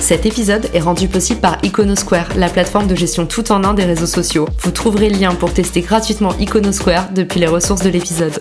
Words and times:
Cet 0.00 0.24
épisode 0.24 0.70
est 0.72 0.80
rendu 0.80 1.08
possible 1.08 1.40
par 1.40 1.62
Iconosquare, 1.62 2.36
la 2.36 2.48
plateforme 2.48 2.86
de 2.86 2.94
gestion 2.94 3.26
tout 3.26 3.52
en 3.52 3.64
un 3.64 3.74
des 3.74 3.84
réseaux 3.84 4.06
sociaux. 4.06 4.48
Vous 4.60 4.70
trouverez 4.70 5.10
le 5.10 5.18
lien 5.18 5.34
pour 5.34 5.52
tester 5.52 5.82
gratuitement 5.82 6.34
Iconosquare 6.38 7.12
depuis 7.12 7.40
les 7.40 7.46
ressources 7.46 7.82
de 7.82 7.90
l'épisode. 7.90 8.40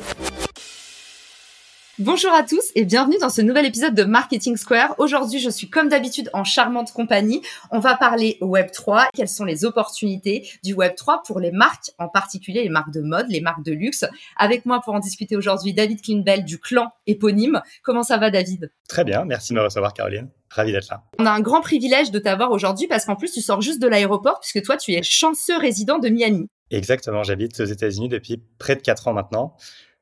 Bonjour 1.99 2.31
à 2.31 2.43
tous 2.43 2.71
et 2.75 2.85
bienvenue 2.85 3.17
dans 3.19 3.31
ce 3.31 3.41
nouvel 3.41 3.65
épisode 3.65 3.95
de 3.95 4.03
Marketing 4.03 4.55
Square. 4.55 4.93
Aujourd'hui, 4.99 5.39
je 5.39 5.49
suis 5.49 5.67
comme 5.67 5.89
d'habitude 5.89 6.29
en 6.31 6.43
charmante 6.43 6.93
compagnie. 6.93 7.41
On 7.71 7.79
va 7.79 7.97
parler 7.97 8.37
Web3, 8.39 9.07
quelles 9.15 9.27
sont 9.27 9.45
les 9.45 9.65
opportunités 9.65 10.47
du 10.63 10.75
Web3 10.75 11.25
pour 11.25 11.39
les 11.39 11.51
marques, 11.51 11.89
en 11.97 12.07
particulier 12.07 12.61
les 12.61 12.69
marques 12.69 12.93
de 12.93 13.01
mode, 13.01 13.25
les 13.29 13.41
marques 13.41 13.63
de 13.63 13.73
luxe. 13.73 14.05
Avec 14.37 14.67
moi 14.67 14.79
pour 14.85 14.93
en 14.93 14.99
discuter 14.99 15.35
aujourd'hui, 15.35 15.73
David 15.73 16.03
Klinbell 16.03 16.45
du 16.45 16.59
clan 16.59 16.91
éponyme. 17.07 17.61
Comment 17.81 18.03
ça 18.03 18.17
va 18.17 18.29
David? 18.29 18.71
Très 18.87 19.03
bien, 19.03 19.25
merci 19.25 19.53
de 19.53 19.57
me 19.57 19.63
recevoir 19.63 19.93
Caroline. 19.93 20.29
Ravi 20.49 20.71
d'être 20.71 20.89
là. 20.89 21.03
On 21.19 21.25
a 21.25 21.31
un 21.31 21.41
grand 21.41 21.61
privilège 21.61 22.11
de 22.11 22.19
t'avoir 22.19 22.51
aujourd'hui 22.51 22.87
parce 22.87 23.05
qu'en 23.05 23.15
plus 23.15 23.31
tu 23.31 23.41
sors 23.41 23.61
juste 23.61 23.81
de 23.81 23.87
l'aéroport 23.87 24.39
puisque 24.39 24.65
toi 24.65 24.77
tu 24.77 24.93
es 24.93 25.03
chanceux 25.03 25.57
résident 25.57 25.99
de 25.99 26.09
Miami. 26.09 26.47
Exactement, 26.71 27.23
j'habite 27.23 27.59
aux 27.59 27.65
États-Unis 27.65 28.09
depuis 28.09 28.41
près 28.57 28.75
de 28.75 28.81
4 28.81 29.07
ans 29.07 29.13
maintenant 29.13 29.55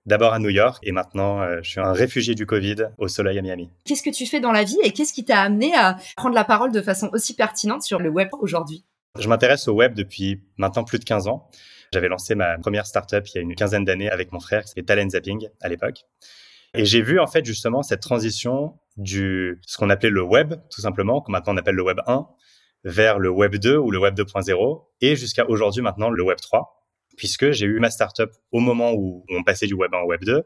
d'abord 0.06 0.34
à 0.34 0.40
New 0.40 0.50
York 0.50 0.80
et 0.84 0.92
maintenant 0.92 1.42
euh, 1.42 1.60
je 1.64 1.70
suis 1.72 1.80
un 1.80 1.94
réfugié 1.94 2.36
du 2.36 2.46
Covid 2.46 2.88
au 2.98 3.08
soleil 3.08 3.38
à 3.40 3.42
Miami. 3.42 3.70
Qu'est-ce 3.86 4.04
que 4.04 4.10
tu 4.10 4.26
fais 4.26 4.40
dans 4.40 4.52
la 4.52 4.64
vie 4.64 4.78
et 4.84 4.92
qu'est-ce 4.92 5.14
qui 5.14 5.26
t'a 5.26 5.42
amené 5.42 5.74
à 5.76 5.98
prendre 6.16 6.36
la 6.36 6.44
parole 6.44 6.72
de 6.72 6.82
façon 6.82 7.10
aussi 7.14 7.36
pertinente 7.36 7.84
sur 7.84 8.00
le 8.00 8.10
web 8.10 8.30
aujourd'hui? 8.40 8.86
Je 9.18 9.28
m'intéresse 9.28 9.68
au 9.68 9.74
web 9.74 9.94
depuis 9.94 10.44
maintenant 10.58 10.84
plus 10.84 11.00
de 11.00 11.06
15 11.06 11.28
ans. 11.28 11.50
J'avais 11.94 12.10
lancé 12.10 12.36
ma 12.36 12.58
première 12.58 12.86
startup 12.86 13.26
il 13.28 13.36
y 13.36 13.38
a 13.38 13.42
une 13.42 13.56
quinzaine 13.56 13.86
d'années 13.86 14.10
avec 14.10 14.32
mon 14.32 14.40
frère, 14.40 14.68
c'était 14.68 14.84
Talent 14.84 15.10
Zapping 15.10 15.48
à 15.62 15.70
l'époque. 15.70 16.06
Et 16.78 16.86
j'ai 16.86 17.02
vu 17.02 17.20
en 17.20 17.28
fait 17.28 17.46
justement 17.46 17.84
cette 17.84 18.02
transition 18.02 18.78
du 18.98 19.60
ce 19.66 19.78
qu'on 19.78 19.90
appelait 19.90 20.10
le 20.10 20.24
web 20.24 20.56
tout 20.70 20.82
simplement, 20.82 21.22
que 21.22 21.32
maintenant 21.32 21.54
on 21.54 21.58
appelle 21.58 21.76
le 21.76 21.84
web 21.84 22.00
1 22.08 22.28
vers 22.84 23.20
le 23.20 23.30
web 23.30 23.56
2 23.56 23.78
ou 23.78 23.92
le 23.92 24.00
web 24.00 24.16
2.0 24.16 24.86
et 25.02 25.16
jusqu'à 25.16 25.50
aujourd'hui 25.50 25.82
maintenant 25.82 26.10
le 26.10 26.24
web 26.24 26.38
3 26.38 26.76
puisque 27.16 27.52
j'ai 27.52 27.66
eu 27.66 27.80
ma 27.80 27.90
startup 27.90 28.32
au 28.52 28.60
moment 28.60 28.94
où 28.94 29.26
on 29.30 29.44
passait 29.44 29.68
du 29.68 29.74
Web 29.74 29.94
1 29.94 30.00
au 30.00 30.08
Web 30.08 30.24
2. 30.24 30.44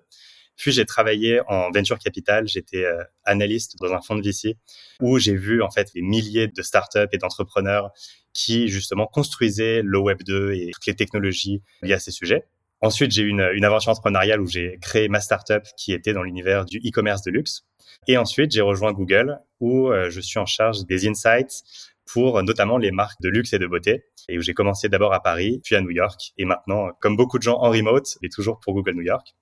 Puis 0.56 0.72
j'ai 0.74 0.86
travaillé 0.86 1.40
en 1.48 1.72
venture 1.72 1.98
capital, 2.00 2.48
j'étais 2.48 2.84
euh, 2.84 3.02
analyste 3.24 3.78
dans 3.80 3.94
un 3.94 4.02
fonds 4.02 4.16
de 4.16 4.22
VC 4.22 4.58
où 5.00 5.18
j'ai 5.18 5.36
vu 5.36 5.62
en 5.62 5.72
fait 5.72 5.90
des 5.94 6.02
milliers 6.02 6.48
de 6.48 6.62
startups 6.62 7.08
et 7.14 7.18
d'entrepreneurs 7.18 7.92
qui 8.34 8.68
justement 8.68 9.08
construisaient 9.08 9.82
le 9.84 10.00
Web 10.00 10.24
2 10.24 10.54
et 10.54 10.72
toutes 10.74 10.86
les 10.86 10.96
technologies 10.96 11.64
liées 11.82 11.94
à 11.94 12.00
ces 12.00 12.12
sujets. 12.12 12.46
Ensuite, 12.82 13.12
j'ai 13.12 13.24
eu 13.24 13.28
une, 13.28 13.50
une 13.54 13.66
aventure 13.66 13.92
entrepreneuriale 13.92 14.42
où 14.42 14.48
j'ai 14.48 14.78
créé 14.82 15.10
ma 15.10 15.20
startup 15.20 15.64
qui 15.78 15.92
était 15.94 16.14
dans 16.14 16.24
l'univers 16.24 16.66
du 16.66 16.78
e-commerce 16.80 17.22
de 17.24 17.32
luxe. 17.32 17.64
Et 18.08 18.18
ensuite, 18.18 18.52
j'ai 18.52 18.62
rejoint 18.62 18.94
Google 18.94 19.38
où 19.60 19.90
euh, 19.90 20.10
je 20.10 20.22
suis 20.22 20.40
en 20.40 20.46
charge 20.46 20.86
des 20.86 21.08
insights 21.08 21.64
pour 22.12 22.42
notamment 22.42 22.78
les 22.78 22.92
marques 22.92 23.22
de 23.22 23.30
luxe 23.30 23.54
et 23.54 23.60
de 23.60 23.68
beauté, 23.68 24.04
et 24.30 24.38
où 24.38 24.42
j'ai 24.42 24.54
commencé 24.54 24.90
d'abord 24.90 25.14
à 25.14 25.22
Paris, 25.22 25.62
puis 25.64 25.76
à 25.76 25.82
New 25.82 25.92
York, 25.92 26.32
et 26.38 26.46
maintenant, 26.46 26.90
comme 27.02 27.16
beaucoup 27.16 27.38
de 27.38 27.44
gens 27.44 27.58
en 27.60 27.70
remote, 27.70 28.18
et 28.24 28.30
toujours 28.30 28.60
pour 28.60 28.74
Google 28.74 28.94
New 28.96 29.04
York. 29.04 29.36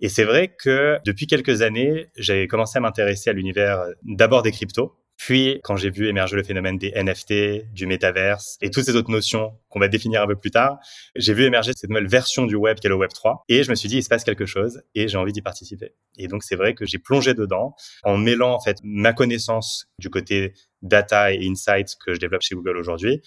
Et 0.00 0.08
c'est 0.08 0.24
vrai 0.24 0.54
que 0.58 0.98
depuis 1.04 1.26
quelques 1.26 1.62
années, 1.62 2.06
j'ai 2.16 2.46
commencé 2.48 2.78
à 2.78 2.80
m'intéresser 2.80 3.30
à 3.30 3.32
l'univers 3.34 3.84
d'abord 4.02 4.42
des 4.42 4.52
cryptos, 4.52 4.96
puis, 5.24 5.60
quand 5.62 5.76
j'ai 5.76 5.90
vu 5.90 6.08
émerger 6.08 6.34
le 6.34 6.42
phénomène 6.42 6.78
des 6.78 6.90
NFT, 6.96 7.72
du 7.72 7.86
métaverse 7.86 8.58
et 8.60 8.70
toutes 8.70 8.82
ces 8.82 8.96
autres 8.96 9.12
notions 9.12 9.56
qu'on 9.68 9.78
va 9.78 9.86
définir 9.86 10.20
un 10.20 10.26
peu 10.26 10.34
plus 10.34 10.50
tard, 10.50 10.80
j'ai 11.14 11.32
vu 11.32 11.44
émerger 11.44 11.70
cette 11.76 11.88
nouvelle 11.88 12.08
version 12.08 12.44
du 12.44 12.56
web 12.56 12.80
qu'est 12.80 12.88
le 12.88 12.96
web 12.96 13.12
3 13.12 13.44
et 13.48 13.62
je 13.62 13.70
me 13.70 13.76
suis 13.76 13.88
dit 13.88 13.98
il 13.98 14.02
se 14.02 14.08
passe 14.08 14.24
quelque 14.24 14.46
chose 14.46 14.82
et 14.96 15.06
j'ai 15.06 15.16
envie 15.16 15.30
d'y 15.30 15.40
participer. 15.40 15.94
Et 16.18 16.26
donc 16.26 16.42
c'est 16.42 16.56
vrai 16.56 16.74
que 16.74 16.86
j'ai 16.86 16.98
plongé 16.98 17.34
dedans 17.34 17.76
en 18.02 18.18
mêlant 18.18 18.52
en 18.52 18.58
fait 18.58 18.78
ma 18.82 19.12
connaissance 19.12 19.86
du 20.00 20.10
côté 20.10 20.54
data 20.82 21.32
et 21.32 21.48
insights 21.48 21.94
que 22.04 22.14
je 22.14 22.18
développe 22.18 22.42
chez 22.42 22.56
Google 22.56 22.76
aujourd'hui 22.76 23.22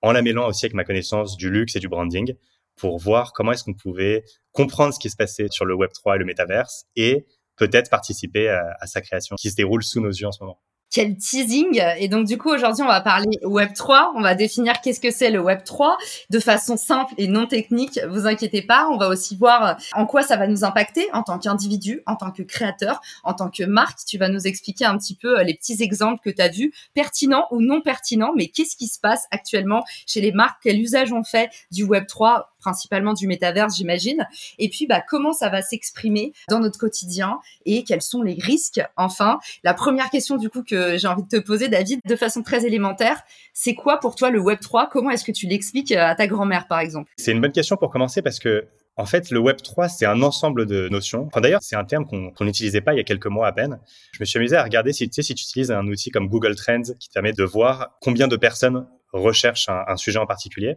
en 0.00 0.12
la 0.12 0.22
mêlant 0.22 0.48
aussi 0.48 0.64
avec 0.64 0.74
ma 0.74 0.84
connaissance 0.84 1.36
du 1.36 1.50
luxe 1.50 1.76
et 1.76 1.78
du 1.78 1.88
branding 1.88 2.32
pour 2.74 2.96
voir 2.98 3.34
comment 3.34 3.52
est-ce 3.52 3.64
qu'on 3.64 3.74
pouvait 3.74 4.24
comprendre 4.52 4.94
ce 4.94 4.98
qui 4.98 5.10
se 5.10 5.16
passait 5.16 5.48
sur 5.50 5.66
le 5.66 5.74
web 5.74 5.90
3 5.92 6.16
et 6.16 6.18
le 6.20 6.24
métaverse 6.24 6.86
et 6.96 7.26
peut-être 7.56 7.90
participer 7.90 8.48
à, 8.48 8.64
à 8.80 8.86
sa 8.86 9.02
création 9.02 9.36
qui 9.36 9.50
se 9.50 9.56
déroule 9.56 9.84
sous 9.84 10.00
nos 10.00 10.08
yeux 10.08 10.26
en 10.26 10.32
ce 10.32 10.42
moment 10.42 10.58
quel 10.94 11.16
teasing 11.16 11.82
Et 11.98 12.06
donc 12.06 12.24
du 12.24 12.38
coup 12.38 12.50
aujourd'hui 12.50 12.84
on 12.84 12.88
va 12.88 13.00
parler 13.00 13.40
Web 13.42 13.72
3, 13.74 14.12
on 14.14 14.20
va 14.20 14.36
définir 14.36 14.80
qu'est-ce 14.80 15.00
que 15.00 15.10
c'est 15.10 15.30
le 15.30 15.40
Web 15.40 15.64
3 15.64 15.98
de 16.30 16.38
façon 16.38 16.76
simple 16.76 17.12
et 17.18 17.26
non 17.26 17.46
technique. 17.48 17.98
Vous 18.08 18.28
inquiétez 18.28 18.62
pas, 18.62 18.86
on 18.88 18.96
va 18.96 19.08
aussi 19.08 19.36
voir 19.36 19.76
en 19.94 20.06
quoi 20.06 20.22
ça 20.22 20.36
va 20.36 20.46
nous 20.46 20.62
impacter 20.62 21.08
en 21.12 21.24
tant 21.24 21.40
qu'individu, 21.40 22.02
en 22.06 22.14
tant 22.14 22.30
que 22.30 22.44
créateur, 22.44 23.00
en 23.24 23.34
tant 23.34 23.50
que 23.50 23.64
marque. 23.64 24.04
Tu 24.06 24.18
vas 24.18 24.28
nous 24.28 24.46
expliquer 24.46 24.84
un 24.84 24.96
petit 24.96 25.16
peu 25.16 25.40
euh, 25.40 25.42
les 25.42 25.54
petits 25.54 25.82
exemples 25.82 26.20
que 26.22 26.30
tu 26.30 26.40
as 26.40 26.48
vus, 26.48 26.72
pertinents 26.94 27.48
ou 27.50 27.60
non 27.60 27.80
pertinents, 27.80 28.32
mais 28.36 28.46
qu'est-ce 28.46 28.76
qui 28.76 28.86
se 28.86 29.00
passe 29.00 29.26
actuellement 29.32 29.82
chez 30.06 30.20
les 30.20 30.30
marques, 30.30 30.60
quel 30.62 30.80
usage 30.80 31.12
on 31.12 31.24
fait 31.24 31.50
du 31.72 31.82
Web 31.82 32.06
3 32.06 32.53
principalement 32.64 33.12
du 33.12 33.26
métaverse, 33.26 33.76
j'imagine. 33.76 34.26
Et 34.58 34.70
puis, 34.70 34.86
bah, 34.86 35.02
comment 35.06 35.34
ça 35.34 35.50
va 35.50 35.60
s'exprimer 35.60 36.32
dans 36.48 36.60
notre 36.60 36.78
quotidien 36.78 37.38
et 37.66 37.84
quels 37.84 38.00
sont 38.00 38.22
les 38.22 38.38
risques. 38.40 38.80
Enfin, 38.96 39.38
la 39.62 39.74
première 39.74 40.08
question 40.08 40.36
du 40.36 40.48
coup 40.48 40.62
que 40.62 40.96
j'ai 40.96 41.06
envie 41.06 41.22
de 41.22 41.28
te 41.28 41.44
poser, 41.44 41.68
David, 41.68 42.00
de 42.06 42.16
façon 42.16 42.42
très 42.42 42.64
élémentaire, 42.64 43.22
c'est 43.52 43.74
quoi 43.74 43.98
pour 43.98 44.16
toi 44.16 44.30
le 44.30 44.40
Web 44.40 44.60
3 44.60 44.88
Comment 44.90 45.10
est-ce 45.10 45.24
que 45.24 45.32
tu 45.32 45.46
l'expliques 45.46 45.92
à 45.92 46.14
ta 46.14 46.26
grand-mère, 46.26 46.66
par 46.66 46.78
exemple? 46.80 47.12
C'est 47.18 47.32
une 47.32 47.40
bonne 47.40 47.52
question 47.52 47.76
pour 47.76 47.90
commencer 47.90 48.22
parce 48.22 48.38
que 48.38 48.66
en 48.96 49.06
fait, 49.06 49.30
le 49.30 49.40
Web 49.40 49.56
3, 49.56 49.88
c'est 49.88 50.06
un 50.06 50.22
ensemble 50.22 50.66
de 50.66 50.88
notions. 50.88 51.26
Enfin, 51.26 51.40
d'ailleurs, 51.40 51.62
c'est 51.62 51.74
un 51.74 51.84
terme 51.84 52.06
qu'on 52.06 52.44
n'utilisait 52.44 52.80
pas 52.80 52.94
il 52.94 52.98
y 52.98 53.00
a 53.00 53.04
quelques 53.04 53.26
mois 53.26 53.48
à 53.48 53.52
peine. 53.52 53.80
Je 54.12 54.20
me 54.20 54.24
suis 54.24 54.38
amusé 54.38 54.56
à 54.56 54.62
regarder 54.62 54.92
si, 54.92 55.08
tu 55.08 55.14
sais, 55.14 55.22
si 55.22 55.34
tu 55.34 55.42
utilises 55.42 55.72
un 55.72 55.84
outil 55.88 56.10
comme 56.10 56.28
Google 56.28 56.54
Trends 56.54 56.94
qui 57.00 57.08
permet 57.12 57.32
de 57.32 57.42
voir 57.42 57.98
combien 58.00 58.28
de 58.28 58.36
personnes 58.36 58.86
recherchent 59.12 59.68
un 59.68 59.96
sujet 59.96 60.18
en 60.18 60.26
particulier 60.26 60.76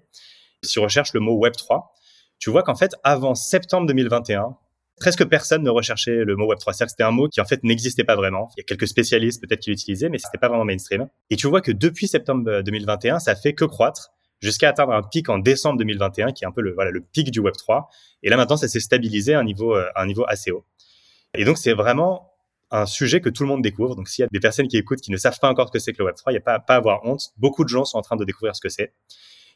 si 0.63 0.73
tu 0.73 0.79
recherches 0.79 1.13
le 1.13 1.19
mot 1.19 1.40
Web3, 1.40 1.85
tu 2.40 2.50
vois 2.50 2.63
qu'en 2.63 2.75
fait, 2.75 2.95
avant 3.03 3.35
septembre 3.35 3.88
2021, 3.88 4.56
presque 5.00 5.25
personne 5.25 5.63
ne 5.63 5.69
recherchait 5.69 6.23
le 6.23 6.35
mot 6.35 6.51
Web3. 6.51 6.73
C'est-à-dire 6.73 6.85
que 6.85 6.91
c'était 6.91 7.03
un 7.03 7.12
mot 7.12 7.28
qui 7.28 7.41
en 7.41 7.45
fait 7.45 7.63
n'existait 7.63 8.03
pas 8.03 8.16
vraiment. 8.16 8.50
Il 8.56 8.59
y 8.59 8.62
a 8.62 8.63
quelques 8.63 8.88
spécialistes 8.88 9.41
peut-être 9.41 9.62
qui 9.62 9.69
l'utilisaient, 9.69 10.09
mais 10.09 10.18
c'était 10.18 10.38
pas 10.38 10.47
vraiment 10.47 10.66
mainstream. 10.66 11.07
Et 11.29 11.35
tu 11.35 11.47
vois 11.47 11.62
que 11.62 11.72
depuis 11.72 12.07
septembre 12.07 12.62
2021, 12.62 13.19
ça 13.19 13.35
fait 13.35 13.53
que 13.53 13.66
croître 13.66 14.12
jusqu'à 14.40 14.69
atteindre 14.69 14.94
un 14.94 15.03
pic 15.03 15.29
en 15.29 15.40
décembre 15.40 15.78
2021, 15.79 16.31
qui 16.31 16.44
est 16.44 16.47
un 16.47 16.51
peu 16.51 16.62
le, 16.62 16.75
le 16.91 17.01
pic 17.01 17.31
du 17.31 17.41
Web3. 17.41 17.85
Et 18.24 18.29
là, 18.29 18.38
maintenant, 18.38 18.57
ça 18.57 18.68
s'est 18.68 18.79
stabilisé 18.79 19.34
à 19.34 19.39
un 19.39 19.44
niveau, 19.44 19.75
euh, 19.75 19.88
à 19.95 20.03
un 20.03 20.06
niveau 20.06 20.25
assez 20.28 20.51
haut. 20.51 20.66
Et 21.35 21.45
donc, 21.45 21.57
c'est 21.57 21.74
vraiment 21.74 22.31
un 22.69 22.85
sujet 22.85 23.22
que 23.22 23.29
tout 23.29 23.44
le 23.44 23.50
monde 23.50 23.62
découvre. 23.62 23.95
Donc, 23.95 24.09
s'il 24.09 24.24
y 24.24 24.25
a 24.25 24.28
des 24.31 24.39
personnes 24.39 24.68
qui 24.68 24.78
écoutent 24.78 25.00
qui 25.00 25.12
ne 25.12 25.18
savent 25.18 25.39
pas 25.39 25.50
encore 25.50 25.68
ce 25.68 25.72
que 25.72 25.79
c'est 25.79 25.94
que 25.94 26.03
le 26.03 26.09
Web3, 26.09 26.24
il 26.28 26.31
n'y 26.31 26.38
a 26.38 26.41
pas 26.41 26.62
à 26.68 26.75
avoir 26.75 27.03
honte. 27.06 27.29
Beaucoup 27.38 27.63
de 27.63 27.69
gens 27.69 27.85
sont 27.85 27.97
en 27.97 28.01
train 28.01 28.16
de 28.16 28.25
découvrir 28.25 28.56
ce 28.56 28.62
que 28.62 28.69
c'est. 28.69 28.94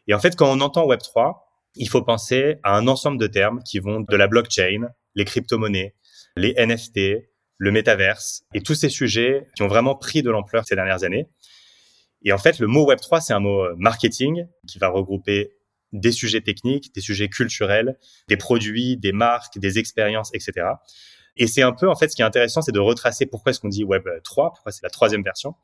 Et 0.08 0.14
en 0.14 0.20
fait, 0.20 0.36
quand 0.36 0.52
on 0.52 0.62
entend 0.62 0.88
Web3, 0.88 1.36
il 1.76 1.88
faut 1.90 2.02
penser 2.02 2.58
à 2.64 2.76
un 2.76 2.88
ensemble 2.88 3.18
de 3.18 3.28
termes 3.28 3.62
qui 3.64 3.80
vont 3.80 4.02
de 4.02 4.16
la 4.16 4.28
blockchain, 4.28 4.90
les 5.16 5.26
crypto-monnaies, 5.26 5.96
les 6.36 6.54
NFT, 6.54 7.28
le 7.58 7.72
métaverse 7.72 8.44
et 8.54 8.62
tous 8.62 8.74
ces 8.74 8.90
sujets 8.90 9.48
qui 9.56 9.64
ont 9.64 9.68
vraiment 9.68 9.96
pris 9.96 10.24
de 10.24 10.32
l'ampleur 10.32 10.66
ces 10.66 10.76
dernières 10.76 11.04
années. 11.04 11.30
Et 12.24 12.34
en 12.34 12.38
fait, 12.38 12.60
le 12.60 12.68
mot 12.68 12.92
Web3, 12.92 13.22
c'est 13.22 13.34
un 13.34 13.40
mot 13.40 13.64
euh, 13.64 13.76
marketing 13.78 14.48
qui 14.68 14.80
va 14.80 14.90
regrouper 14.90 15.52
des 15.92 16.12
sujets 16.12 16.42
techniques, 16.42 16.94
des 16.96 17.02
sujets 17.02 17.28
culturels, 17.28 17.98
des 18.28 18.38
produits, 18.38 18.98
des 18.98 19.12
marques, 19.12 19.58
des 19.60 19.78
expériences, 19.80 20.32
etc. 20.34 20.68
Et 21.38 21.48
c'est 21.48 21.62
un 21.62 21.72
peu, 21.72 21.90
en 21.90 21.96
fait, 21.96 22.10
ce 22.10 22.16
qui 22.16 22.22
est 22.22 22.26
intéressant, 22.26 22.62
c'est 22.62 22.72
de 22.72 22.80
retracer 22.80 23.26
pourquoi 23.26 23.52
est-ce 23.52 23.60
qu'on 23.60 23.70
dit 23.70 23.84
Web 23.84 24.08
3, 24.24 24.52
pourquoi 24.54 24.72
c'est 24.72 24.84
la 24.84 24.90
troisième 24.90 25.24
version. 25.24 25.56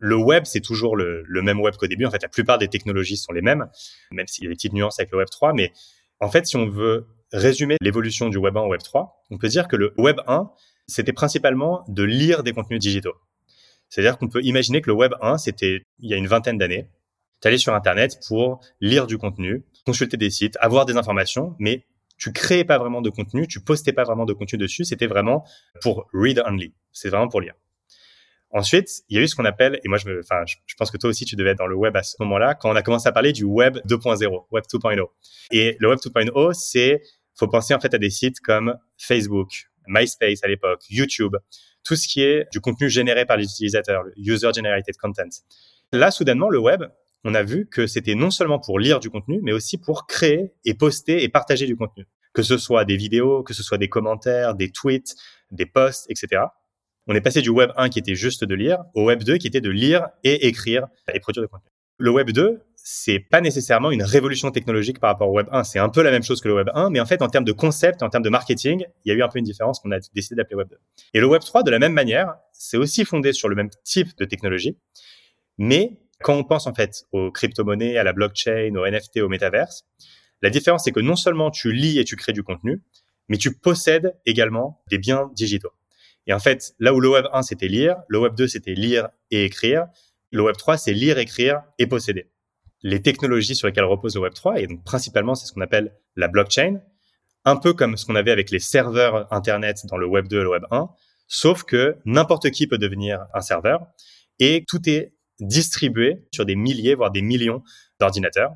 Le 0.00 0.16
web, 0.16 0.44
c'est 0.46 0.60
toujours 0.60 0.96
le, 0.96 1.24
même 1.28 1.60
web 1.60 1.76
qu'au 1.76 1.86
début. 1.86 2.06
En 2.06 2.10
fait, 2.10 2.22
la 2.22 2.28
plupart 2.28 2.58
des 2.58 2.68
technologies 2.68 3.16
sont 3.16 3.32
les 3.32 3.42
mêmes, 3.42 3.68
même 4.10 4.26
s'il 4.26 4.44
y 4.44 4.46
a 4.46 4.50
des 4.50 4.56
petites 4.56 4.72
nuances 4.72 4.98
avec 4.98 5.12
le 5.12 5.18
web 5.18 5.28
3. 5.30 5.52
Mais 5.52 5.72
en 6.18 6.30
fait, 6.30 6.46
si 6.46 6.56
on 6.56 6.66
veut 6.66 7.06
résumer 7.32 7.76
l'évolution 7.80 8.28
du 8.28 8.38
web 8.38 8.56
1 8.56 8.62
au 8.62 8.68
web 8.68 8.80
3, 8.82 9.24
on 9.30 9.38
peut 9.38 9.48
dire 9.48 9.68
que 9.68 9.76
le 9.76 9.94
web 9.98 10.18
1, 10.26 10.50
c'était 10.86 11.12
principalement 11.12 11.84
de 11.88 12.02
lire 12.02 12.42
des 12.42 12.52
contenus 12.52 12.80
digitaux. 12.80 13.14
C'est-à-dire 13.88 14.18
qu'on 14.18 14.28
peut 14.28 14.42
imaginer 14.42 14.80
que 14.80 14.88
le 14.88 14.94
web 14.94 15.12
1, 15.20 15.38
c'était 15.38 15.82
il 15.98 16.10
y 16.10 16.14
a 16.14 16.16
une 16.16 16.26
vingtaine 16.26 16.58
d'années. 16.58 16.88
Tu 17.42 17.48
allais 17.48 17.58
sur 17.58 17.74
Internet 17.74 18.18
pour 18.26 18.60
lire 18.80 19.06
du 19.06 19.18
contenu, 19.18 19.64
consulter 19.84 20.16
des 20.16 20.30
sites, 20.30 20.56
avoir 20.60 20.86
des 20.86 20.96
informations, 20.96 21.56
mais 21.58 21.84
tu 22.16 22.32
créais 22.32 22.64
pas 22.64 22.78
vraiment 22.78 23.00
de 23.00 23.10
contenu, 23.10 23.48
tu 23.48 23.60
postais 23.60 23.92
pas 23.92 24.04
vraiment 24.04 24.26
de 24.26 24.34
contenu 24.34 24.58
dessus, 24.58 24.84
c'était 24.84 25.06
vraiment 25.06 25.44
pour 25.80 26.06
read 26.12 26.42
only. 26.46 26.74
C'est 26.92 27.08
vraiment 27.08 27.28
pour 27.28 27.40
lire. 27.40 27.54
Ensuite, 28.52 28.88
il 29.08 29.16
y 29.16 29.20
a 29.20 29.22
eu 29.22 29.28
ce 29.28 29.36
qu'on 29.36 29.44
appelle, 29.44 29.78
et 29.84 29.88
moi, 29.88 29.96
je, 29.96 30.08
me, 30.08 30.20
enfin, 30.20 30.42
je, 30.44 30.74
pense 30.76 30.90
que 30.90 30.96
toi 30.96 31.08
aussi, 31.10 31.24
tu 31.24 31.36
devais 31.36 31.50
être 31.50 31.58
dans 31.58 31.68
le 31.68 31.76
web 31.76 31.96
à 31.96 32.02
ce 32.02 32.16
moment-là, 32.20 32.54
quand 32.54 32.70
on 32.70 32.74
a 32.74 32.82
commencé 32.82 33.08
à 33.08 33.12
parler 33.12 33.32
du 33.32 33.44
web 33.44 33.78
2.0, 33.86 34.46
web 34.50 34.64
2.0. 34.64 35.06
Et 35.52 35.76
le 35.78 35.88
web 35.88 35.98
2.0, 35.98 36.52
c'est 36.54 37.00
faut 37.36 37.48
penser 37.48 37.74
en 37.74 37.80
fait 37.80 37.94
à 37.94 37.98
des 37.98 38.10
sites 38.10 38.40
comme 38.40 38.76
Facebook, 38.98 39.70
MySpace 39.86 40.40
à 40.42 40.48
l'époque, 40.48 40.82
YouTube, 40.90 41.36
tout 41.84 41.96
ce 41.96 42.08
qui 42.08 42.22
est 42.22 42.46
du 42.52 42.60
contenu 42.60 42.90
généré 42.90 43.24
par 43.24 43.36
les 43.36 43.44
utilisateurs, 43.44 44.02
le 44.02 44.12
user 44.16 44.50
generated 44.54 44.96
content. 44.96 45.28
Là, 45.92 46.10
soudainement, 46.10 46.50
le 46.50 46.58
web, 46.58 46.84
on 47.24 47.34
a 47.34 47.42
vu 47.42 47.66
que 47.66 47.86
c'était 47.86 48.14
non 48.14 48.30
seulement 48.30 48.58
pour 48.58 48.78
lire 48.78 49.00
du 49.00 49.10
contenu, 49.10 49.40
mais 49.42 49.52
aussi 49.52 49.78
pour 49.78 50.06
créer 50.06 50.52
et 50.64 50.74
poster 50.74 51.22
et 51.22 51.28
partager 51.28 51.66
du 51.66 51.76
contenu. 51.76 52.06
Que 52.32 52.42
ce 52.42 52.58
soit 52.58 52.84
des 52.84 52.96
vidéos, 52.96 53.42
que 53.42 53.54
ce 53.54 53.62
soit 53.62 53.78
des 53.78 53.88
commentaires, 53.88 54.54
des 54.54 54.70
tweets, 54.70 55.14
des 55.50 55.66
posts, 55.66 56.06
etc. 56.10 56.42
On 57.10 57.14
est 57.14 57.20
passé 57.20 57.42
du 57.42 57.50
web 57.50 57.72
1 57.76 57.88
qui 57.88 57.98
était 57.98 58.14
juste 58.14 58.44
de 58.44 58.54
lire 58.54 58.84
au 58.94 59.06
web 59.06 59.24
2 59.24 59.38
qui 59.38 59.48
était 59.48 59.60
de 59.60 59.68
lire 59.68 60.06
et 60.22 60.46
écrire 60.46 60.86
et 61.12 61.18
produire 61.18 61.42
du 61.42 61.48
contenu. 61.48 61.68
Le 61.98 62.08
web 62.08 62.30
2, 62.30 62.60
c'est 62.76 63.18
pas 63.18 63.40
nécessairement 63.40 63.90
une 63.90 64.04
révolution 64.04 64.52
technologique 64.52 65.00
par 65.00 65.10
rapport 65.10 65.28
au 65.28 65.32
web 65.32 65.48
1. 65.50 65.64
C'est 65.64 65.80
un 65.80 65.88
peu 65.88 66.02
la 66.02 66.12
même 66.12 66.22
chose 66.22 66.40
que 66.40 66.46
le 66.46 66.54
web 66.54 66.68
1, 66.72 66.90
mais 66.90 67.00
en 67.00 67.06
fait, 67.06 67.20
en 67.20 67.26
termes 67.26 67.44
de 67.44 67.50
concept, 67.50 68.04
en 68.04 68.10
termes 68.10 68.22
de 68.22 68.30
marketing, 68.30 68.84
il 69.04 69.08
y 69.08 69.12
a 69.12 69.18
eu 69.18 69.24
un 69.24 69.28
peu 69.28 69.40
une 69.40 69.44
différence 69.44 69.80
qu'on 69.80 69.90
a 69.90 69.98
décidé 70.14 70.36
d'appeler 70.36 70.54
web 70.54 70.68
2. 70.68 70.76
Et 71.14 71.18
le 71.18 71.26
web 71.26 71.42
3, 71.42 71.64
de 71.64 71.70
la 71.72 71.80
même 71.80 71.94
manière, 71.94 72.36
c'est 72.52 72.76
aussi 72.76 73.04
fondé 73.04 73.32
sur 73.32 73.48
le 73.48 73.56
même 73.56 73.70
type 73.82 74.16
de 74.16 74.24
technologie, 74.24 74.78
mais 75.58 75.98
quand 76.22 76.36
on 76.36 76.44
pense 76.44 76.68
en 76.68 76.74
fait 76.74 77.06
aux 77.10 77.32
crypto-monnaies, 77.32 77.96
à 77.96 78.04
la 78.04 78.12
blockchain, 78.12 78.72
aux 78.76 78.86
NFT, 78.86 79.18
au 79.22 79.28
métaverse, 79.28 79.82
la 80.42 80.50
différence 80.50 80.84
c'est 80.84 80.92
que 80.92 81.00
non 81.00 81.16
seulement 81.16 81.50
tu 81.50 81.72
lis 81.72 81.98
et 81.98 82.04
tu 82.04 82.14
crées 82.14 82.34
du 82.34 82.44
contenu, 82.44 82.84
mais 83.28 83.36
tu 83.36 83.52
possèdes 83.52 84.14
également 84.26 84.84
des 84.88 84.98
biens 84.98 85.28
digitaux. 85.34 85.72
Et 86.26 86.32
en 86.32 86.38
fait, 86.38 86.74
là 86.78 86.94
où 86.94 87.00
le 87.00 87.08
Web 87.08 87.26
1 87.32 87.42
c'était 87.42 87.68
lire, 87.68 87.96
le 88.08 88.18
Web 88.18 88.34
2 88.34 88.48
c'était 88.48 88.74
lire 88.74 89.08
et 89.30 89.44
écrire, 89.44 89.86
le 90.30 90.42
Web 90.42 90.56
3 90.56 90.76
c'est 90.76 90.92
lire, 90.92 91.18
écrire 91.18 91.62
et 91.78 91.86
posséder. 91.86 92.30
Les 92.82 93.02
technologies 93.02 93.54
sur 93.54 93.66
lesquelles 93.66 93.84
repose 93.84 94.14
le 94.14 94.22
Web 94.22 94.34
3, 94.34 94.60
et 94.60 94.66
donc 94.66 94.84
principalement 94.84 95.34
c'est 95.34 95.46
ce 95.46 95.52
qu'on 95.52 95.60
appelle 95.60 95.94
la 96.16 96.28
blockchain, 96.28 96.80
un 97.44 97.56
peu 97.56 97.72
comme 97.72 97.96
ce 97.96 98.06
qu'on 98.06 98.16
avait 98.16 98.30
avec 98.30 98.50
les 98.50 98.58
serveurs 98.58 99.32
Internet 99.32 99.86
dans 99.86 99.96
le 99.96 100.06
Web 100.06 100.28
2 100.28 100.40
et 100.40 100.42
le 100.42 100.50
Web 100.50 100.64
1, 100.70 100.88
sauf 101.26 101.64
que 101.64 101.96
n'importe 102.04 102.50
qui 102.50 102.66
peut 102.66 102.78
devenir 102.78 103.26
un 103.34 103.40
serveur 103.40 103.86
et 104.38 104.64
tout 104.68 104.88
est 104.88 105.14
distribué 105.40 106.26
sur 106.32 106.44
des 106.44 106.56
milliers, 106.56 106.94
voire 106.94 107.10
des 107.10 107.22
millions 107.22 107.62
d'ordinateurs. 107.98 108.52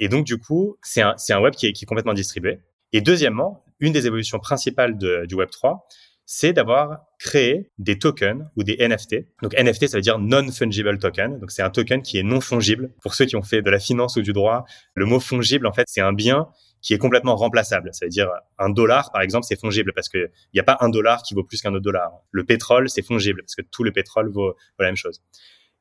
Et 0.00 0.08
donc, 0.08 0.24
du 0.24 0.38
coup, 0.38 0.78
c'est 0.82 1.02
un, 1.02 1.14
un 1.30 1.40
web 1.40 1.54
qui 1.54 1.66
est, 1.66 1.84
complètement 1.84 2.14
distribué. 2.14 2.60
Et 2.92 3.00
deuxièmement, 3.00 3.64
une 3.80 3.92
des 3.92 4.06
évolutions 4.06 4.38
principales 4.38 4.96
du 4.96 5.34
Web 5.34 5.50
3, 5.50 5.86
c'est 6.34 6.54
d'avoir 6.54 7.00
créé 7.18 7.70
des 7.76 7.98
tokens 7.98 8.46
ou 8.56 8.62
des 8.62 8.78
NFT. 8.78 9.16
Donc 9.42 9.52
NFT, 9.52 9.88
ça 9.88 9.98
veut 9.98 10.00
dire 10.00 10.18
non-fungible 10.18 10.98
token. 10.98 11.38
Donc 11.38 11.50
c'est 11.50 11.60
un 11.60 11.68
token 11.68 12.00
qui 12.00 12.16
est 12.16 12.22
non 12.22 12.40
fongible. 12.40 12.90
Pour 13.02 13.14
ceux 13.14 13.26
qui 13.26 13.36
ont 13.36 13.42
fait 13.42 13.60
de 13.60 13.68
la 13.68 13.78
finance 13.78 14.16
ou 14.16 14.22
du 14.22 14.32
droit, 14.32 14.64
le 14.94 15.04
mot 15.04 15.20
fongible, 15.20 15.66
en 15.66 15.74
fait, 15.74 15.84
c'est 15.88 16.00
un 16.00 16.14
bien 16.14 16.48
qui 16.80 16.94
est 16.94 16.98
complètement 16.98 17.36
remplaçable. 17.36 17.90
Ça 17.92 18.06
veut 18.06 18.08
dire 18.08 18.30
un 18.58 18.70
dollar, 18.70 19.12
par 19.12 19.20
exemple, 19.20 19.44
c'est 19.46 19.60
fongible 19.60 19.92
parce 19.94 20.08
qu'il 20.08 20.30
n'y 20.54 20.60
a 20.60 20.62
pas 20.62 20.78
un 20.80 20.88
dollar 20.88 21.22
qui 21.22 21.34
vaut 21.34 21.44
plus 21.44 21.60
qu'un 21.60 21.74
autre 21.74 21.84
dollar. 21.84 22.10
Le 22.30 22.44
pétrole, 22.44 22.88
c'est 22.88 23.02
fongible 23.02 23.42
parce 23.42 23.54
que 23.54 23.62
tout 23.70 23.84
le 23.84 23.92
pétrole 23.92 24.30
vaut, 24.30 24.52
vaut 24.52 24.54
la 24.78 24.86
même 24.86 24.96
chose. 24.96 25.20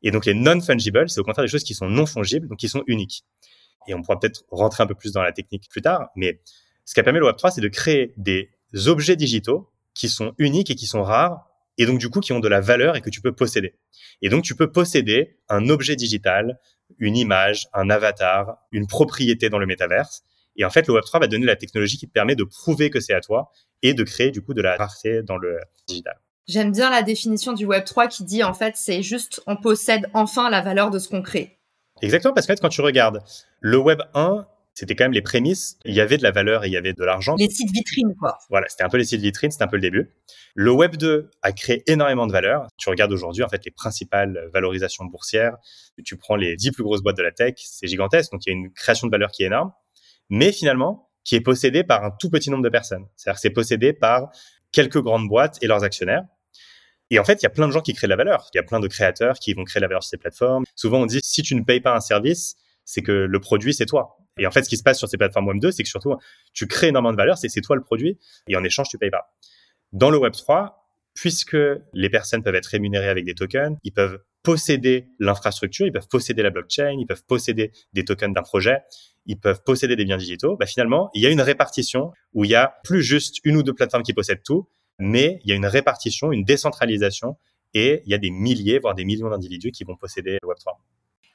Et 0.04 0.12
donc 0.12 0.26
les 0.26 0.34
non-fungible, 0.34 1.10
c'est 1.10 1.22
au 1.22 1.24
contraire 1.24 1.46
des 1.46 1.52
choses 1.52 1.64
qui 1.64 1.76
sont 1.76 1.88
non 1.88 2.06
fongibles, 2.06 2.50
donc 2.50 2.60
qui 2.60 2.68
sont 2.68 2.84
uniques. 2.88 3.24
Et 3.88 3.94
on 3.94 4.02
pourra 4.02 4.20
peut-être 4.20 4.44
rentrer 4.52 4.84
un 4.84 4.88
peu 4.88 4.96
plus 4.96 5.14
dans 5.14 5.24
la 5.24 5.32
technique 5.32 5.70
plus 5.70 5.82
tard, 5.82 6.10
mais 6.18 6.42
ce 6.84 6.94
qu'a 6.94 7.04
permis 7.04 7.20
le 7.20 7.28
Web3, 7.28 7.54
c'est 7.56 7.62
de 7.62 7.70
créer 7.70 8.14
des 8.18 8.50
objets 8.88 9.16
digitaux 9.16 9.71
qui 9.94 10.10
sont 10.10 10.34
uniques 10.38 10.70
et 10.70 10.76
qui 10.76 10.86
sont 10.86 11.04
rares, 11.04 11.48
et 11.78 11.86
donc 11.86 12.00
du 12.00 12.10
coup 12.10 12.20
qui 12.20 12.34
ont 12.34 12.40
de 12.40 12.48
la 12.48 12.62
valeur 12.62 12.96
et 12.96 13.02
que 13.02 13.10
tu 13.10 13.22
peux 13.22 13.34
posséder. 13.34 13.76
Et 14.22 14.30
donc 14.30 14.44
tu 14.44 14.56
peux 14.56 14.72
posséder 14.72 15.38
un 15.50 15.70
objet 15.70 15.96
digital, 15.96 16.60
une 17.00 17.18
image, 17.18 17.68
un 17.74 17.90
avatar, 17.90 18.58
une 18.72 18.88
propriété 18.88 19.50
dans 19.50 19.60
le 19.60 19.66
métaverse. 19.66 20.24
Et 20.58 20.66
en 20.66 20.70
fait, 20.70 20.88
le 20.88 20.96
Web3 20.96 21.22
va 21.22 21.28
donner 21.28 21.46
la 21.46 21.56
technologie 21.56 21.98
qui 21.98 22.08
te 22.08 22.12
permet 22.12 22.36
de 22.36 22.44
prouver 22.44 22.90
que 22.90 23.00
c'est 23.00 23.14
à 23.14 23.22
toi 23.22 23.52
et 23.82 23.94
de 23.94 24.04
créer 24.04 24.32
du 24.32 24.42
coup 24.42 24.54
de 24.54 24.62
la 24.62 24.76
rareté 24.76 25.24
dans 25.24 25.38
le 25.38 25.58
digital. 25.88 26.20
J'aime 26.48 26.72
bien 26.72 26.90
la 26.90 27.04
définition 27.04 27.54
du 27.54 27.66
Web 27.66 27.86
3 27.86 28.08
qui 28.08 28.26
dit 28.26 28.44
en 28.44 28.54
fait 28.54 28.76
c'est 28.76 29.04
juste 29.04 29.42
on 29.48 29.56
possède 29.56 30.10
enfin 30.14 30.50
la 30.50 30.62
valeur 30.62 30.90
de 30.90 31.00
ce 31.00 31.08
qu'on 31.08 31.22
crée. 31.22 31.60
Exactement, 32.02 32.34
parce 32.34 32.48
que 32.48 32.54
quand 32.54 32.70
tu 32.70 32.82
regardes 32.82 33.24
le 33.60 33.78
Web 33.78 34.02
1, 34.14 34.46
c'était 34.74 34.96
quand 34.96 35.04
même 35.04 35.12
les 35.12 35.22
prémices. 35.22 35.78
Il 35.86 35.94
y 35.94 36.02
avait 36.02 36.18
de 36.18 36.24
la 36.24 36.32
valeur 36.32 36.64
et 36.64 36.68
il 36.68 36.74
y 36.74 36.78
avait 36.78 36.94
de 36.94 37.04
l'argent. 37.04 37.36
Les 37.38 37.50
sites 37.50 37.72
vitrines, 37.72 38.16
quoi. 38.18 38.38
Voilà, 38.50 38.68
c'était 38.70 38.84
un 38.84 38.90
peu 38.90 38.98
les 38.98 39.04
sites 39.04 39.22
vitrines, 39.22 39.52
c'était 39.52 39.64
un 39.64 39.68
peu 39.68 39.76
le 39.76 39.82
début. 39.82 40.12
Le 40.56 40.72
Web 40.72 40.96
2 40.96 41.30
a 41.42 41.52
créé 41.52 41.84
énormément 41.88 42.28
de 42.28 42.32
valeur. 42.32 42.68
Tu 42.78 42.90
regardes 42.90 43.12
aujourd'hui, 43.12 43.44
en 43.44 43.50
fait, 43.50 43.64
les 43.66 43.72
principales 43.72 44.50
valorisations 44.54 45.06
boursières. 45.06 45.58
Tu 46.06 46.18
prends 46.18 46.36
les 46.36 46.56
10 46.56 46.72
plus 46.72 46.84
grosses 46.84 47.02
boîtes 47.02 47.18
de 47.18 47.24
la 47.24 47.32
tech, 47.32 47.56
c'est 47.58 47.88
gigantesque. 47.88 48.32
Donc, 48.32 48.46
il 48.46 48.50
y 48.50 48.54
a 48.54 48.56
une 48.56 48.72
création 48.72 49.08
de 49.08 49.12
valeur 49.12 49.32
qui 49.32 49.44
est 49.44 49.48
énorme. 49.48 49.72
Mais 50.30 50.52
finalement, 50.52 51.10
qui 51.24 51.36
est 51.36 51.42
possédée 51.42 51.84
par 51.84 52.04
un 52.04 52.12
tout 52.12 52.30
petit 52.30 52.50
nombre 52.50 52.64
de 52.64 52.70
personnes. 52.70 53.06
C'est-à-dire 53.16 53.36
que 53.36 53.42
c'est 53.42 53.50
possédé 53.52 53.94
par 53.94 54.32
quelques 54.72 55.02
grandes 55.02 55.28
boîtes 55.28 55.58
et 55.62 55.68
leurs 55.68 55.84
actionnaires. 55.84 56.24
Et 57.10 57.20
en 57.20 57.26
fait, 57.26 57.42
il 57.42 57.44
y 57.44 57.46
a 57.46 57.50
plein 57.50 57.68
de 57.68 57.74
gens 57.74 57.82
qui 57.82 57.94
créent 57.94 58.08
de 58.08 58.12
la 58.12 58.16
valeur. 58.16 58.50
Il 58.54 58.58
y 58.58 58.60
a 58.60 58.64
plein 58.64 58.80
de 58.80 58.88
créateurs 58.88 59.38
qui 59.38 59.54
vont 59.54 59.66
créer 59.66 59.82
de 59.82 59.84
la 59.84 59.90
valeur 59.90 60.04
sur 60.04 60.12
ces 60.12 60.18
plateformes. 60.18 60.64
Souvent, 60.76 61.02
on 61.02 61.06
dit, 61.06 61.20
si 61.22 61.44
tu 61.44 61.56
ne 61.56 61.64
payes 61.64 61.82
pas 61.82 61.94
un 61.94 62.00
service, 62.00 62.56
c'est 62.86 63.02
que 63.02 63.12
le 63.12 63.40
produit, 63.40 63.74
c'est 63.74 63.86
toi. 63.86 64.18
Et 64.38 64.48
en 64.48 64.52
fait, 64.52 64.64
ce 64.64 64.70
qui 64.70 64.78
se 64.78 64.84
passe 64.84 64.98
sur 64.98 65.08
ces 65.08 65.18
plateformes 65.18 65.48
Web 65.48 65.60
2, 65.60 65.72
c'est 65.72 65.84
que 65.84 65.90
surtout, 65.90 66.16
tu 66.54 66.68
crées 66.68 66.88
énormément 66.88 67.12
de 67.12 67.18
valeur, 67.18 67.38
c'est 67.38 67.50
toi 67.62 67.76
le 67.76 67.84
produit, 67.84 68.18
et 68.48 68.56
en 68.56 68.64
échange, 68.64 68.88
tu 68.90 68.98
payes 68.98 69.12
pas. 69.12 69.34
Dans 69.92 70.10
le 70.10 70.18
Web 70.18 70.34
3, 70.34 70.82
puisque 71.14 71.58
les 71.94 72.10
personnes 72.10 72.44
peuvent 72.44 72.56
être 72.56 72.68
rémunérées 72.68 73.10
avec 73.10 73.26
des 73.26 73.36
tokens, 73.36 73.78
ils 73.84 73.92
peuvent 73.92 74.20
posséder 74.44 75.10
l'infrastructure, 75.20 75.86
ils 75.86 75.92
peuvent 75.92 76.08
posséder 76.08 76.42
la 76.42 76.50
blockchain, 76.50 76.96
ils 77.00 77.06
peuvent 77.06 77.24
posséder 77.26 77.72
des 77.94 78.06
tokens 78.06 78.34
d'un 78.34 78.42
projet, 78.42 78.80
ils 79.26 79.40
peuvent 79.40 79.62
posséder 79.64 79.96
des 79.96 80.06
biens 80.06 80.18
digitaux. 80.18 80.58
Bah, 80.58 80.66
finalement, 80.66 81.10
il 81.14 81.22
y 81.22 81.28
a 81.28 81.30
une 81.30 81.42
répartition 81.42 82.12
où 82.34 82.46
il 82.46 82.52
y 82.52 82.56
a 82.56 82.76
plus 82.84 83.04
juste 83.04 83.40
une 83.44 83.58
ou 83.58 83.64
deux 83.64 83.74
plateformes 83.74 84.04
qui 84.04 84.14
possèdent 84.14 84.44
tout, 84.44 84.70
mais 84.98 85.40
il 85.44 85.50
y 85.50 85.54
a 85.54 85.56
une 85.56 85.66
répartition, 85.66 86.32
une 86.32 86.44
décentralisation, 86.44 87.38
et 87.74 88.02
il 88.06 88.12
y 88.12 88.14
a 88.14 88.18
des 88.18 88.32
milliers, 88.32 88.80
voire 88.80 88.96
des 88.96 89.06
millions 89.06 89.30
d'individus 89.30 89.72
qui 89.72 89.84
vont 89.84 89.96
posséder 89.96 90.38
le 90.42 90.48
Web3 90.48 90.78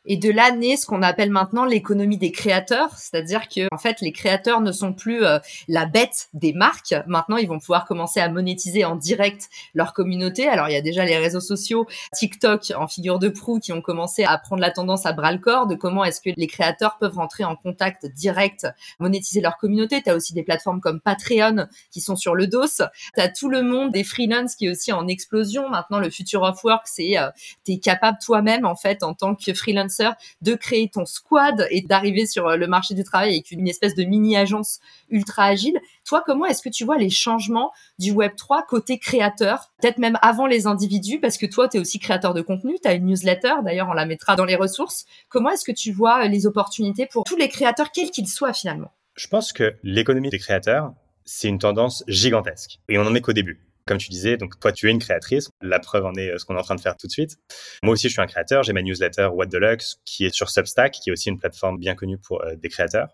et 0.06 0.16
de 0.16 0.30
là 0.30 0.52
naît 0.52 0.76
ce 0.76 0.86
qu'on 0.86 1.02
appelle 1.02 1.30
maintenant 1.30 1.64
l'économie 1.64 2.18
des 2.18 2.32
créateurs, 2.32 2.96
c'est-à-dire 2.96 3.48
que 3.48 3.66
en 3.72 3.78
fait 3.78 4.00
les 4.00 4.12
créateurs 4.12 4.60
ne 4.60 4.72
sont 4.72 4.92
plus 4.92 5.24
euh, 5.24 5.38
la 5.68 5.86
bête 5.86 6.28
des 6.32 6.52
marques. 6.52 6.94
Maintenant, 7.06 7.36
ils 7.36 7.48
vont 7.48 7.58
pouvoir 7.58 7.84
commencer 7.86 8.20
à 8.20 8.28
monétiser 8.28 8.84
en 8.84 8.96
direct 8.96 9.48
leur 9.74 9.92
communauté. 9.92 10.48
Alors 10.48 10.68
il 10.68 10.72
y 10.72 10.76
a 10.76 10.80
déjà 10.80 11.04
les 11.04 11.18
réseaux 11.18 11.40
sociaux, 11.40 11.86
TikTok 12.14 12.72
en 12.76 12.86
figure 12.86 13.18
de 13.18 13.28
proue 13.28 13.58
qui 13.58 13.72
ont 13.72 13.82
commencé 13.82 14.24
à 14.24 14.38
prendre 14.38 14.62
la 14.62 14.70
tendance 14.70 15.06
à 15.06 15.12
bras 15.12 15.32
le 15.32 15.38
corps 15.38 15.66
de 15.66 15.74
comment 15.74 16.04
est-ce 16.04 16.20
que 16.20 16.30
les 16.36 16.46
créateurs 16.46 16.98
peuvent 16.98 17.16
rentrer 17.16 17.44
en 17.44 17.56
contact 17.56 18.06
direct, 18.06 18.66
monétiser 19.00 19.40
leur 19.40 19.56
communauté. 19.58 20.02
Tu 20.02 20.10
as 20.10 20.14
aussi 20.14 20.34
des 20.34 20.42
plateformes 20.42 20.80
comme 20.80 21.00
Patreon 21.00 21.66
qui 21.90 22.00
sont 22.00 22.16
sur 22.16 22.34
le 22.34 22.46
dos. 22.46 22.66
Tu 22.66 23.20
as 23.20 23.28
tout 23.28 23.48
le 23.48 23.62
monde 23.62 23.92
des 23.92 24.04
freelance 24.04 24.54
qui 24.54 24.66
est 24.66 24.70
aussi 24.70 24.92
en 24.92 25.08
explosion. 25.08 25.68
Maintenant, 25.68 25.98
le 25.98 26.10
future 26.10 26.42
of 26.42 26.62
work, 26.64 26.86
c'est 26.86 27.18
euh, 27.18 27.28
tu 27.64 27.78
capable 27.78 28.18
toi-même 28.24 28.64
en 28.64 28.76
fait 28.76 29.02
en 29.02 29.14
tant 29.14 29.34
que 29.34 29.52
freelance 29.52 29.95
de 30.42 30.54
créer 30.54 30.88
ton 30.88 31.04
squad 31.04 31.66
et 31.70 31.82
d'arriver 31.82 32.26
sur 32.26 32.46
euh, 32.46 32.56
le 32.56 32.66
marché 32.66 32.94
du 32.94 33.04
travail 33.04 33.30
avec 33.30 33.50
une 33.50 33.66
espèce 33.68 33.94
de 33.94 34.04
mini-agence 34.04 34.80
ultra 35.10 35.44
agile. 35.44 35.78
Toi, 36.04 36.22
comment 36.24 36.46
est-ce 36.46 36.62
que 36.62 36.68
tu 36.68 36.84
vois 36.84 36.98
les 36.98 37.10
changements 37.10 37.72
du 37.98 38.12
Web3 38.12 38.66
côté 38.68 38.98
créateur, 38.98 39.72
peut-être 39.80 39.98
même 39.98 40.18
avant 40.22 40.46
les 40.46 40.66
individus, 40.66 41.20
parce 41.20 41.36
que 41.36 41.46
toi, 41.46 41.68
tu 41.68 41.76
es 41.76 41.80
aussi 41.80 41.98
créateur 41.98 42.34
de 42.34 42.42
contenu, 42.42 42.76
tu 42.80 42.88
as 42.88 42.94
une 42.94 43.06
newsletter, 43.06 43.54
d'ailleurs, 43.64 43.88
on 43.88 43.94
la 43.94 44.06
mettra 44.06 44.36
dans 44.36 44.44
les 44.44 44.56
ressources. 44.56 45.06
Comment 45.28 45.50
est-ce 45.50 45.64
que 45.64 45.72
tu 45.72 45.92
vois 45.92 46.24
euh, 46.24 46.28
les 46.28 46.46
opportunités 46.46 47.06
pour 47.06 47.24
tous 47.24 47.36
les 47.36 47.48
créateurs, 47.48 47.90
quels 47.92 48.10
qu'ils 48.10 48.28
soient 48.28 48.52
finalement? 48.52 48.92
Je 49.14 49.28
pense 49.28 49.52
que 49.52 49.76
l'économie 49.82 50.30
des 50.30 50.38
créateurs, 50.38 50.92
c'est 51.24 51.48
une 51.48 51.58
tendance 51.58 52.04
gigantesque. 52.06 52.78
Et 52.88 52.98
on 52.98 53.02
en 53.02 53.14
est 53.14 53.20
qu'au 53.20 53.32
début. 53.32 53.60
Comme 53.86 53.98
tu 53.98 54.10
disais, 54.10 54.36
donc 54.36 54.58
toi, 54.58 54.72
tu 54.72 54.88
es 54.88 54.90
une 54.90 54.98
créatrice. 54.98 55.48
La 55.62 55.78
preuve 55.78 56.06
en 56.06 56.14
est 56.14 56.30
euh, 56.30 56.38
ce 56.38 56.44
qu'on 56.44 56.56
est 56.56 56.58
en 56.58 56.64
train 56.64 56.74
de 56.74 56.80
faire 56.80 56.96
tout 56.96 57.06
de 57.06 57.12
suite. 57.12 57.36
Moi 57.84 57.92
aussi, 57.92 58.08
je 58.08 58.14
suis 58.14 58.20
un 58.20 58.26
créateur. 58.26 58.64
J'ai 58.64 58.72
ma 58.72 58.82
newsletter 58.82 59.28
What 59.32 59.46
Deluxe 59.46 60.00
qui 60.04 60.24
est 60.24 60.34
sur 60.34 60.50
Substack, 60.50 60.92
qui 60.92 61.10
est 61.10 61.12
aussi 61.12 61.28
une 61.28 61.38
plateforme 61.38 61.78
bien 61.78 61.94
connue 61.94 62.18
pour 62.18 62.42
euh, 62.42 62.56
des 62.56 62.68
créateurs. 62.68 63.08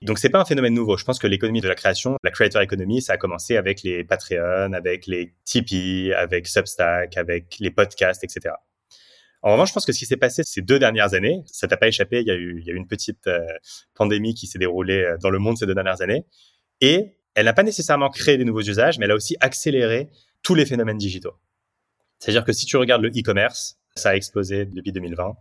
Donc 0.00 0.20
c'est 0.20 0.28
pas 0.28 0.38
un 0.38 0.44
phénomène 0.44 0.74
nouveau. 0.74 0.96
Je 0.96 1.04
pense 1.04 1.18
que 1.18 1.26
l'économie 1.26 1.60
de 1.60 1.66
la 1.66 1.74
création, 1.74 2.16
la 2.22 2.30
creator 2.30 2.62
economy, 2.62 3.02
ça 3.02 3.14
a 3.14 3.16
commencé 3.16 3.56
avec 3.56 3.82
les 3.82 4.04
Patreon, 4.04 4.72
avec 4.72 5.08
les 5.08 5.34
Tipeee, 5.44 6.12
avec 6.12 6.46
Substack, 6.46 7.16
avec 7.16 7.56
les 7.58 7.72
podcasts, 7.72 8.22
etc. 8.22 8.54
En 9.42 9.52
revanche, 9.52 9.70
je 9.70 9.74
pense 9.74 9.86
que 9.86 9.92
ce 9.92 9.98
qui 9.98 10.06
s'est 10.06 10.16
passé 10.16 10.44
ces 10.44 10.62
deux 10.62 10.78
dernières 10.78 11.14
années, 11.14 11.42
ça 11.46 11.66
t'a 11.66 11.76
pas 11.76 11.88
échappé, 11.88 12.20
il 12.20 12.28
y 12.28 12.30
a 12.30 12.34
eu, 12.34 12.60
il 12.60 12.66
y 12.66 12.70
a 12.70 12.72
eu 12.72 12.76
une 12.76 12.86
petite 12.86 13.26
euh, 13.26 13.40
pandémie 13.94 14.34
qui 14.34 14.46
s'est 14.46 14.60
déroulée 14.60 15.14
dans 15.20 15.30
le 15.30 15.40
monde 15.40 15.58
ces 15.58 15.66
deux 15.66 15.74
dernières 15.74 16.00
années. 16.00 16.24
Et 16.80 17.17
elle 17.38 17.44
n'a 17.44 17.52
pas 17.52 17.62
nécessairement 17.62 18.10
créé 18.10 18.36
des 18.36 18.44
nouveaux 18.44 18.62
usages, 18.62 18.98
mais 18.98 19.04
elle 19.04 19.12
a 19.12 19.14
aussi 19.14 19.36
accéléré 19.38 20.10
tous 20.42 20.56
les 20.56 20.66
phénomènes 20.66 20.98
digitaux. 20.98 21.34
C'est-à-dire 22.18 22.44
que 22.44 22.52
si 22.52 22.66
tu 22.66 22.76
regardes 22.76 23.00
le 23.00 23.10
e-commerce, 23.10 23.78
ça 23.94 24.10
a 24.10 24.16
explosé 24.16 24.66
depuis 24.66 24.90
2020. 24.90 25.36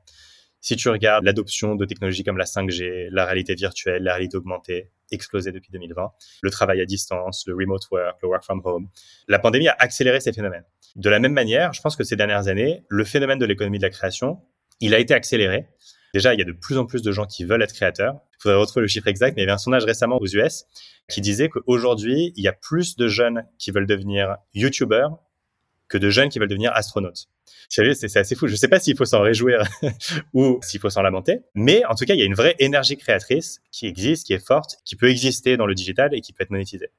Si 0.61 0.75
tu 0.75 0.89
regardes 0.89 1.25
l'adoption 1.25 1.73
de 1.73 1.85
technologies 1.85 2.23
comme 2.23 2.37
la 2.37 2.45
5G, 2.45 3.07
la 3.09 3.25
réalité 3.25 3.55
virtuelle, 3.55 4.03
la 4.03 4.13
réalité 4.13 4.37
augmentée, 4.37 4.91
explosé 5.11 5.51
depuis 5.51 5.71
2020. 5.71 6.11
Le 6.43 6.51
travail 6.51 6.81
à 6.81 6.85
distance, 6.85 7.45
le 7.47 7.55
remote 7.55 7.89
work, 7.89 8.17
le 8.21 8.27
work 8.27 8.43
from 8.43 8.61
home. 8.63 8.89
La 9.27 9.39
pandémie 9.39 9.67
a 9.67 9.75
accéléré 9.79 10.19
ces 10.19 10.33
phénomènes. 10.33 10.65
De 10.95 11.09
la 11.09 11.17
même 11.17 11.33
manière, 11.33 11.73
je 11.73 11.81
pense 11.81 11.95
que 11.95 12.03
ces 12.03 12.15
dernières 12.15 12.47
années, 12.47 12.85
le 12.89 13.05
phénomène 13.05 13.39
de 13.39 13.45
l'économie 13.45 13.79
de 13.79 13.83
la 13.83 13.89
création, 13.89 14.39
il 14.81 14.93
a 14.93 14.99
été 14.99 15.15
accéléré 15.15 15.67
Déjà, 16.13 16.33
il 16.33 16.39
y 16.39 16.41
a 16.41 16.45
de 16.45 16.51
plus 16.51 16.77
en 16.77 16.85
plus 16.85 17.01
de 17.01 17.11
gens 17.11 17.25
qui 17.25 17.43
veulent 17.43 17.61
être 17.61 17.73
créateurs. 17.73 18.15
Il 18.33 18.41
faudrait 18.43 18.57
retrouver 18.57 18.81
le 18.81 18.87
chiffre 18.87 19.07
exact, 19.07 19.35
mais 19.35 19.41
il 19.41 19.45
y 19.45 19.47
avait 19.47 19.53
un 19.53 19.57
sondage 19.57 19.83
récemment 19.83 20.17
aux 20.19 20.27
US 20.27 20.65
qui 21.09 21.21
disait 21.21 21.49
qu'aujourd'hui, 21.49 22.33
il 22.35 22.43
y 22.43 22.47
a 22.47 22.53
plus 22.53 22.95
de 22.97 23.07
jeunes 23.07 23.45
qui 23.57 23.71
veulent 23.71 23.87
devenir 23.87 24.37
YouTubers 24.53 25.17
que 25.87 25.97
de 25.97 26.09
jeunes 26.09 26.29
qui 26.29 26.39
veulent 26.39 26.49
devenir 26.49 26.73
astronautes. 26.73 27.29
C'est 27.69 28.17
assez 28.17 28.35
fou. 28.35 28.47
Je 28.47 28.53
ne 28.53 28.57
sais 28.57 28.67
pas 28.67 28.79
s'il 28.79 28.95
faut 28.97 29.05
s'en 29.05 29.21
réjouir 29.21 29.63
ou 30.33 30.59
s'il 30.61 30.79
faut 30.79 30.89
s'en 30.89 31.01
lamenter, 31.01 31.41
mais 31.53 31.85
en 31.85 31.95
tout 31.95 32.05
cas, 32.05 32.13
il 32.13 32.19
y 32.19 32.23
a 32.23 32.25
une 32.25 32.33
vraie 32.33 32.55
énergie 32.59 32.97
créatrice 32.97 33.61
qui 33.71 33.87
existe, 33.87 34.25
qui 34.25 34.33
est 34.33 34.45
forte, 34.45 34.77
qui 34.85 34.95
peut 34.95 35.09
exister 35.09 35.57
dans 35.57 35.65
le 35.65 35.75
digital 35.75 36.13
et 36.13 36.21
qui 36.21 36.33
peut 36.33 36.43
être 36.43 36.49
monétisée. 36.49 36.89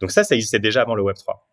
Donc 0.00 0.10
ça, 0.10 0.24
ça 0.24 0.34
existait 0.34 0.58
déjà 0.58 0.82
avant 0.82 0.94
le 0.94 1.02
Web 1.02 1.16
3. 1.16 1.48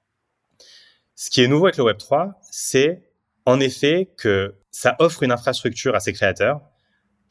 Ce 1.16 1.30
qui 1.30 1.42
est 1.42 1.48
nouveau 1.48 1.66
avec 1.66 1.78
le 1.78 1.84
Web 1.84 1.98
3, 1.98 2.40
c'est 2.52 3.04
en 3.46 3.60
effet 3.60 4.10
que 4.18 4.56
ça 4.72 4.96
offre 5.00 5.24
une 5.24 5.32
infrastructure 5.32 5.96
à 5.96 6.00
ses 6.00 6.14
créateurs 6.14 6.62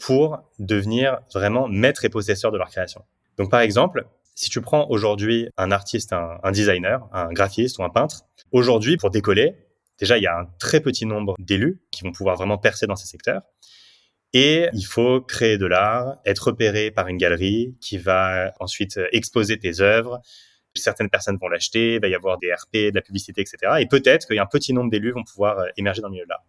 pour 0.02 0.40
devenir 0.58 1.20
vraiment 1.32 1.68
maître 1.68 2.04
et 2.04 2.08
possesseur 2.08 2.50
de 2.50 2.58
leur 2.58 2.68
création. 2.70 3.04
Donc 3.38 3.50
par 3.50 3.60
exemple, 3.60 4.04
si 4.34 4.50
tu 4.50 4.60
prends 4.60 4.88
aujourd'hui 4.90 5.48
un 5.56 5.70
artiste, 5.70 6.12
un, 6.12 6.50
designer, 6.50 7.08
un 7.12 7.32
graphiste 7.32 7.78
ou 7.78 7.84
un 7.84 7.88
peintre, 7.88 8.22
aujourd'hui 8.50 8.96
pour 8.96 9.10
décoller, 9.10 9.54
déjà 10.00 10.18
il 10.18 10.24
y 10.24 10.26
a 10.26 10.36
un 10.36 10.46
très 10.58 10.80
petit 10.80 11.06
nombre 11.06 11.36
d'élus 11.38 11.80
qui 11.92 12.02
vont 12.02 12.10
pouvoir 12.10 12.34
vraiment 12.36 12.58
percer 12.58 12.88
dans 12.88 12.96
ces 12.96 13.06
secteurs. 13.06 13.42
Et 14.32 14.68
il 14.72 14.82
faut 14.82 15.20
créer 15.20 15.56
de 15.56 15.66
l'art, 15.66 16.16
être 16.24 16.48
repéré 16.48 16.90
par 16.90 17.06
une 17.06 17.16
galerie 17.16 17.76
qui 17.80 17.96
va 17.96 18.52
ensuite 18.58 18.98
exposer 19.12 19.56
tes 19.58 19.80
œuvres, 19.80 20.20
certaines 20.74 21.10
personnes 21.10 21.36
vont 21.36 21.48
l'acheter, 21.48 21.94
il 21.94 22.00
va 22.00 22.08
y 22.08 22.14
avoir 22.14 22.38
des 22.38 22.52
RP, 22.52 22.90
de 22.90 22.94
la 22.96 23.02
publicité, 23.02 23.42
etc. 23.42 23.74
Et 23.78 23.86
peut-être 23.86 24.26
qu'il 24.26 24.36
y 24.36 24.40
a 24.40 24.42
un 24.42 24.46
petit 24.46 24.72
nombre 24.72 24.90
d'élus 24.90 25.12
vont 25.12 25.22
pouvoir 25.22 25.64
émerger 25.76 26.00
dans 26.00 26.08
le 26.08 26.12
milieu 26.12 26.24
de 26.24 26.30
l'art. 26.30 26.44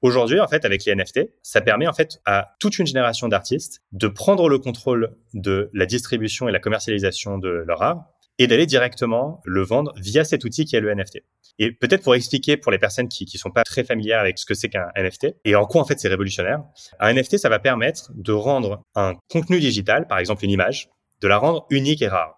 Aujourd'hui, 0.00 0.38
en 0.38 0.46
fait, 0.46 0.64
avec 0.64 0.84
les 0.84 0.94
NFT, 0.94 1.30
ça 1.42 1.60
permet 1.60 1.88
en 1.88 1.92
fait 1.92 2.20
à 2.24 2.54
toute 2.60 2.78
une 2.78 2.86
génération 2.86 3.26
d'artistes 3.26 3.82
de 3.92 4.06
prendre 4.06 4.48
le 4.48 4.58
contrôle 4.58 5.16
de 5.34 5.70
la 5.72 5.86
distribution 5.86 6.48
et 6.48 6.52
la 6.52 6.60
commercialisation 6.60 7.38
de 7.38 7.48
leur 7.48 7.82
art 7.82 8.04
et 8.38 8.46
d'aller 8.46 8.66
directement 8.66 9.40
le 9.44 9.62
vendre 9.62 9.92
via 9.96 10.22
cet 10.22 10.44
outil 10.44 10.64
qui 10.64 10.76
est 10.76 10.80
le 10.80 10.94
NFT. 10.94 11.24
Et 11.58 11.72
peut-être 11.72 12.04
pour 12.04 12.14
expliquer 12.14 12.56
pour 12.56 12.70
les 12.70 12.78
personnes 12.78 13.08
qui 13.08 13.28
ne 13.32 13.38
sont 13.38 13.50
pas 13.50 13.64
très 13.64 13.82
familières 13.82 14.20
avec 14.20 14.38
ce 14.38 14.46
que 14.46 14.54
c'est 14.54 14.68
qu'un 14.68 14.88
NFT 14.96 15.34
et 15.44 15.56
en 15.56 15.66
quoi 15.66 15.82
en 15.82 15.84
fait 15.84 15.98
c'est 15.98 16.08
révolutionnaire, 16.08 16.62
un 17.00 17.12
NFT 17.12 17.38
ça 17.38 17.48
va 17.48 17.58
permettre 17.58 18.12
de 18.14 18.30
rendre 18.30 18.82
un 18.94 19.14
contenu 19.28 19.58
digital, 19.58 20.06
par 20.06 20.18
exemple 20.18 20.44
une 20.44 20.52
image, 20.52 20.88
de 21.20 21.26
la 21.26 21.38
rendre 21.38 21.66
unique 21.70 22.02
et 22.02 22.08
rare. 22.08 22.36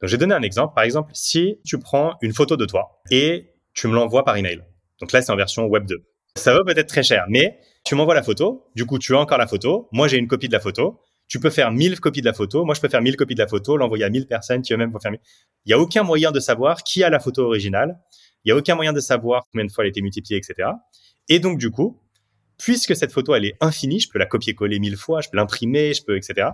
Donc, 0.00 0.08
j'ai 0.08 0.16
donné 0.16 0.34
un 0.34 0.42
exemple. 0.42 0.74
Par 0.74 0.84
exemple, 0.84 1.10
si 1.14 1.60
tu 1.64 1.78
prends 1.78 2.16
une 2.22 2.32
photo 2.32 2.56
de 2.56 2.64
toi 2.64 3.00
et 3.10 3.52
tu 3.74 3.86
me 3.86 3.94
l'envoies 3.94 4.24
par 4.24 4.36
email. 4.36 4.62
Donc 5.00 5.12
là, 5.12 5.22
c'est 5.22 5.30
en 5.30 5.36
version 5.36 5.66
Web 5.66 5.86
2. 5.86 6.04
Ça 6.36 6.54
vaut 6.54 6.64
peut-être 6.64 6.88
très 6.88 7.02
cher, 7.02 7.24
mais 7.28 7.58
tu 7.84 7.94
m'envoies 7.94 8.14
la 8.14 8.22
photo. 8.22 8.66
Du 8.74 8.86
coup, 8.86 8.98
tu 8.98 9.14
as 9.14 9.18
encore 9.18 9.38
la 9.38 9.46
photo. 9.46 9.88
Moi, 9.92 10.08
j'ai 10.08 10.16
une 10.16 10.28
copie 10.28 10.48
de 10.48 10.52
la 10.52 10.60
photo. 10.60 11.00
Tu 11.28 11.38
peux 11.38 11.50
faire 11.50 11.70
1000 11.70 12.00
copies 12.00 12.20
de 12.20 12.26
la 12.26 12.32
photo. 12.32 12.64
Moi, 12.64 12.74
je 12.74 12.80
peux 12.80 12.88
faire 12.88 13.02
1000 13.02 13.16
copies 13.16 13.34
de 13.34 13.40
la 13.40 13.46
photo, 13.46 13.76
l'envoyer 13.76 14.04
à 14.04 14.10
1000 14.10 14.26
personnes 14.26 14.62
qui 14.62 14.72
eux-mêmes 14.72 14.90
vont 14.90 14.98
faire 14.98 15.12
Il 15.12 15.68
n'y 15.68 15.72
a 15.72 15.78
aucun 15.78 16.02
moyen 16.02 16.32
de 16.32 16.40
savoir 16.40 16.82
qui 16.82 17.04
a 17.04 17.10
la 17.10 17.20
photo 17.20 17.44
originale. 17.44 17.98
Il 18.44 18.48
n'y 18.48 18.52
a 18.52 18.56
aucun 18.56 18.74
moyen 18.74 18.92
de 18.92 19.00
savoir 19.00 19.44
combien 19.52 19.64
de 19.64 19.72
fois 19.72 19.84
elle 19.84 19.88
a 19.88 19.90
été 19.90 20.02
multipliée, 20.02 20.38
etc. 20.38 20.70
Et 21.28 21.38
donc, 21.38 21.58
du 21.58 21.70
coup, 21.70 22.00
puisque 22.58 22.96
cette 22.96 23.12
photo, 23.12 23.34
elle 23.34 23.44
est 23.44 23.56
infinie, 23.60 24.00
je 24.00 24.08
peux 24.08 24.18
la 24.18 24.26
copier-coller 24.26 24.78
mille 24.78 24.96
fois, 24.96 25.20
je 25.20 25.28
peux 25.28 25.36
l'imprimer, 25.36 25.94
je 25.94 26.02
peux, 26.02 26.16
etc. 26.16 26.48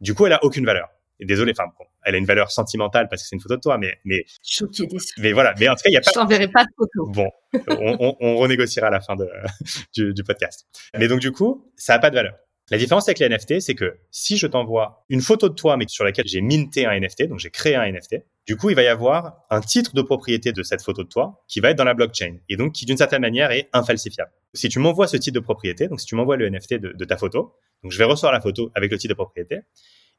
Du 0.00 0.14
coup, 0.14 0.26
elle 0.26 0.32
a 0.32 0.44
aucune 0.44 0.64
valeur 0.64 0.88
désolé, 1.24 1.52
enfin, 1.56 1.70
elle 2.04 2.14
a 2.14 2.18
une 2.18 2.24
valeur 2.24 2.50
sentimentale 2.50 3.08
parce 3.08 3.22
que 3.22 3.28
c'est 3.28 3.36
une 3.36 3.42
photo 3.42 3.56
de 3.56 3.60
toi, 3.60 3.78
mais, 3.78 3.98
mais, 4.04 4.24
Choqué, 4.42 4.86
mais 5.18 5.32
voilà, 5.32 5.54
mais 5.58 5.68
en 5.68 5.74
tout 5.74 5.82
cas, 5.82 5.90
il 5.90 5.94
y 5.94 5.96
a 5.96 6.00
pas. 6.00 6.10
Je 6.10 6.18
t'enverrai 6.18 6.48
pas 6.48 6.64
de 6.64 6.70
photo. 6.76 7.06
Bon, 7.10 7.30
on, 7.68 7.96
on, 8.00 8.16
on, 8.20 8.36
renégociera 8.36 8.88
à 8.88 8.90
la 8.90 9.00
fin 9.00 9.16
de, 9.16 9.28
du, 9.94 10.14
du, 10.14 10.24
podcast. 10.24 10.66
Mais 10.98 11.08
donc, 11.08 11.20
du 11.20 11.32
coup, 11.32 11.72
ça 11.76 11.94
a 11.94 11.98
pas 11.98 12.10
de 12.10 12.14
valeur. 12.14 12.34
La 12.70 12.78
différence 12.78 13.08
avec 13.08 13.18
les 13.18 13.28
NFT, 13.28 13.60
c'est 13.60 13.74
que 13.74 13.98
si 14.12 14.36
je 14.36 14.46
t'envoie 14.46 15.04
une 15.08 15.22
photo 15.22 15.48
de 15.48 15.54
toi, 15.54 15.76
mais 15.76 15.86
sur 15.88 16.04
laquelle 16.04 16.28
j'ai 16.28 16.40
minté 16.40 16.86
un 16.86 16.98
NFT, 16.98 17.26
donc 17.26 17.40
j'ai 17.40 17.50
créé 17.50 17.74
un 17.74 17.90
NFT, 17.90 18.18
du 18.46 18.56
coup, 18.56 18.70
il 18.70 18.76
va 18.76 18.82
y 18.82 18.86
avoir 18.86 19.44
un 19.50 19.60
titre 19.60 19.92
de 19.92 20.02
propriété 20.02 20.52
de 20.52 20.62
cette 20.62 20.80
photo 20.82 21.02
de 21.02 21.08
toi 21.08 21.42
qui 21.48 21.58
va 21.58 21.70
être 21.70 21.78
dans 21.78 21.84
la 21.84 21.94
blockchain 21.94 22.36
et 22.48 22.56
donc 22.56 22.72
qui, 22.72 22.86
d'une 22.86 22.96
certaine 22.96 23.22
manière, 23.22 23.50
est 23.50 23.68
infalsifiable. 23.72 24.30
Si 24.54 24.68
tu 24.68 24.78
m'envoies 24.78 25.08
ce 25.08 25.16
titre 25.16 25.34
de 25.34 25.40
propriété, 25.40 25.88
donc 25.88 26.00
si 26.00 26.06
tu 26.06 26.14
m'envoies 26.14 26.36
le 26.36 26.48
NFT 26.48 26.74
de, 26.74 26.92
de 26.92 27.04
ta 27.04 27.16
photo, 27.16 27.56
donc 27.82 27.90
je 27.90 27.98
vais 27.98 28.04
recevoir 28.04 28.32
la 28.32 28.40
photo 28.40 28.70
avec 28.76 28.92
le 28.92 28.98
titre 28.98 29.14
de 29.14 29.16
propriété, 29.16 29.60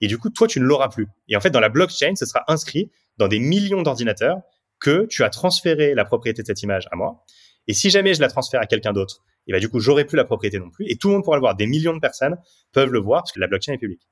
et 0.01 0.07
du 0.07 0.17
coup, 0.17 0.29
toi, 0.29 0.47
tu 0.47 0.59
ne 0.59 0.65
l'auras 0.65 0.89
plus. 0.89 1.07
Et 1.29 1.35
en 1.35 1.39
fait, 1.39 1.51
dans 1.51 1.59
la 1.59 1.69
blockchain, 1.69 2.15
ce 2.15 2.25
sera 2.25 2.43
inscrit 2.47 2.91
dans 3.17 3.27
des 3.27 3.39
millions 3.39 3.83
d'ordinateurs 3.83 4.37
que 4.79 5.05
tu 5.05 5.23
as 5.23 5.29
transféré 5.29 5.93
la 5.93 6.05
propriété 6.05 6.41
de 6.41 6.47
cette 6.47 6.63
image 6.63 6.87
à 6.91 6.95
moi. 6.95 7.23
Et 7.67 7.73
si 7.73 7.89
jamais 7.89 8.13
je 8.13 8.21
la 8.21 8.27
transfère 8.27 8.59
à 8.59 8.65
quelqu'un 8.65 8.93
d'autre, 8.93 9.23
et 9.47 9.51
ben 9.53 9.59
du 9.59 9.69
coup, 9.69 9.79
j'aurai 9.79 10.05
plus 10.05 10.17
la 10.17 10.25
propriété 10.25 10.59
non 10.59 10.69
plus. 10.69 10.85
Et 10.89 10.97
tout 10.97 11.07
le 11.07 11.15
monde 11.15 11.23
pourra 11.23 11.37
le 11.37 11.41
voir. 11.41 11.55
Des 11.55 11.67
millions 11.67 11.93
de 11.93 11.99
personnes 11.99 12.37
peuvent 12.71 12.91
le 12.91 12.99
voir 12.99 13.23
parce 13.23 13.31
que 13.31 13.39
la 13.39 13.47
blockchain 13.47 13.73
est 13.73 13.77
publique. 13.77 14.07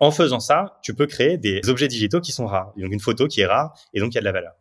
En 0.00 0.10
faisant 0.10 0.40
ça, 0.40 0.78
tu 0.82 0.94
peux 0.94 1.06
créer 1.06 1.38
des 1.38 1.60
objets 1.68 1.88
digitaux 1.88 2.20
qui 2.20 2.32
sont 2.32 2.46
rares. 2.46 2.72
Donc 2.76 2.92
une 2.92 3.00
photo 3.00 3.28
qui 3.28 3.40
est 3.40 3.46
rare 3.46 3.72
et 3.92 4.00
donc 4.00 4.12
il 4.12 4.16
y 4.16 4.18
a 4.18 4.20
de 4.20 4.24
la 4.24 4.32
valeur. 4.32 4.52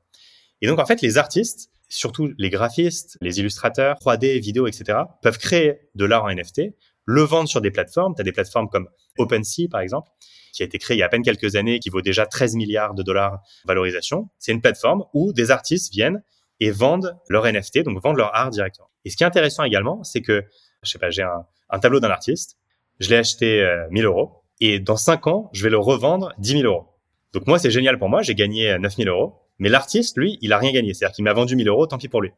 Et 0.61 0.67
donc 0.67 0.79
en 0.79 0.85
fait, 0.85 1.01
les 1.01 1.17
artistes, 1.17 1.69
surtout 1.89 2.31
les 2.37 2.49
graphistes, 2.49 3.17
les 3.21 3.39
illustrateurs, 3.39 3.97
3D, 3.97 4.39
vidéo, 4.39 4.67
etc., 4.67 4.99
peuvent 5.21 5.37
créer 5.37 5.89
de 5.95 6.05
l'art 6.05 6.23
en 6.23 6.33
NFT, 6.33 6.61
le 7.05 7.21
vendre 7.23 7.49
sur 7.49 7.61
des 7.61 7.71
plateformes. 7.71 8.13
Tu 8.15 8.21
as 8.21 8.23
des 8.23 8.31
plateformes 8.31 8.69
comme 8.69 8.87
OpenSea, 9.17 9.67
par 9.69 9.81
exemple, 9.81 10.09
qui 10.53 10.63
a 10.63 10.65
été 10.65 10.77
créé 10.77 10.95
il 10.95 10.99
y 10.99 11.03
a 11.03 11.07
à 11.07 11.09
peine 11.09 11.23
quelques 11.23 11.57
années, 11.57 11.79
qui 11.79 11.89
vaut 11.89 12.01
déjà 12.01 12.25
13 12.25 12.55
milliards 12.55 12.93
de 12.93 13.03
dollars 13.03 13.41
valorisation. 13.65 14.29
C'est 14.39 14.53
une 14.53 14.61
plateforme 14.61 15.03
où 15.13 15.33
des 15.33 15.51
artistes 15.51 15.91
viennent 15.91 16.23
et 16.59 16.71
vendent 16.71 17.17
leur 17.27 17.45
NFT, 17.45 17.79
donc 17.79 18.01
vendent 18.01 18.17
leur 18.17 18.33
art 18.35 18.51
directement. 18.51 18.89
Et 19.03 19.09
ce 19.09 19.17
qui 19.17 19.23
est 19.23 19.27
intéressant 19.27 19.63
également, 19.63 20.03
c'est 20.03 20.21
que, 20.21 20.45
je 20.83 20.89
sais 20.89 20.99
pas, 20.99 21.09
j'ai 21.09 21.23
un, 21.23 21.79
tableau 21.79 21.99
d'un 21.99 22.11
artiste, 22.11 22.57
je 22.99 23.09
l'ai 23.09 23.17
acheté 23.17 23.61
euh, 23.61 23.87
1000 23.89 24.05
euros, 24.05 24.43
et 24.61 24.79
dans 24.79 24.95
5 24.95 25.27
ans, 25.27 25.49
je 25.53 25.63
vais 25.63 25.71
le 25.71 25.79
revendre 25.79 26.31
10 26.37 26.61
000 26.61 26.63
euros. 26.63 26.85
Donc 27.33 27.47
moi, 27.47 27.57
c'est 27.57 27.71
génial 27.71 27.97
pour 27.97 28.09
moi, 28.09 28.21
j'ai 28.21 28.35
gagné 28.35 28.77
9 28.77 28.95
000 28.95 29.09
euros, 29.09 29.39
mais 29.57 29.69
l'artiste, 29.69 30.17
lui, 30.17 30.37
il 30.41 30.53
a 30.53 30.59
rien 30.59 30.71
gagné. 30.71 30.93
C'est-à-dire 30.93 31.15
qu'il 31.15 31.25
m'a 31.25 31.33
vendu 31.33 31.55
1000 31.55 31.67
euros, 31.67 31.87
tant 31.87 31.97
pis 31.97 32.07
pour 32.07 32.21
lui. 32.21 32.31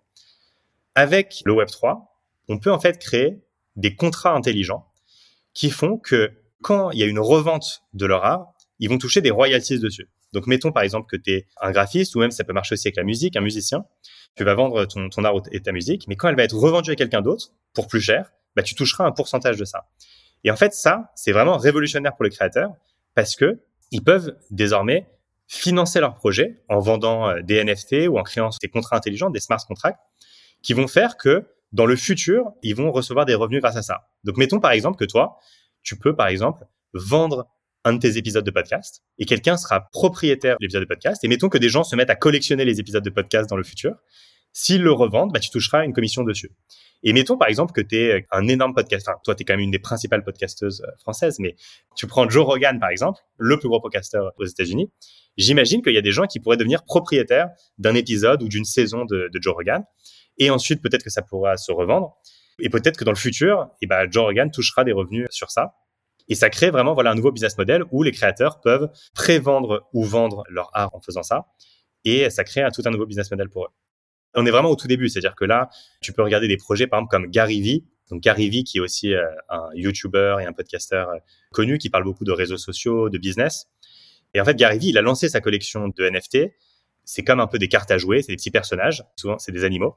Avec 0.96 1.42
le 1.46 1.54
Web3, 1.54 2.06
on 2.48 2.60
peut 2.60 2.72
en 2.72 2.80
fait 2.80 2.98
créer 2.98 3.42
des 3.76 3.96
contrats 3.96 4.32
intelligents 4.32 4.88
qui 5.54 5.70
font 5.70 5.98
que 5.98 6.32
quand 6.62 6.92
il 6.92 7.00
y 7.00 7.04
a 7.04 7.06
une 7.06 7.20
revente 7.20 7.84
de 7.94 8.06
leur 8.06 8.26
art, 8.26 8.54
ils 8.80 8.90
vont 8.90 8.98
toucher 8.98 9.22
des 9.22 9.32
royalties 9.32 9.80
dessus. 9.80 10.10
Donc, 10.34 10.48
mettons 10.48 10.72
par 10.72 10.84
exemple 10.84 11.08
que 11.10 11.16
tu 11.16 11.32
es 11.32 11.48
un 11.62 11.72
graphiste, 11.72 12.16
ou 12.16 12.20
même 12.20 12.32
ça 12.32 12.44
peut 12.44 12.54
marcher 12.54 12.74
aussi 12.74 12.88
avec 12.88 12.98
la 12.98 13.04
musique, 13.04 13.38
un 13.38 13.42
musicien. 13.42 13.86
Tu 14.36 14.44
vas 14.44 14.54
vendre 14.54 14.86
ton, 14.86 15.24
art 15.24 15.42
et 15.52 15.62
ta 15.62 15.72
musique, 15.72 16.08
mais 16.08 16.16
quand 16.16 16.28
elle 16.28 16.36
va 16.36 16.44
être 16.44 16.56
revendue 16.56 16.92
à 16.92 16.96
quelqu'un 16.96 17.22
d'autre 17.22 17.52
pour 17.74 17.88
plus 17.88 18.02
cher, 18.02 18.32
bah, 18.56 18.64
tu 18.64 18.76
toucheras 18.76 19.06
un 19.06 19.12
pourcentage 19.12 19.58
de 19.58 19.66
ça. 19.66 19.88
Et 20.44 20.52
en 20.52 20.56
fait, 20.56 20.74
ça, 20.74 21.12
c'est 21.16 21.32
vraiment 21.32 21.58
révolutionnaire 21.58 22.16
pour 22.16 22.26
les 22.26 22.30
créateurs 22.30 22.72
parce 23.14 23.36
que 23.36 23.62
ils 23.92 24.04
peuvent 24.04 24.36
désormais 24.52 25.08
financer 25.48 26.00
leur 26.00 26.16
projet 26.16 26.62
en 26.70 26.80
vendant 26.80 27.30
euh, 27.30 27.42
des 27.42 27.64
NFT 27.64 28.08
ou 28.10 28.18
en 28.18 28.24
créant 28.24 28.50
des 28.62 28.68
contrats 28.68 28.98
intelligents, 28.98 29.30
des 29.30 29.40
smart 29.40 29.60
contracts, 29.66 30.00
qui 30.62 30.74
vont 30.74 30.88
faire 30.88 31.18
que 31.18 31.46
dans 31.72 31.86
le 31.86 31.96
futur, 31.96 32.52
ils 32.64 32.76
vont 32.76 32.92
recevoir 32.92 33.26
des 33.26 33.36
revenus 33.36 33.62
grâce 33.62 33.76
à 33.76 33.82
ça. 33.82 34.08
Donc, 34.24 34.38
mettons 34.38 34.60
par 34.60 34.72
exemple 34.72 34.98
que 34.98 35.06
toi, 35.06 35.38
tu 35.86 35.98
peux, 35.98 36.16
par 36.16 36.28
exemple, 36.28 36.66
vendre 36.94 37.48
un 37.86 37.94
de 37.94 38.00
tes 38.00 38.18
épisodes 38.18 38.44
de 38.44 38.52
podcast 38.52 39.04
et 39.20 39.26
quelqu'un 39.26 39.56
sera 39.56 39.88
propriétaire 39.92 40.58
de 40.60 40.64
l'épisode 40.64 40.84
de 40.84 40.88
podcast. 40.88 41.24
Et 41.24 41.28
mettons 41.28 41.50
que 41.50 41.60
des 41.60 41.70
gens 41.70 41.84
se 41.84 41.96
mettent 41.96 42.10
à 42.10 42.16
collectionner 42.16 42.66
les 42.66 42.80
épisodes 42.80 43.04
de 43.04 43.10
podcast 43.10 43.50
dans 43.50 43.56
le 43.56 43.64
futur. 43.64 43.96
S'ils 44.52 44.82
le 44.82 44.92
revendent, 44.92 45.32
bah, 45.32 45.40
tu 45.40 45.52
toucheras 45.52 45.86
une 45.86 45.94
commission 45.94 46.24
dessus. 46.24 46.52
Et 47.04 47.14
mettons 47.14 47.38
par 47.38 47.48
exemple 47.48 47.74
que 47.74 47.82
tu 47.82 47.98
es 47.98 48.26
un 48.32 48.48
énorme 48.48 48.74
podcast. 48.74 49.08
Enfin, 49.08 49.20
toi, 49.24 49.36
tu 49.36 49.44
es 49.44 49.46
quand 49.46 49.54
même 49.54 49.60
une 49.60 49.72
des 49.72 49.80
principales 49.80 50.24
podcasteuses 50.24 50.82
euh, 50.82 50.92
françaises, 51.00 51.38
mais 51.40 51.56
tu 51.96 52.08
prends 52.08 52.28
Joe 52.28 52.46
Rogan 52.46 52.80
par 52.80 52.90
exemple, 52.90 53.20
le 53.38 53.60
plus 53.60 53.70
gros 53.70 53.80
podcasteur 53.80 54.32
aux 54.38 54.46
États-Unis. 54.46 54.90
J'imagine 55.38 55.84
qu'il 55.84 55.94
y 55.94 55.98
a 55.98 56.02
des 56.02 56.12
gens 56.12 56.26
qui 56.26 56.40
pourraient 56.40 56.58
devenir 56.58 56.84
propriétaires 56.86 57.50
d'un 57.78 57.94
épisode 57.94 58.42
ou 58.42 58.48
d'une 58.48 58.66
saison 58.66 59.06
de, 59.06 59.30
de 59.32 59.42
Joe 59.42 59.54
Rogan. 59.54 59.84
Et 60.38 60.50
ensuite, 60.50 60.82
peut-être 60.82 61.04
que 61.04 61.10
ça 61.12 61.22
pourra 61.22 61.58
se 61.58 61.72
revendre. 61.72 62.18
Et 62.60 62.70
peut-être 62.70 62.98
que 62.98 63.04
dans 63.04 63.12
le 63.12 63.18
futur, 63.18 63.70
eh 63.82 63.88
ben, 63.88 64.10
Joe 64.10 64.26
Rogan 64.26 64.52
touchera 64.52 64.84
des 64.84 64.94
revenus 64.94 65.28
sur 65.30 65.52
ça. 65.52 65.76
Et 66.28 66.36
ça 66.36 66.50
crée 66.50 66.72
vraiment 66.72 66.94
voilà 66.94 67.12
un 67.12 67.16
nouveau 67.16 67.32
business 67.32 67.58
model 67.58 67.84
où 67.92 68.02
les 68.02 68.12
créateurs 68.12 68.60
peuvent 68.62 68.90
pré-vendre 69.14 69.88
ou 69.94 70.04
vendre 70.04 70.44
leur 70.50 70.70
art 70.74 70.96
en 70.96 71.02
faisant 71.02 71.24
ça. 71.24 71.46
Et 72.04 72.30
ça 72.30 72.44
crée 72.44 72.62
un, 72.62 72.72
tout 72.72 72.82
un 72.86 72.92
nouveau 72.92 73.06
business 73.06 73.30
model 73.32 73.50
pour 73.50 73.66
eux. 73.66 73.70
On 74.36 74.46
est 74.46 74.52
vraiment 74.52 74.70
au 74.70 74.76
tout 74.76 74.88
début, 74.88 75.08
c'est-à-dire 75.08 75.36
que 75.36 75.46
là, 75.46 75.70
tu 76.02 76.14
peux 76.14 76.22
regarder 76.22 76.48
des 76.48 76.58
projets, 76.58 76.88
par 76.88 77.00
exemple, 77.00 77.12
comme 77.12 77.32
Gary 77.32 77.62
Vee. 77.62 77.86
Donc 78.12 78.22
Gary 78.22 78.50
Vee, 78.50 78.64
qui 78.64 78.78
est 78.78 78.82
aussi 78.82 79.14
euh, 79.14 79.26
un 79.50 79.70
YouTuber 79.74 80.38
et 80.42 80.46
un 80.46 80.54
podcasteur 80.54 81.10
euh, 81.10 81.18
connu, 81.52 81.78
qui 81.78 81.90
parle 81.90 82.04
beaucoup 82.04 82.26
de 82.26 82.32
réseaux 82.32 82.58
sociaux, 82.58 83.10
de 83.10 83.18
business. 83.18 83.68
Et 84.34 84.42
en 84.42 84.46
fait, 84.46 84.56
Gary 84.56 84.78
Vee, 84.78 84.90
il 84.90 84.98
a 84.98 85.02
lancé 85.02 85.30
sa 85.30 85.42
collection 85.42 85.88
de 85.88 86.10
NFT. 86.10 86.54
C'est 87.06 87.24
comme 87.24 87.40
un 87.40 87.48
peu 87.48 87.58
des 87.60 87.70
cartes 87.70 87.92
à 87.92 87.98
jouer, 87.98 88.22
c'est 88.22 88.34
des 88.34 88.36
petits 88.36 88.52
personnages. 88.52 89.04
Souvent, 89.16 89.38
c'est 89.40 89.52
des 89.52 89.64
animaux. 89.64 89.96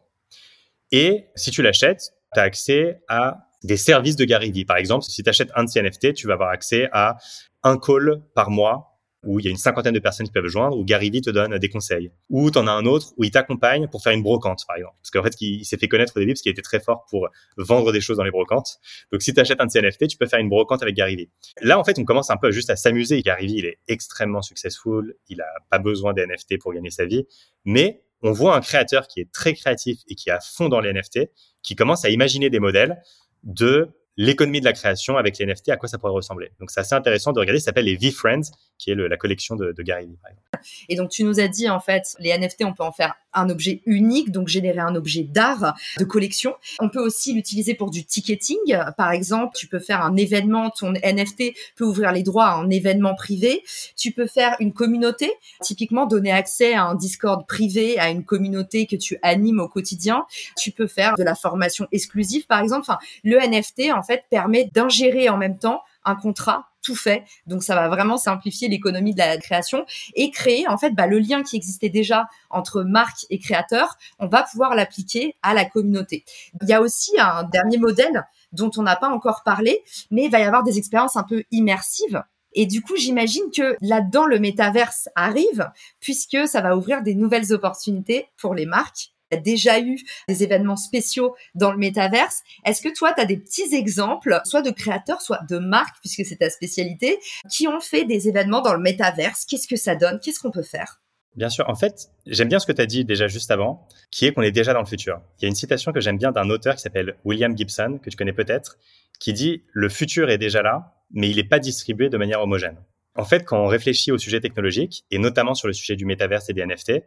Et 0.93 1.27
si 1.35 1.50
tu 1.50 1.62
l'achètes, 1.62 2.12
tu 2.35 2.40
as 2.40 2.42
accès 2.42 3.00
à 3.08 3.38
des 3.64 3.76
services 3.76 4.16
de 4.16 4.25
Gary 4.25 4.52
Vee. 4.52 4.64
Par 4.64 4.76
exemple, 4.76 5.04
si 5.04 5.23
tu 5.23 5.28
achètes 5.28 5.50
un 5.54 5.64
de 5.64 5.68
ces 5.68 5.82
NFT, 5.82 6.14
tu 6.14 6.26
vas 6.26 6.35
avoir 6.35 6.50
accès 6.50 6.88
à 6.92 7.16
un 7.62 7.76
call 7.78 8.23
par 8.35 8.50
mois 8.50 8.99
où 9.25 9.40
il 9.40 9.44
y 9.44 9.49
a 9.49 9.50
une 9.50 9.56
cinquantaine 9.56 9.94
de 9.94 9.99
personnes 9.99 10.26
qui 10.26 10.32
peuvent 10.32 10.47
joindre, 10.47 10.78
où 10.78 10.85
Gary 10.85 11.11
Vee 11.11 11.20
te 11.20 11.30
donne 11.30 11.58
des 11.58 11.68
conseils. 11.68 12.11
Ou 12.30 12.50
tu 12.50 12.58
en 12.58 12.66
as 12.66 12.73
un 12.73 12.87
autre 12.87 13.12
où 13.16 13.25
il 13.25 13.30
t'accompagne 13.30 13.88
pour 13.88 14.02
faire 14.02 14.12
une 14.12 14.23
brocante, 14.23 14.62
par 14.66 14.76
exemple. 14.76 14.94
Parce 15.02 15.11
qu'en 15.11 15.23
fait, 15.23 15.35
il, 15.40 15.64
s'est 15.64 15.76
fait 15.76 15.88
connaître 15.88 16.12
au 16.16 16.20
début 16.20 16.32
parce 16.32 16.42
qu'il 16.42 16.52
était 16.52 16.62
très 16.62 16.78
fort 16.78 17.04
pour 17.11 17.28
vendre 17.56 17.92
des 17.92 18.00
choses 18.00 18.16
dans 18.16 18.25
les 18.25 18.30
brocantes. 18.30 18.78
Donc, 19.11 19.23
si 19.23 19.35
tu 19.35 19.40
achètes 19.40 19.61
un 19.61 19.66
de 19.66 19.70
ces 19.70 19.82
NFT, 19.82 20.06
tu 20.08 20.16
peux 20.16 20.26
faire 20.26 20.38
une 20.38 20.49
brocante 20.49 20.82
avec 20.82 20.94
Gary 20.94 21.16
Vee. 21.16 21.30
Là, 21.62 21.78
en 21.78 21.85
fait, 21.85 21.99
on 21.99 22.04
commence 22.04 22.30
un 22.30 22.37
peu 22.37 22.52
juste 22.52 22.70
à 22.70 22.76
s'amuser. 22.76 23.20
Gary 23.23 23.47
Vee, 23.47 23.54
il 23.58 23.66
est 23.66 23.78
extrêmement 23.88 24.42
successful. 24.42 25.14
Il 25.28 25.40
a 25.40 25.49
pas 25.68 25.78
besoin 25.78 26.12
des 26.12 26.25
NFT 26.25 26.58
pour 26.61 26.73
gagner 26.73 26.90
sa 26.90 27.04
vie. 27.04 27.26
Mais 27.64 28.04
on 28.23 28.33
voit 28.33 28.57
un 28.57 28.61
créateur 28.61 29.07
qui 29.07 29.21
est 29.21 29.31
très 29.33 29.55
créatif 29.55 30.01
et 30.09 30.15
qui 30.15 30.31
est 30.31 30.33
à 30.33 30.41
fond 30.41 30.69
dans 30.69 30.81
les 30.81 30.93
NFT, 30.93 31.31
qui 31.63 31.77
commence 31.77 32.05
à 32.05 32.11
imaginer 32.11 32.51
des 32.51 32.61
modèles 32.61 33.01
de 33.43 33.89
l'économie 34.17 34.59
de 34.59 34.65
la 34.65 34.73
création 34.73 35.17
avec 35.17 35.39
les 35.39 35.47
NFT, 35.47 35.69
à 35.69 35.77
quoi 35.77 35.89
ça 35.89 35.97
pourrait 35.97 36.13
ressembler. 36.13 36.51
Donc 36.59 36.71
c'est 36.71 36.81
assez 36.81 36.95
intéressant 36.95 37.33
de 37.33 37.39
regarder, 37.39 37.61
ça 37.61 37.67
s'appelle 37.67 37.85
les 37.85 37.97
V-Friends, 37.97 38.51
qui 38.78 38.90
est 38.90 38.94
la 38.94 39.16
collection 39.16 39.56
de, 39.56 39.73
de 39.73 39.82
Gary 39.82 40.06
Vee. 40.06 40.62
Et 40.88 40.97
donc 40.97 41.11
tu 41.11 41.25
nous 41.25 41.40
as 41.40 41.49
dit 41.49 41.68
en 41.68 41.80
fait, 41.80 42.14
les 42.18 42.37
NFT, 42.37 42.64
on 42.64 42.73
peut 42.73 42.85
en 42.85 42.92
faire 42.92 43.14
un 43.35 43.50
objet 43.50 43.82
unique, 43.87 44.32
donc 44.32 44.49
générer 44.49 44.78
un 44.78 44.94
objet 44.94 45.23
d'art, 45.23 45.76
de 45.99 46.04
collection. 46.04 46.54
On 46.80 46.88
peut 46.88 47.00
aussi 47.00 47.35
l'utiliser 47.35 47.75
pour 47.75 47.90
du 47.90 48.04
ticketing. 48.04 48.56
Par 48.97 49.12
exemple, 49.12 49.56
tu 49.56 49.66
peux 49.66 49.78
faire 49.78 50.02
un 50.02 50.16
événement, 50.16 50.70
ton 50.70 50.92
NFT 50.92 51.54
peut 51.76 51.85
ouvrir 51.85 52.12
les 52.12 52.23
droits 52.23 52.47
à 52.47 52.54
un 52.54 52.70
événement 52.70 53.14
privé. 53.14 53.62
Tu 53.97 54.12
peux 54.12 54.26
faire 54.26 54.56
une 54.61 54.73
communauté, 54.73 55.30
typiquement 55.62 56.06
donner 56.06 56.32
accès 56.32 56.75
à 56.75 56.85
un 56.85 56.94
Discord 56.94 57.47
privé, 57.47 57.99
à 57.99 58.11
une 58.11 58.25
communauté 58.25 58.87
que 58.87 58.97
tu 58.97 59.18
animes 59.23 59.61
au 59.61 59.68
quotidien. 59.68 60.25
Tu 60.56 60.70
peux 60.70 60.87
faire 60.87 61.14
de 61.16 61.23
la 61.23 61.35
formation 61.35 61.87
exclusive, 61.92 62.47
par 62.47 62.61
exemple. 62.61 62.82
Enfin, 62.82 62.99
le 63.25 63.38
NFT, 63.38 63.92
en 63.92 64.02
fait, 64.02 64.25
permet 64.30 64.70
d'ingérer 64.73 65.28
en 65.28 65.37
même 65.37 65.58
temps 65.58 65.82
un 66.04 66.14
contrat 66.14 66.68
tout 66.88 66.97
fait. 66.97 67.25
Donc 67.47 67.62
ça 67.62 67.75
va 67.75 67.88
vraiment 67.88 68.16
simplifier 68.16 68.66
l'économie 68.68 69.12
de 69.12 69.18
la 69.18 69.37
création 69.37 69.85
et 70.14 70.30
créer 70.30 70.66
en 70.68 70.78
fait 70.78 70.92
bah, 70.92 71.07
le 71.07 71.18
lien 71.18 71.42
qui 71.42 71.57
existait 71.57 71.90
déjà 71.90 72.26
entre 72.49 72.83
marque 72.83 73.26
et 73.28 73.38
créateur. 73.38 73.99
On 74.18 74.26
va 74.26 74.42
pouvoir 74.42 74.75
l'appliquer 74.75 75.37
à 75.42 75.52
la 75.52 75.66
communauté. 75.66 76.25
Il 76.62 76.68
y 76.68 76.73
a 76.73 76.80
aussi 76.80 77.12
un 77.21 77.42
dernier 77.45 77.76
modèle 77.76 78.25
dont 78.52 78.71
on 78.78 78.83
n'a 78.83 78.97
pas 78.97 79.11
encore 79.11 79.42
parlé, 79.45 79.83
mais 80.11 80.25
il 80.25 80.30
va 80.30 80.38
y 80.38 80.45
avoir 80.45 80.62
des 80.62 80.78
expériences 80.78 81.16
un 81.16 81.25
peu 81.25 81.45
immersives. 81.50 82.23
Et 82.54 82.64
du 82.64 82.80
coup, 82.80 82.97
j'imagine 82.97 83.50
que 83.54 83.76
là-dedans, 83.83 84.25
le 84.25 84.38
métaverse 84.38 85.11
arrive 85.14 85.71
puisque 86.00 86.49
ça 86.49 86.62
va 86.62 86.75
ouvrir 86.75 87.02
des 87.02 87.14
nouvelles 87.14 87.52
opportunités 87.52 88.28
pour 88.38 88.54
les 88.54 88.64
marques 88.64 89.12
a 89.30 89.37
déjà 89.37 89.80
eu 89.80 89.99
des 90.28 90.42
événements 90.42 90.76
spéciaux 90.76 91.35
dans 91.54 91.70
le 91.70 91.78
métaverse. 91.78 92.42
Est-ce 92.64 92.82
que 92.82 92.92
toi, 92.94 93.12
tu 93.12 93.20
as 93.20 93.26
des 93.26 93.37
petits 93.37 93.75
exemples, 93.75 94.40
soit 94.44 94.62
de 94.62 94.70
créateurs, 94.70 95.20
soit 95.20 95.40
de 95.49 95.58
marques, 95.58 95.97
puisque 96.00 96.25
c'est 96.25 96.37
ta 96.37 96.50
spécialité, 96.50 97.18
qui 97.50 97.68
ont 97.68 97.80
fait 97.80 98.04
des 98.04 98.28
événements 98.28 98.62
dans 98.62 98.75
le 98.75 98.80
métaverse? 98.80 99.44
Qu'est-ce 99.44 99.68
que 99.68 99.76
ça 99.76 99.97
donne? 99.97 100.20
Qu'est-ce 100.20 100.40
qu'on 100.40 100.50
peut 100.50 100.62
faire? 100.62 101.00
Bien 101.37 101.50
sûr. 101.50 101.68
En 101.68 101.76
fait, 101.76 102.08
j'aime 102.26 102.49
bien 102.49 102.58
ce 102.58 102.66
que 102.66 102.73
tu 102.73 102.82
as 102.82 102.87
dit 102.87 103.04
déjà 103.04 103.28
juste 103.28 103.50
avant, 103.50 103.87
qui 104.11 104.26
est 104.26 104.32
qu'on 104.32 104.42
est 104.42 104.50
déjà 104.50 104.73
dans 104.73 104.80
le 104.80 104.87
futur. 104.87 105.20
Il 105.38 105.42
y 105.42 105.47
a 105.47 105.49
une 105.49 105.54
citation 105.54 105.92
que 105.92 106.00
j'aime 106.00 106.18
bien 106.18 106.32
d'un 106.32 106.50
auteur 106.50 106.75
qui 106.75 106.82
s'appelle 106.82 107.14
William 107.25 107.56
Gibson, 107.56 108.00
que 108.02 108.11
tu 108.11 108.16
connais 108.16 108.32
peut-être, 108.32 108.78
qui 109.20 109.32
dit 109.32 109.62
Le 109.73 109.88
futur 109.88 110.30
est 110.30 110.38
déjà 110.38 110.62
là, 110.62 110.94
mais 111.12 111.30
il 111.30 111.37
n'est 111.37 111.44
pas 111.44 111.61
distribué 111.61 112.08
de 112.08 112.16
manière 112.16 112.40
homogène. 112.40 112.76
En 113.14 113.25
fait, 113.25 113.44
quand 113.44 113.58
on 113.62 113.66
réfléchit 113.66 114.11
au 114.11 114.18
sujet 114.18 114.40
technologique, 114.40 115.04
et 115.11 115.18
notamment 115.18 115.54
sur 115.54 115.68
le 115.68 115.75
sujet 115.75 115.97
du 115.97 116.06
métaverse 116.06 116.49
et 116.50 116.54
des 116.54 116.64
NFT, 116.64 117.02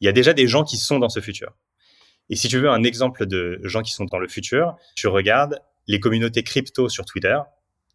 il 0.00 0.06
y 0.06 0.08
a 0.08 0.12
déjà 0.12 0.32
des 0.32 0.46
gens 0.46 0.64
qui 0.64 0.76
sont 0.76 0.98
dans 0.98 1.08
ce 1.08 1.20
futur. 1.20 1.52
Et 2.30 2.36
si 2.36 2.48
tu 2.48 2.58
veux 2.58 2.68
un 2.68 2.82
exemple 2.82 3.26
de 3.26 3.60
gens 3.64 3.82
qui 3.82 3.92
sont 3.92 4.04
dans 4.04 4.18
le 4.18 4.28
futur, 4.28 4.76
tu 4.94 5.08
regardes 5.08 5.60
les 5.86 6.00
communautés 6.00 6.42
crypto 6.42 6.88
sur 6.88 7.04
Twitter, 7.04 7.38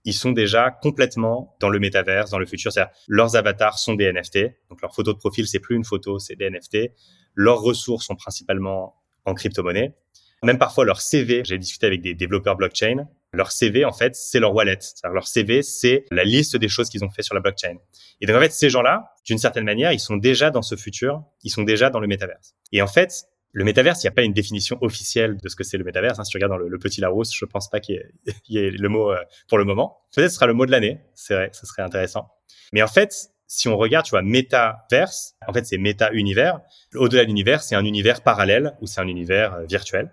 ils 0.06 0.14
sont 0.14 0.32
déjà 0.32 0.72
complètement 0.72 1.56
dans 1.60 1.70
le 1.70 1.80
métaverse, 1.80 2.32
dans 2.32 2.40
le 2.40 2.46
futur. 2.46 2.72
C'est-à-dire, 2.72 2.94
leurs 3.08 3.36
avatars 3.36 3.78
sont 3.78 3.94
des 3.94 4.12
NFT. 4.12 4.40
Donc, 4.70 4.82
leur 4.82 4.94
photo 4.94 5.14
de 5.14 5.18
profil, 5.18 5.48
c'est 5.48 5.60
plus 5.60 5.76
une 5.76 5.86
photo, 5.86 6.20
c'est 6.20 6.36
des 6.36 6.50
NFT. 6.50 6.92
Leurs 7.36 7.62
ressources 7.62 8.08
sont 8.08 8.16
principalement 8.16 8.96
en 9.26 9.34
crypto-monnaie. 9.34 9.96
Même 10.44 10.58
parfois, 10.58 10.84
leur 10.84 11.00
CV, 11.00 11.44
j'ai 11.46 11.58
discuté 11.58 11.86
avec 11.88 12.02
des 12.02 12.16
développeurs 12.16 12.58
blockchain. 12.58 13.08
Leur 13.34 13.52
CV, 13.52 13.84
en 13.84 13.92
fait, 13.92 14.16
c'est 14.16 14.40
leur 14.40 14.54
wallet. 14.54 14.78
Leur 15.12 15.28
CV, 15.28 15.64
c'est 15.64 16.06
la 16.12 16.24
liste 16.24 16.56
des 16.56 16.68
choses 16.68 16.90
qu'ils 16.90 17.04
ont 17.04 17.10
fait 17.10 17.24
sur 17.24 17.34
la 17.34 17.42
blockchain. 17.42 17.78
Et 18.22 18.28
donc, 18.28 18.36
en 18.36 18.40
fait, 18.40 18.52
ces 18.52 18.70
gens-là, 18.70 19.12
d'une 19.26 19.40
certaine 19.40 19.66
manière, 19.66 19.92
ils 19.92 20.00
sont 20.00 20.18
déjà 20.18 20.52
dans 20.52 20.62
ce 20.62 20.76
futur. 20.76 21.24
Ils 21.44 21.50
sont 21.50 21.64
déjà 21.64 21.90
dans 21.90 22.00
le 22.00 22.08
métaverse. 22.08 22.54
Et 22.72 22.82
en 22.82 22.88
fait, 22.88 23.26
le 23.52 23.64
métaverse, 23.64 24.04
il 24.04 24.08
n'y 24.08 24.10
a 24.10 24.14
pas 24.14 24.24
une 24.24 24.34
définition 24.34 24.78
officielle 24.82 25.38
de 25.38 25.50
ce 25.50 25.56
que 25.56 25.64
c'est 25.64 25.78
le 25.78 25.84
métaverse. 25.84 26.20
Hein. 26.20 26.24
Si 26.24 26.32
tu 26.32 26.38
regardes 26.38 26.54
dans 26.54 26.58
le, 26.58 26.78
petit 26.80 27.02
Larousse, 27.02 27.34
je 27.36 27.46
pense 27.46 27.70
pas 27.70 27.80
qu'il 27.80 28.04
y, 28.50 28.58
ait 28.60 28.70
le 28.70 28.90
mot 28.90 29.12
euh, 29.12 29.18
pour 29.48 29.58
le 29.58 29.66
moment. 29.66 29.98
Peut-être 30.16 30.30
ce 30.30 30.36
sera 30.36 30.48
le 30.48 30.54
mot 30.54 30.66
de 30.66 30.72
l'année. 30.72 31.00
C'est 31.16 31.34
vrai, 31.34 31.50
ce 31.54 31.66
serait 31.66 31.82
intéressant. 31.82 32.30
Mais 32.72 32.84
en 32.84 32.88
fait, 32.88 33.30
si 33.48 33.68
on 33.68 33.78
regarde, 33.78 34.06
tu 34.06 34.12
vois, 34.12 34.24
métaverse, 34.24 35.36
en 35.48 35.54
fait, 35.54 35.66
c'est 35.66 35.78
méta-univers. 35.78 36.62
Au-delà 36.96 37.24
de 37.24 37.28
l'univers, 37.28 37.62
c'est 37.62 37.76
un 37.76 37.86
univers 37.86 38.22
parallèle 38.22 38.76
ou 38.82 38.88
c'est 38.88 39.02
un 39.02 39.08
univers 39.08 39.54
euh, 39.54 39.66
virtuel. 39.66 40.12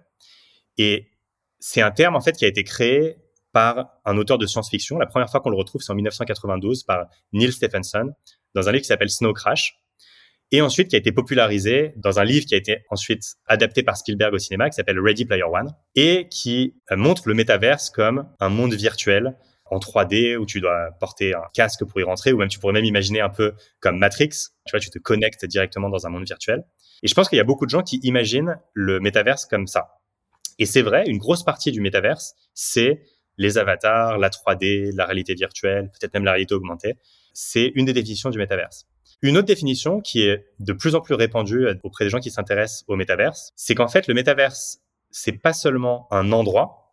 Et 0.76 1.09
c'est 1.60 1.82
un 1.82 1.90
terme, 1.90 2.16
en 2.16 2.20
fait, 2.20 2.32
qui 2.32 2.44
a 2.44 2.48
été 2.48 2.64
créé 2.64 3.16
par 3.52 3.90
un 4.04 4.16
auteur 4.16 4.38
de 4.38 4.46
science-fiction. 4.46 4.98
La 4.98 5.06
première 5.06 5.30
fois 5.30 5.40
qu'on 5.40 5.50
le 5.50 5.56
retrouve, 5.56 5.82
c'est 5.82 5.92
en 5.92 5.96
1992 5.96 6.84
par 6.84 7.06
Neil 7.32 7.52
Stephenson 7.52 8.10
dans 8.54 8.68
un 8.68 8.72
livre 8.72 8.82
qui 8.82 8.88
s'appelle 8.88 9.10
Snow 9.10 9.32
Crash 9.32 9.80
et 10.52 10.60
ensuite 10.62 10.88
qui 10.88 10.96
a 10.96 10.98
été 10.98 11.12
popularisé 11.12 11.92
dans 11.96 12.18
un 12.18 12.24
livre 12.24 12.44
qui 12.46 12.54
a 12.54 12.58
été 12.58 12.78
ensuite 12.90 13.22
adapté 13.46 13.82
par 13.82 13.96
Spielberg 13.96 14.34
au 14.34 14.38
cinéma, 14.38 14.68
qui 14.68 14.74
s'appelle 14.74 14.98
Ready 14.98 15.24
Player 15.24 15.44
One, 15.44 15.72
et 15.94 16.28
qui 16.28 16.74
euh, 16.90 16.96
montre 16.96 17.28
le 17.28 17.34
métaverse 17.34 17.90
comme 17.90 18.28
un 18.40 18.48
monde 18.48 18.74
virtuel 18.74 19.36
en 19.66 19.78
3D 19.78 20.36
où 20.36 20.46
tu 20.46 20.60
dois 20.60 20.90
porter 20.98 21.34
un 21.34 21.44
casque 21.54 21.84
pour 21.84 22.00
y 22.00 22.02
rentrer, 22.02 22.32
ou 22.32 22.38
même 22.38 22.48
tu 22.48 22.58
pourrais 22.58 22.72
même 22.72 22.84
imaginer 22.84 23.20
un 23.20 23.28
peu 23.28 23.54
comme 23.78 23.98
Matrix, 23.98 24.30
tu 24.66 24.72
vois, 24.72 24.80
tu 24.80 24.90
te 24.90 24.98
connectes 24.98 25.44
directement 25.44 25.88
dans 25.88 26.06
un 26.06 26.10
monde 26.10 26.26
virtuel. 26.26 26.64
Et 27.04 27.08
je 27.08 27.14
pense 27.14 27.28
qu'il 27.28 27.38
y 27.38 27.40
a 27.40 27.44
beaucoup 27.44 27.66
de 27.66 27.70
gens 27.70 27.82
qui 27.82 28.00
imaginent 28.02 28.58
le 28.74 28.98
métaverse 28.98 29.46
comme 29.46 29.68
ça. 29.68 29.99
Et 30.60 30.66
c'est 30.66 30.82
vrai, 30.82 31.04
une 31.06 31.18
grosse 31.18 31.42
partie 31.42 31.72
du 31.72 31.80
métaverse, 31.80 32.34
c'est 32.54 33.02
les 33.38 33.56
avatars, 33.56 34.18
la 34.18 34.28
3D, 34.28 34.94
la 34.94 35.06
réalité 35.06 35.34
virtuelle, 35.34 35.90
peut-être 35.90 36.12
même 36.12 36.24
la 36.24 36.32
réalité 36.32 36.54
augmentée. 36.54 36.94
C'est 37.32 37.72
une 37.74 37.86
des 37.86 37.94
définitions 37.94 38.28
du 38.28 38.38
métaverse. 38.38 38.86
Une 39.22 39.38
autre 39.38 39.46
définition 39.46 40.02
qui 40.02 40.22
est 40.22 40.44
de 40.58 40.72
plus 40.74 40.94
en 40.94 41.00
plus 41.00 41.14
répandue 41.14 41.66
auprès 41.82 42.04
des 42.04 42.10
gens 42.10 42.20
qui 42.20 42.30
s'intéressent 42.30 42.84
au 42.88 42.96
métaverse, 42.96 43.52
c'est 43.56 43.74
qu'en 43.74 43.88
fait, 43.88 44.06
le 44.06 44.12
métaverse, 44.12 44.80
c'est 45.10 45.32
pas 45.32 45.54
seulement 45.54 46.06
un 46.10 46.30
endroit, 46.30 46.92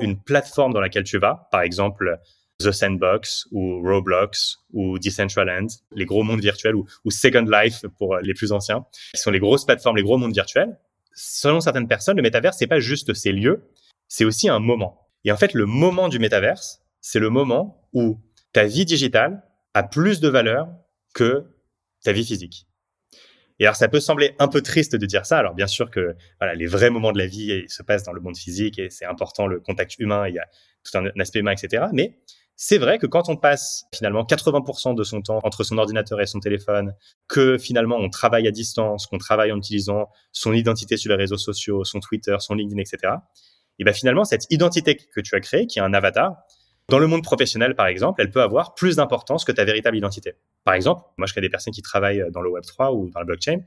une 0.00 0.20
plateforme 0.20 0.72
dans 0.72 0.80
laquelle 0.80 1.04
tu 1.04 1.18
vas, 1.18 1.48
par 1.52 1.62
exemple 1.62 2.18
The 2.58 2.72
Sandbox 2.72 3.46
ou 3.52 3.80
Roblox 3.80 4.58
ou 4.72 4.98
Decentraland, 4.98 5.68
les 5.92 6.04
gros 6.04 6.24
mondes 6.24 6.40
virtuels 6.40 6.74
ou, 6.74 6.86
Second 7.10 7.46
Life 7.48 7.84
pour 7.96 8.16
les 8.16 8.34
plus 8.34 8.50
anciens, 8.50 8.84
qui 9.14 9.20
sont 9.20 9.30
les 9.30 9.40
grosses 9.40 9.64
plateformes, 9.64 9.96
les 9.96 10.02
gros 10.02 10.18
mondes 10.18 10.34
virtuels. 10.34 10.76
Selon 11.14 11.60
certaines 11.60 11.88
personnes, 11.88 12.16
le 12.16 12.22
métaverse, 12.22 12.56
c'est 12.58 12.66
pas 12.66 12.80
juste 12.80 13.14
ces 13.14 13.32
lieux, 13.32 13.70
c'est 14.08 14.24
aussi 14.24 14.48
un 14.48 14.58
moment. 14.58 15.08
Et 15.24 15.32
en 15.32 15.36
fait, 15.36 15.54
le 15.54 15.66
moment 15.66 16.08
du 16.08 16.18
métaverse, 16.18 16.82
c'est 17.00 17.18
le 17.18 17.30
moment 17.30 17.88
où 17.92 18.20
ta 18.52 18.64
vie 18.64 18.84
digitale 18.84 19.42
a 19.74 19.82
plus 19.82 20.20
de 20.20 20.28
valeur 20.28 20.68
que 21.14 21.44
ta 22.02 22.12
vie 22.12 22.24
physique. 22.24 22.66
Et 23.60 23.66
alors, 23.66 23.76
ça 23.76 23.88
peut 23.88 24.00
sembler 24.00 24.34
un 24.38 24.48
peu 24.48 24.62
triste 24.62 24.96
de 24.96 25.06
dire 25.06 25.26
ça. 25.26 25.38
Alors, 25.38 25.54
bien 25.54 25.68
sûr 25.68 25.90
que 25.90 26.16
voilà, 26.40 26.54
les 26.54 26.66
vrais 26.66 26.90
moments 26.90 27.12
de 27.12 27.18
la 27.18 27.26
vie 27.26 27.64
se 27.68 27.82
passent 27.82 28.02
dans 28.02 28.12
le 28.12 28.20
monde 28.20 28.36
physique 28.36 28.78
et 28.78 28.90
c'est 28.90 29.04
important 29.04 29.46
le 29.46 29.60
contact 29.60 29.96
humain. 29.98 30.26
Il 30.28 30.34
y 30.34 30.38
a 30.38 30.46
tout 30.82 30.98
un 30.98 31.06
aspect 31.20 31.38
humain, 31.38 31.52
etc. 31.52 31.84
Mais 31.92 32.18
c'est 32.56 32.78
vrai 32.78 32.98
que 32.98 33.06
quand 33.06 33.28
on 33.28 33.36
passe 33.36 33.84
finalement 33.94 34.22
80% 34.22 34.94
de 34.94 35.02
son 35.02 35.22
temps 35.22 35.40
entre 35.42 35.64
son 35.64 35.78
ordinateur 35.78 36.20
et 36.20 36.26
son 36.26 36.40
téléphone, 36.40 36.94
que 37.28 37.58
finalement 37.58 37.96
on 37.96 38.08
travaille 38.08 38.46
à 38.46 38.52
distance, 38.52 39.06
qu'on 39.06 39.18
travaille 39.18 39.50
en 39.52 39.58
utilisant 39.58 40.08
son 40.32 40.52
identité 40.52 40.96
sur 40.96 41.10
les 41.10 41.16
réseaux 41.16 41.38
sociaux, 41.38 41.84
son 41.84 42.00
Twitter, 42.00 42.36
son 42.38 42.54
LinkedIn, 42.54 42.80
etc. 42.80 43.14
Et 43.78 43.84
ben 43.84 43.92
finalement 43.92 44.24
cette 44.24 44.46
identité 44.50 44.96
que 44.96 45.20
tu 45.20 45.34
as 45.34 45.40
créée, 45.40 45.66
qui 45.66 45.78
est 45.78 45.82
un 45.82 45.94
avatar, 45.94 46.36
dans 46.88 46.98
le 46.98 47.06
monde 47.06 47.22
professionnel, 47.22 47.74
par 47.74 47.86
exemple, 47.86 48.20
elle 48.20 48.30
peut 48.30 48.42
avoir 48.42 48.74
plus 48.74 48.96
d'importance 48.96 49.44
que 49.44 49.52
ta 49.52 49.64
véritable 49.64 49.96
identité. 49.96 50.34
Par 50.64 50.74
exemple, 50.74 51.02
moi, 51.16 51.26
je 51.26 51.32
connais 51.32 51.46
des 51.46 51.50
personnes 51.50 51.72
qui 51.72 51.80
travaillent 51.80 52.24
dans 52.30 52.42
le 52.42 52.50
Web3 52.50 52.94
ou 52.94 53.08
dans 53.08 53.20
la 53.20 53.24
blockchain. 53.24 53.60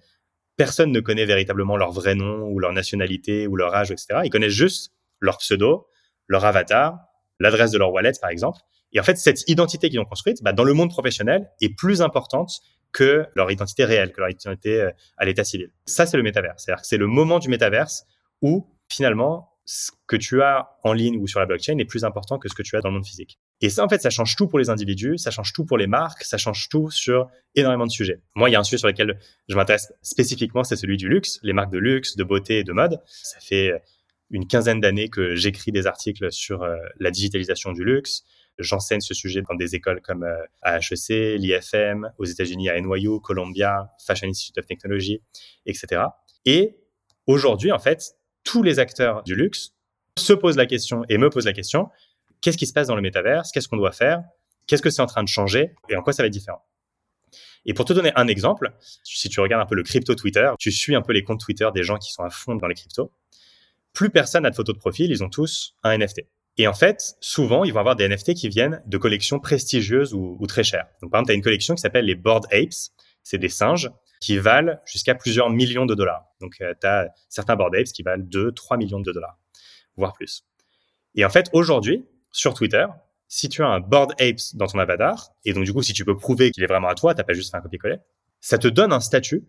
Personne 0.55 0.91
ne 0.91 0.99
connaît 0.99 1.25
véritablement 1.25 1.77
leur 1.77 1.91
vrai 1.91 2.13
nom 2.13 2.47
ou 2.47 2.59
leur 2.59 2.73
nationalité 2.73 3.47
ou 3.47 3.55
leur 3.55 3.73
âge, 3.73 3.91
etc. 3.91 4.19
Ils 4.23 4.29
connaissent 4.29 4.53
juste 4.53 4.93
leur 5.19 5.37
pseudo, 5.37 5.87
leur 6.27 6.45
avatar, 6.45 6.99
l'adresse 7.39 7.71
de 7.71 7.79
leur 7.79 7.91
wallet, 7.91 8.13
par 8.21 8.29
exemple. 8.29 8.59
Et 8.93 8.99
en 8.99 9.03
fait, 9.03 9.17
cette 9.17 9.47
identité 9.47 9.89
qu'ils 9.89 9.99
ont 9.99 10.05
construite, 10.05 10.41
bah, 10.43 10.53
dans 10.53 10.63
le 10.63 10.73
monde 10.73 10.89
professionnel, 10.89 11.49
est 11.61 11.75
plus 11.75 12.01
importante 12.01 12.61
que 12.93 13.25
leur 13.35 13.51
identité 13.51 13.85
réelle, 13.85 14.11
que 14.11 14.21
leur 14.21 14.29
identité 14.29 14.81
euh, 14.81 14.91
à 15.17 15.25
l'état 15.25 15.43
civil. 15.43 15.71
Ça, 15.85 16.05
c'est 16.05 16.17
le 16.17 16.23
métaverse. 16.23 16.63
C'est-à-dire 16.63 16.81
que 16.81 16.87
c'est 16.87 16.97
le 16.97 17.07
moment 17.07 17.39
du 17.39 17.49
métaverse 17.49 18.05
où, 18.41 18.67
finalement, 18.89 19.57
ce 19.65 19.91
que 20.07 20.15
tu 20.15 20.41
as 20.41 20.69
en 20.83 20.93
ligne 20.93 21.17
ou 21.17 21.27
sur 21.27 21.41
la 21.41 21.45
blockchain 21.45 21.77
est 21.77 21.85
plus 21.85 22.05
important 22.05 22.39
que 22.39 22.47
ce 22.47 22.55
que 22.55 22.63
tu 22.63 22.77
as 22.77 22.81
dans 22.81 22.87
le 22.87 22.95
monde 22.95 23.05
physique. 23.05 23.37
Et 23.59 23.69
ça, 23.69 23.83
en 23.83 23.89
fait, 23.89 24.01
ça 24.01 24.09
change 24.09 24.37
tout 24.37 24.47
pour 24.47 24.59
les 24.59 24.69
individus, 24.69 25.17
ça 25.17 25.29
change 25.29 25.51
tout 25.51 25.65
pour 25.65 25.77
les 25.77 25.87
marques, 25.87 26.23
ça 26.23 26.37
change 26.37 26.69
tout 26.69 26.89
sur 26.89 27.27
énormément 27.53 27.85
de 27.85 27.91
sujets. 27.91 28.21
Moi, 28.33 28.49
il 28.49 28.53
y 28.53 28.55
a 28.55 28.59
un 28.59 28.63
sujet 28.63 28.77
sur 28.77 28.87
lequel 28.87 29.19
je 29.49 29.55
m'intéresse 29.55 29.91
spécifiquement, 30.01 30.63
c'est 30.63 30.77
celui 30.77 30.95
du 30.95 31.09
luxe, 31.09 31.39
les 31.43 31.51
marques 31.51 31.71
de 31.71 31.79
luxe, 31.79 32.15
de 32.15 32.23
beauté 32.23 32.59
et 32.59 32.63
de 32.63 32.71
mode. 32.71 33.01
Ça 33.07 33.39
fait 33.41 33.73
une 34.29 34.47
quinzaine 34.47 34.79
d'années 34.79 35.09
que 35.09 35.35
j'écris 35.35 35.73
des 35.73 35.85
articles 35.85 36.31
sur 36.31 36.63
euh, 36.63 36.77
la 36.99 37.11
digitalisation 37.11 37.73
du 37.73 37.83
luxe, 37.83 38.23
J'enseigne 38.59 39.01
ce 39.01 39.13
sujet 39.13 39.41
dans 39.47 39.55
des 39.55 39.75
écoles 39.75 40.01
comme 40.01 40.23
euh, 40.23 40.43
à 40.61 40.77
HEC, 40.77 41.37
l'IFM, 41.37 42.11
aux 42.17 42.25
États-Unis 42.25 42.69
à 42.69 42.79
NYU, 42.79 43.19
Columbia, 43.21 43.91
Fashion 44.05 44.27
Institute 44.27 44.57
of 44.57 44.65
Technology, 44.65 45.21
etc. 45.65 46.01
Et 46.45 46.77
aujourd'hui, 47.25 47.71
en 47.71 47.79
fait, 47.79 48.15
tous 48.43 48.63
les 48.63 48.79
acteurs 48.79 49.23
du 49.23 49.35
luxe 49.35 49.73
se 50.17 50.33
posent 50.33 50.57
la 50.57 50.65
question 50.65 51.03
et 51.09 51.17
me 51.17 51.29
posent 51.29 51.45
la 51.45 51.53
question 51.53 51.89
qu'est-ce 52.41 52.57
qui 52.57 52.67
se 52.67 52.73
passe 52.73 52.87
dans 52.87 52.95
le 52.95 53.01
métaverse? 53.01 53.51
Qu'est-ce 53.51 53.67
qu'on 53.67 53.77
doit 53.77 53.91
faire? 53.91 54.23
Qu'est-ce 54.65 54.81
que 54.81 54.89
c'est 54.89 55.01
en 55.01 55.07
train 55.07 55.23
de 55.23 55.27
changer? 55.27 55.75
Et 55.89 55.95
en 55.95 56.01
quoi 56.01 56.13
ça 56.13 56.23
va 56.23 56.27
être 56.27 56.33
différent? 56.33 56.63
Et 57.65 57.73
pour 57.73 57.85
te 57.85 57.93
donner 57.93 58.11
un 58.15 58.27
exemple, 58.27 58.73
si 59.03 59.29
tu 59.29 59.39
regardes 59.39 59.61
un 59.61 59.65
peu 59.65 59.75
le 59.75 59.83
crypto 59.83 60.15
Twitter, 60.15 60.49
tu 60.57 60.71
suis 60.71 60.95
un 60.95 61.01
peu 61.01 61.13
les 61.13 61.23
comptes 61.23 61.41
Twitter 61.41 61.67
des 61.73 61.83
gens 61.83 61.97
qui 61.97 62.11
sont 62.11 62.23
à 62.23 62.29
fond 62.29 62.55
dans 62.55 62.67
les 62.67 62.75
cryptos, 62.75 63.11
plus 63.93 64.09
personne 64.09 64.43
n'a 64.43 64.51
de 64.51 64.55
photo 64.55 64.73
de 64.73 64.77
profil, 64.77 65.11
ils 65.11 65.23
ont 65.23 65.29
tous 65.29 65.75
un 65.83 65.97
NFT. 65.97 66.21
Et 66.57 66.67
en 66.67 66.73
fait, 66.73 67.15
souvent, 67.21 67.63
ils 67.63 67.71
vont 67.71 67.79
avoir 67.79 67.95
des 67.95 68.07
NFT 68.07 68.33
qui 68.33 68.49
viennent 68.49 68.81
de 68.85 68.97
collections 68.97 69.39
prestigieuses 69.39 70.13
ou, 70.13 70.45
très 70.47 70.63
chères. 70.63 70.87
Donc, 71.01 71.11
par 71.11 71.19
exemple, 71.19 71.27
tu 71.27 71.31
as 71.33 71.35
une 71.35 71.43
collection 71.43 71.75
qui 71.75 71.81
s'appelle 71.81 72.05
les 72.05 72.15
Bored 72.15 72.45
Apes. 72.51 72.91
C'est 73.23 73.37
des 73.37 73.49
singes 73.49 73.91
qui 74.19 74.37
valent 74.37 74.79
jusqu'à 74.85 75.13
plusieurs 75.13 75.49
millions 75.51 75.85
de 75.85 75.93
dollars. 75.93 76.25
Donc, 76.41 76.55
euh, 76.61 76.73
tu 76.79 76.87
as 76.87 77.09
certains 77.29 77.55
Bored 77.55 77.75
Apes 77.75 77.87
qui 77.93 78.01
valent 78.01 78.23
2, 78.25 78.51
3 78.51 78.77
millions 78.77 78.99
de 78.99 79.11
dollars, 79.11 79.37
voire 79.95 80.13
plus. 80.13 80.45
Et 81.13 81.23
en 81.23 81.29
fait, 81.29 81.49
aujourd'hui, 81.53 82.05
sur 82.31 82.55
Twitter, 82.55 82.85
si 83.27 83.49
tu 83.49 83.61
as 83.61 83.67
un 83.67 83.79
Bored 83.79 84.11
Apes 84.19 84.55
dans 84.55 84.67
ton 84.67 84.79
avatar, 84.79 85.31
et 85.45 85.53
donc 85.53 85.65
du 85.65 85.73
coup, 85.73 85.83
si 85.83 85.93
tu 85.93 86.05
peux 86.05 86.15
prouver 86.15 86.51
qu'il 86.51 86.63
est 86.63 86.67
vraiment 86.67 86.87
à 86.87 86.95
toi, 86.95 87.13
t'as 87.13 87.23
pas 87.23 87.33
juste 87.33 87.51
fait 87.51 87.57
un 87.57 87.61
copier-coller, 87.61 87.97
ça 88.39 88.57
te 88.57 88.67
donne 88.67 88.93
un 88.93 88.99
statut 88.99 89.45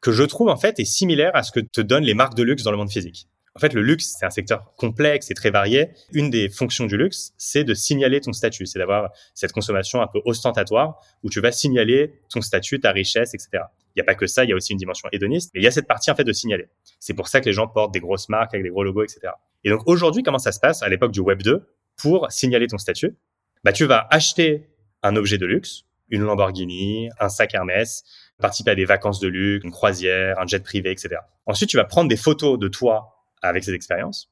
que 0.00 0.10
je 0.10 0.24
trouve 0.24 0.48
en 0.48 0.56
fait 0.56 0.80
est 0.80 0.84
similaire 0.84 1.30
à 1.34 1.42
ce 1.42 1.52
que 1.52 1.60
te 1.60 1.80
donnent 1.80 2.04
les 2.04 2.14
marques 2.14 2.34
de 2.34 2.42
luxe 2.42 2.64
dans 2.64 2.72
le 2.72 2.76
monde 2.76 2.90
physique. 2.90 3.28
En 3.54 3.60
fait, 3.60 3.74
le 3.74 3.82
luxe, 3.82 4.16
c'est 4.18 4.24
un 4.24 4.30
secteur 4.30 4.74
complexe 4.76 5.30
et 5.30 5.34
très 5.34 5.50
varié. 5.50 5.90
Une 6.12 6.30
des 6.30 6.48
fonctions 6.48 6.86
du 6.86 6.96
luxe, 6.96 7.32
c'est 7.36 7.64
de 7.64 7.74
signaler 7.74 8.20
ton 8.20 8.32
statut, 8.32 8.64
c'est 8.64 8.78
d'avoir 8.78 9.10
cette 9.34 9.52
consommation 9.52 10.00
un 10.00 10.06
peu 10.06 10.20
ostentatoire 10.24 11.00
où 11.22 11.28
tu 11.28 11.40
vas 11.40 11.52
signaler 11.52 12.14
ton 12.30 12.40
statut, 12.40 12.80
ta 12.80 12.92
richesse, 12.92 13.34
etc. 13.34 13.64
Il 13.94 13.98
n'y 13.98 14.00
a 14.00 14.04
pas 14.04 14.14
que 14.14 14.26
ça, 14.26 14.44
il 14.44 14.50
y 14.50 14.52
a 14.54 14.56
aussi 14.56 14.72
une 14.72 14.78
dimension 14.78 15.08
hédoniste, 15.12 15.50
mais 15.52 15.60
il 15.60 15.64
y 15.64 15.66
a 15.66 15.70
cette 15.70 15.86
partie 15.86 16.10
en 16.10 16.14
fait 16.14 16.24
de 16.24 16.32
signaler. 16.32 16.68
C'est 16.98 17.12
pour 17.12 17.28
ça 17.28 17.42
que 17.42 17.46
les 17.46 17.52
gens 17.52 17.68
portent 17.68 17.92
des 17.92 18.00
grosses 18.00 18.30
marques 18.30 18.54
avec 18.54 18.64
des 18.64 18.70
gros 18.70 18.84
logos, 18.84 19.02
etc. 19.02 19.34
Et 19.64 19.70
donc 19.70 19.82
aujourd'hui, 19.86 20.22
comment 20.22 20.38
ça 20.38 20.52
se 20.52 20.60
passe 20.60 20.82
à 20.82 20.88
l'époque 20.88 21.12
du 21.12 21.20
Web 21.20 21.42
2 21.42 21.62
pour 21.96 22.32
signaler 22.32 22.68
ton 22.68 22.78
statut? 22.78 23.16
Bah, 23.64 23.72
tu 23.72 23.84
vas 23.84 24.08
acheter 24.10 24.66
un 25.02 25.14
objet 25.14 25.36
de 25.36 25.44
luxe, 25.44 25.84
une 26.08 26.22
Lamborghini, 26.22 27.10
un 27.20 27.28
sac 27.28 27.54
Hermès, 27.54 28.02
participer 28.38 28.70
à 28.70 28.74
des 28.74 28.86
vacances 28.86 29.20
de 29.20 29.28
luxe, 29.28 29.64
une 29.64 29.70
croisière, 29.70 30.38
un 30.40 30.46
jet 30.46 30.62
privé, 30.62 30.90
etc. 30.90 31.16
Ensuite, 31.44 31.68
tu 31.68 31.76
vas 31.76 31.84
prendre 31.84 32.08
des 32.08 32.16
photos 32.16 32.58
de 32.58 32.68
toi 32.68 33.11
avec 33.42 33.64
ces 33.64 33.72
expériences. 33.72 34.30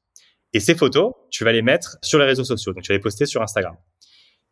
Et 0.53 0.59
ces 0.59 0.75
photos, 0.75 1.13
tu 1.29 1.43
vas 1.43 1.51
les 1.51 1.61
mettre 1.61 1.97
sur 2.01 2.19
les 2.19 2.25
réseaux 2.25 2.43
sociaux. 2.43 2.73
Donc, 2.73 2.83
tu 2.83 2.91
vas 2.91 2.95
les 2.95 3.01
poster 3.01 3.25
sur 3.25 3.41
Instagram. 3.41 3.75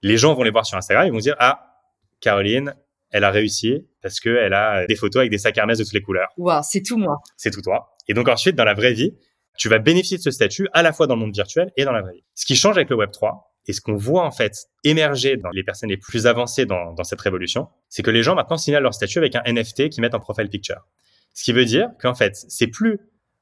Les 0.02 0.18
gens 0.18 0.34
vont 0.34 0.44
les 0.44 0.52
voir 0.52 0.66
sur 0.66 0.78
Instagram. 0.78 1.08
Ils 1.08 1.12
vont 1.12 1.20
dire, 1.20 1.36
ah, 1.40 1.76
Caroline, 2.22 2.74
elle 3.12 3.24
a 3.24 3.32
réussi 3.32 3.86
parce 4.02 4.20
qu'elle 4.20 4.54
a 4.54 4.86
des 4.86 4.96
photos 4.96 5.22
avec 5.22 5.32
des 5.32 5.38
sacs 5.38 5.58
Hermès 5.58 5.78
de 5.78 5.84
toutes 5.84 5.94
les 5.94 6.02
couleurs. 6.02 6.30
Waouh, 6.38 6.62
c'est 6.64 6.82
tout 6.82 6.98
moi. 6.98 7.18
C'est 7.36 7.52
tout 7.52 7.62
toi. 7.62 7.98
Et 8.08 8.14
donc, 8.14 8.30
ensuite, 8.30 8.56
dans 8.56 8.64
la 8.64 8.74
vraie 8.74 8.94
vie, 8.94 9.18
tu 9.58 9.68
vas 9.68 9.80
bénéficier 9.80 10.18
de 10.18 10.24
ce 10.24 10.32
statut 10.32 10.70
à 10.74 10.84
la 10.84 10.94
fois 10.94 11.08
dans 11.08 11.16
le 11.16 11.22
monde 11.22 11.34
virtuel 11.34 11.72
et 11.76 11.84
dans 11.84 11.92
la 11.92 12.02
vraie 12.02 12.14
vie. 12.14 12.24
Ce 12.34 12.46
qui 12.46 12.56
change 12.56 12.78
avec 12.78 12.90
le 12.90 12.96
Web 12.96 13.12
3, 13.12 13.50
et 13.68 13.74
ce 13.74 13.82
qu'on 13.82 13.96
voit 13.96 14.24
en 14.24 14.32
fait 14.32 14.54
émerger 14.84 15.38
dans 15.38 15.50
les 15.50 15.64
personnes 15.64 15.90
les 15.90 15.98
plus 15.98 16.28
avancées 16.28 16.66
dans, 16.66 16.94
dans 16.94 17.04
cette 17.04 17.22
révolution, 17.22 17.68
c'est 17.90 18.02
que 18.02 18.10
les 18.10 18.24
gens 18.24 18.36
maintenant 18.36 18.58
signalent 18.58 18.84
leur 18.84 18.94
statut 18.94 19.18
avec 19.18 19.36
un 19.36 19.44
NFT 19.46 19.90
qu'ils 19.90 20.02
mettent 20.02 20.16
en 20.16 20.20
profile 20.20 20.50
picture. 20.50 20.88
Ce 21.34 21.44
qui 21.44 21.52
veut 21.52 21.66
dire 21.66 21.90
qu'en 22.02 22.16
fait, 22.16 22.36
c'est 22.48 22.68
plus 22.68 23.00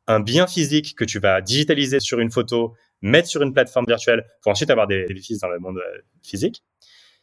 un 0.07 0.19
bien 0.19 0.47
physique 0.47 0.95
que 0.95 1.05
tu 1.05 1.19
vas 1.19 1.41
digitaliser 1.41 1.99
sur 1.99 2.19
une 2.19 2.31
photo, 2.31 2.75
mettre 3.01 3.27
sur 3.27 3.41
une 3.41 3.53
plateforme 3.53 3.85
virtuelle 3.87 4.25
pour 4.41 4.51
ensuite 4.51 4.69
avoir 4.69 4.87
des 4.87 5.05
bénéfices 5.05 5.39
dans 5.39 5.49
le 5.49 5.59
monde 5.59 5.77
euh, 5.77 6.01
physique. 6.23 6.63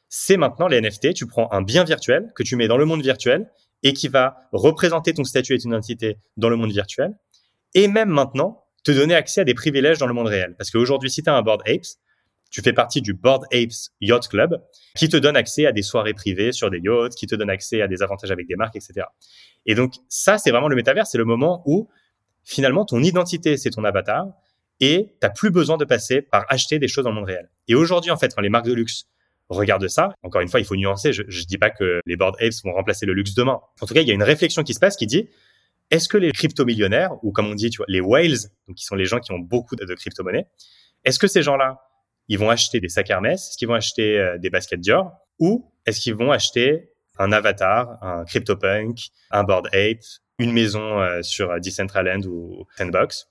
C'est 0.09 0.37
maintenant 0.37 0.69
les 0.69 0.81
NFT. 0.81 1.15
Tu 1.15 1.27
prends 1.27 1.51
un 1.53 1.63
bien 1.63 1.85
virtuel 1.85 2.31
que 2.35 2.43
tu 2.43 2.57
mets 2.57 2.69
dans 2.69 2.77
le 2.77 2.85
monde 2.85 3.03
virtuel 3.03 3.51
et 3.83 3.93
qui 3.93 4.09
va 4.09 4.49
représenter 4.53 5.13
ton 5.13 5.25
statut 5.25 5.55
et 5.55 5.59
ton 5.59 5.71
identité 5.71 6.19
dans 6.37 6.49
le 6.49 6.57
monde 6.57 6.71
virtuel. 6.71 7.15
Et 7.75 7.89
même 7.89 8.11
maintenant, 8.11 8.65
te 8.85 8.93
donner 8.93 9.15
accès 9.15 9.41
à 9.41 9.45
des 9.45 9.55
privilèges 9.55 9.99
dans 9.99 10.07
le 10.07 10.15
monde 10.15 10.29
réel. 10.29 10.55
Parce 10.57 10.71
qu'aujourd'hui, 10.71 11.11
si 11.11 11.23
tu 11.23 11.31
as 11.31 11.35
un 11.35 11.43
Board 11.43 11.63
Apes, 11.67 11.99
tu 12.51 12.63
fais 12.63 12.73
partie 12.73 13.03
du 13.03 13.15
Board 13.15 13.45
Apes 13.53 13.91
Yacht 14.01 14.29
Club, 14.29 14.63
qui 14.95 15.09
te 15.09 15.17
donne 15.17 15.37
accès 15.37 15.67
à 15.67 15.73
des 15.73 15.83
soirées 15.83 16.15
privées 16.15 16.53
sur 16.53 16.71
des 16.71 16.79
yachts, 16.79 17.15
qui 17.17 17.27
te 17.27 17.35
donne 17.35 17.51
accès 17.51 17.83
à 17.83 17.89
des 17.89 18.03
avantages 18.03 18.31
avec 18.31 18.47
des 18.47 18.55
marques, 18.55 18.77
etc. 18.77 19.07
Et 19.67 19.75
donc, 19.75 19.95
ça, 20.09 20.39
c'est 20.39 20.53
vraiment 20.53 20.69
le 20.69 20.77
métavers. 20.77 21.07
C'est 21.07 21.19
le 21.19 21.25
moment 21.25 21.63
où 21.67 21.89
finalement, 22.45 22.85
ton 22.85 23.03
identité, 23.03 23.57
c'est 23.57 23.71
ton 23.71 23.85
avatar 23.85 24.27
et 24.81 25.17
tu 25.21 25.29
plus 25.35 25.51
besoin 25.51 25.77
de 25.77 25.85
passer 25.85 26.23
par 26.23 26.45
acheter 26.49 26.79
des 26.79 26.89
choses 26.89 27.05
dans 27.05 27.11
le 27.11 27.17
monde 27.17 27.27
réel. 27.27 27.49
Et 27.69 27.75
aujourd'hui, 27.75 28.11
en 28.11 28.17
fait, 28.17 28.35
quand 28.35 28.43
les 28.43 28.49
marques 28.49 28.67
de 28.67 28.73
luxe 28.73 29.07
regardent 29.49 29.89
ça, 29.89 30.15
encore 30.23 30.41
une 30.41 30.49
fois, 30.49 30.61
il 30.61 30.67
faut 30.67 30.77
nuancer, 30.77 31.13
je 31.13 31.23
ne 31.23 31.45
dis 31.47 31.59
pas 31.59 31.71
que 31.71 32.01
les 32.07 32.17
board 32.17 32.37
apes 32.41 32.55
vont 32.65 32.73
remplacer 32.73 33.07
le 33.07 33.13
luxe 33.13 33.35
demain. 33.35 33.61
En 33.81 33.87
tout 33.87 33.95
cas, 33.95 34.01
il 34.01 34.09
y 34.09 34.11
a 34.11 34.15
une 34.15 34.23
réflexion 34.23 34.63
qui 34.63 34.75
se 34.75 34.81
passe 34.81 34.97
qui 34.97 35.07
dit, 35.07 35.29
est-ce 35.91 36.09
que 36.09 36.17
les 36.17 36.33
crypto-millionnaires, 36.33 37.13
ou 37.23 37.31
comme 37.31 37.47
on 37.47 37.55
dit, 37.55 37.71
tu 37.71 37.79
vois, 37.79 37.87
les 37.89 38.01
whales, 38.01 38.37
donc 38.67 38.77
qui 38.77 38.85
sont 38.85 38.97
les 38.97 39.05
gens 39.05 39.21
qui 39.21 39.33
ont 39.33 39.39
beaucoup 39.39 39.77
de, 39.77 39.95
crypto-monnaies, 39.95 40.47
est-ce 41.05 41.19
que 41.19 41.27
ces 41.27 41.43
gens-là, 41.43 41.79
ils 42.29 42.39
vont 42.39 42.49
acheter 42.49 42.81
des 42.81 42.89
sacs 42.89 43.11
Hermès, 43.11 43.49
est-ce 43.49 43.59
qu'ils 43.59 43.69
vont 43.69 43.75
acheter 43.75 44.19
euh, 44.19 44.39
des 44.39 44.49
baskets 44.49 44.81
Dior, 44.81 45.13
ou 45.39 45.71
est-ce 45.87 46.01
qu'ils 46.01 46.15
vont 46.15 46.33
acheter 46.33 46.91
un 47.19 47.33
avatar, 47.33 47.99
un 48.03 48.25
CryptoPunk, 48.25 48.99
un 49.31 49.45
Board 49.45 49.69
Ape, 49.69 50.01
une 50.39 50.53
maison 50.53 51.01
euh, 51.01 51.23
sur 51.23 51.61
Decentraland 51.61 52.25
ou 52.27 52.67
Sandbox. 52.77 53.29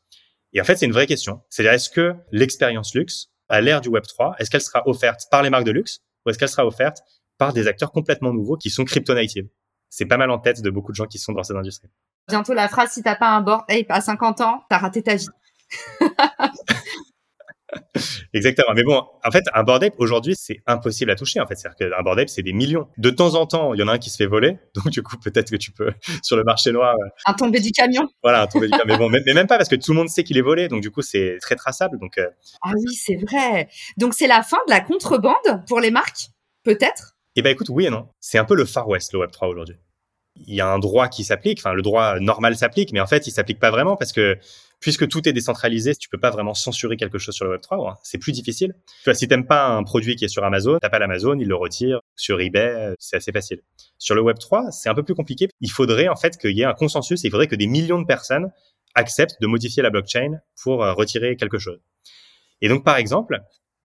Et 0.54 0.62
en 0.62 0.64
fait, 0.64 0.76
c'est 0.76 0.86
une 0.86 0.92
vraie 0.92 1.08
question. 1.08 1.42
C'est-à-dire, 1.50 1.74
est-ce 1.74 1.90
que 1.90 2.16
l'expérience 2.32 2.94
luxe, 2.94 3.30
à 3.50 3.62
l'ère 3.62 3.82
du 3.82 3.90
Web 3.90 4.04
3, 4.04 4.36
est-ce 4.40 4.50
qu'elle 4.50 4.62
sera 4.62 4.88
offerte 4.88 5.24
par 5.32 5.44
les 5.44 5.50
marques 5.50 5.66
de 5.66 5.72
luxe 5.72 6.00
ou 6.26 6.30
est-ce 6.30 6.38
qu'elle 6.38 6.50
sera 6.50 6.66
offerte 6.66 7.00
par 7.38 7.54
des 7.54 7.68
acteurs 7.68 7.92
complètement 7.92 8.32
nouveaux 8.32 8.56
qui 8.56 8.70
sont 8.70 8.86
crypto-native 8.86 9.48
C'est 9.90 10.06
pas 10.06 10.18
mal 10.18 10.32
en 10.32 10.40
tête 10.40 10.62
de 10.62 10.70
beaucoup 10.70 10.92
de 10.92 10.96
gens 10.96 11.08
qui 11.08 11.18
sont 11.18 11.34
dans 11.34 11.44
cette 11.44 11.58
industrie. 11.58 11.90
Bientôt 12.30 12.54
la 12.54 12.70
phrase, 12.70 12.92
si 12.92 13.04
t'as 13.04 13.16
pas 13.16 13.30
un 13.30 13.42
board 13.42 13.64
ape 13.70 13.90
à 13.90 14.00
50 14.00 14.42
ans, 14.42 14.64
t'as 14.70 14.78
raté 14.78 15.04
ta 15.04 15.16
vie. 15.16 15.28
Exactement. 18.34 18.74
Mais 18.76 18.84
bon, 18.84 19.04
en 19.24 19.32
fait, 19.32 19.44
un 19.54 19.64
board 19.64 19.92
aujourd'hui, 19.98 20.36
c'est 20.38 20.62
impossible 20.68 21.12
à 21.12 21.16
toucher. 21.16 21.40
En 21.40 21.48
fait, 21.48 21.56
c'est-à-dire 21.56 21.90
qu'un 21.90 22.04
board 22.04 22.28
c'est 22.28 22.42
des 22.42 22.54
millions. 22.54 22.88
De 22.98 23.10
temps 23.10 23.36
en 23.36 23.46
temps, 23.46 23.74
il 23.74 23.80
y 23.80 23.84
en 23.84 23.88
a 23.88 23.94
un 23.94 23.98
qui 23.98 24.10
se 24.10 24.18
fait 24.18 24.26
voler. 24.26 24.58
Donc, 24.76 24.90
du 24.90 25.04
coup, 25.04 25.18
peut-être 25.18 25.52
que 25.52 25.56
tu 25.56 25.72
peux, 25.72 25.92
sur 26.24 26.36
le 26.36 26.44
marché 26.44 26.72
noir. 26.72 26.96
Euh, 26.96 27.08
un 27.26 27.34
tombé 27.34 27.60
du 27.60 27.72
camion. 27.72 28.08
Voilà, 28.22 28.42
un 28.44 28.48
tombé 28.48 28.68
du 28.68 28.72
camion. 28.72 28.86
Mais 28.86 28.98
bon, 28.98 29.10
mais, 29.10 29.22
même 29.34 29.48
pas 29.48 29.58
parce 29.58 29.70
que 29.70 29.76
tout 29.76 29.92
le 29.92 29.98
monde 29.98 30.10
sait 30.10 30.24
qu'il 30.24 30.38
est 30.38 30.42
volé. 30.42 30.68
Donc, 30.68 30.82
du 30.82 30.92
coup, 30.92 31.02
c'est 31.02 31.38
très 31.42 31.56
traçable. 31.56 32.00
Donc, 32.00 32.18
euh, 32.18 32.30
Ah 32.62 32.72
oui, 32.76 32.94
c'est 32.94 33.16
vrai. 33.16 33.70
Donc, 33.98 34.14
c'est 34.14 34.28
la 34.28 34.44
fin 34.44 34.58
de 34.68 34.72
la 34.72 34.82
contrebande 34.82 35.66
pour 35.68 35.80
les 35.80 35.92
marques, 35.92 36.30
peut-être? 36.64 37.16
Eh 37.36 37.42
ben, 37.42 37.50
écoute, 37.50 37.70
oui 37.70 37.86
et 37.86 37.90
non. 37.90 38.08
C'est 38.20 38.38
un 38.38 38.46
peu 38.46 38.56
le 38.56 38.66
Far 38.66 38.88
West, 38.88 39.14
le 39.14 39.20
Web3 39.20 39.48
aujourd'hui 39.48 39.78
il 40.48 40.56
y 40.56 40.62
a 40.62 40.68
un 40.68 40.80
droit 40.80 41.08
qui 41.08 41.24
s'applique, 41.24 41.60
enfin 41.60 41.74
le 41.74 41.82
droit 41.82 42.20
normal 42.20 42.56
s'applique, 42.56 42.92
mais 42.92 43.00
en 43.00 43.08
fait 43.08 43.28
il 43.28 43.32
s'applique 43.32 43.60
pas 43.60 43.72
vraiment 43.72 43.96
parce 43.96 44.12
que 44.12 44.38
puisque 44.84 45.08
tout 45.08 45.28
est 45.28 45.34
décentralisé, 45.34 45.96
tu 45.96 46.10
peux 46.10 46.20
pas 46.20 46.30
vraiment 46.30 46.54
censurer 46.54 46.98
quelque 46.98 47.18
chose 47.18 47.34
sur 47.34 47.46
le 47.46 47.58
Web3. 47.58 47.90
Hein. 47.90 47.96
C'est 48.04 48.18
plus 48.18 48.34
difficile. 48.34 48.76
Tu 48.86 49.06
vois, 49.06 49.14
si 49.14 49.30
t'aimes 49.30 49.48
pas 49.48 49.68
un 49.68 49.84
produit 49.84 50.18
qui 50.18 50.26
est 50.26 50.28
sur 50.28 50.44
Amazon, 50.44 50.78
t'as 50.82 50.90
pas 50.90 51.00
l'Amazon, 51.00 51.40
il 51.40 51.48
le 51.48 51.56
retire. 51.56 52.02
Sur 52.18 52.42
eBay, 52.42 52.94
c'est 53.00 53.16
assez 53.16 53.32
facile. 53.32 53.62
Sur 53.98 54.14
le 54.14 54.22
Web3, 54.22 54.72
c'est 54.72 54.90
un 54.90 54.94
peu 54.94 55.04
plus 55.04 55.16
compliqué. 55.16 55.48
Il 55.62 55.72
faudrait 55.72 56.10
en 56.10 56.18
fait 56.18 56.38
qu'il 56.38 56.52
y 56.52 56.62
ait 56.62 56.66
un 56.66 56.74
consensus. 56.74 57.24
il 57.24 57.32
faudrait 57.32 57.48
que 57.48 57.56
des 57.56 57.68
millions 57.68 58.00
de 58.00 58.06
personnes 58.06 58.52
acceptent 58.94 59.42
de 59.42 59.48
modifier 59.48 59.82
la 59.82 59.90
blockchain 59.90 60.42
pour 60.62 60.84
euh, 60.84 60.92
retirer 60.92 61.38
quelque 61.38 61.58
chose. 61.58 61.80
Et 62.62 62.68
donc, 62.68 62.84
par 62.84 62.98
exemple, 62.98 63.40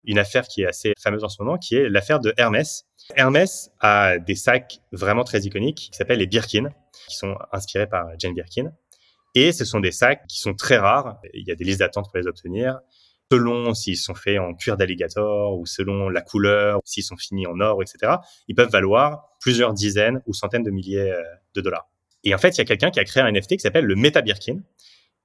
une 0.05 0.19
affaire 0.19 0.49
qui 0.49 0.63
est 0.63 0.67
assez 0.67 0.95
fameuse 1.01 1.23
en 1.23 1.29
ce 1.29 1.41
moment, 1.41 1.59
qui 1.59 1.77
est 1.77 1.89
l'affaire 1.89 2.19
de 2.19 2.35
Hermès. 2.37 2.87
Hermès 3.15 3.71
a 3.81 4.19
des 4.19 4.35
sacs 4.35 4.81
vraiment 4.91 5.23
très 5.23 5.43
iconiques 5.43 5.91
qui 5.93 5.97
s'appellent 5.97 6.19
les 6.19 6.27
Birkin, 6.27 6.71
qui 7.09 7.17
sont 7.17 7.37
inspirés 7.53 7.87
par 7.87 8.09
Jane 8.19 8.35
Birkin. 8.35 8.73
Et 9.35 9.53
ce 9.53 9.65
sont 9.65 9.81
des 9.81 9.93
sacs 9.93 10.27
qui 10.27 10.39
sont 10.41 10.55
très 10.55 10.79
rares. 10.79 11.21
Il 11.35 11.47
y 11.47 11.51
a 11.51 11.55
des 11.55 11.65
listes 11.65 11.81
d'attente 11.81 12.07
pour 12.07 12.19
les 12.19 12.27
obtenir. 12.27 12.81
Selon 13.31 13.75
s'ils 13.75 13.99
sont 13.99 14.15
faits 14.15 14.39
en 14.39 14.55
cuir 14.55 14.79
d'alligator 14.79 15.59
ou 15.59 15.67
selon 15.67 16.09
la 16.09 16.23
couleur, 16.23 16.81
s'ils 16.85 17.03
sont 17.03 17.17
finis 17.17 17.47
en 17.47 17.61
or, 17.61 17.83
etc., 17.83 18.15
ils 18.49 18.55
peuvent 18.55 18.71
valoir 18.71 19.37
plusieurs 19.41 19.75
dizaines 19.75 20.23
ou 20.27 20.33
centaines 20.33 20.63
de 20.63 20.71
milliers 20.71 21.11
euh, 21.11 21.23
de 21.55 21.61
dollars. 21.61 21.91
Et 22.25 22.35
en 22.35 22.39
fait, 22.39 22.51
il 22.51 22.59
y 22.59 22.61
a 22.63 22.65
quelqu'un 22.65 22.91
qui 22.91 23.01
a 23.01 23.05
créé 23.05 23.23
un 23.23 23.31
NFT 23.31 23.57
qui 23.57 23.61
s'appelle 23.61 23.85
le 23.85 23.97
Meta 23.97 24.23
Birkin. 24.23 24.61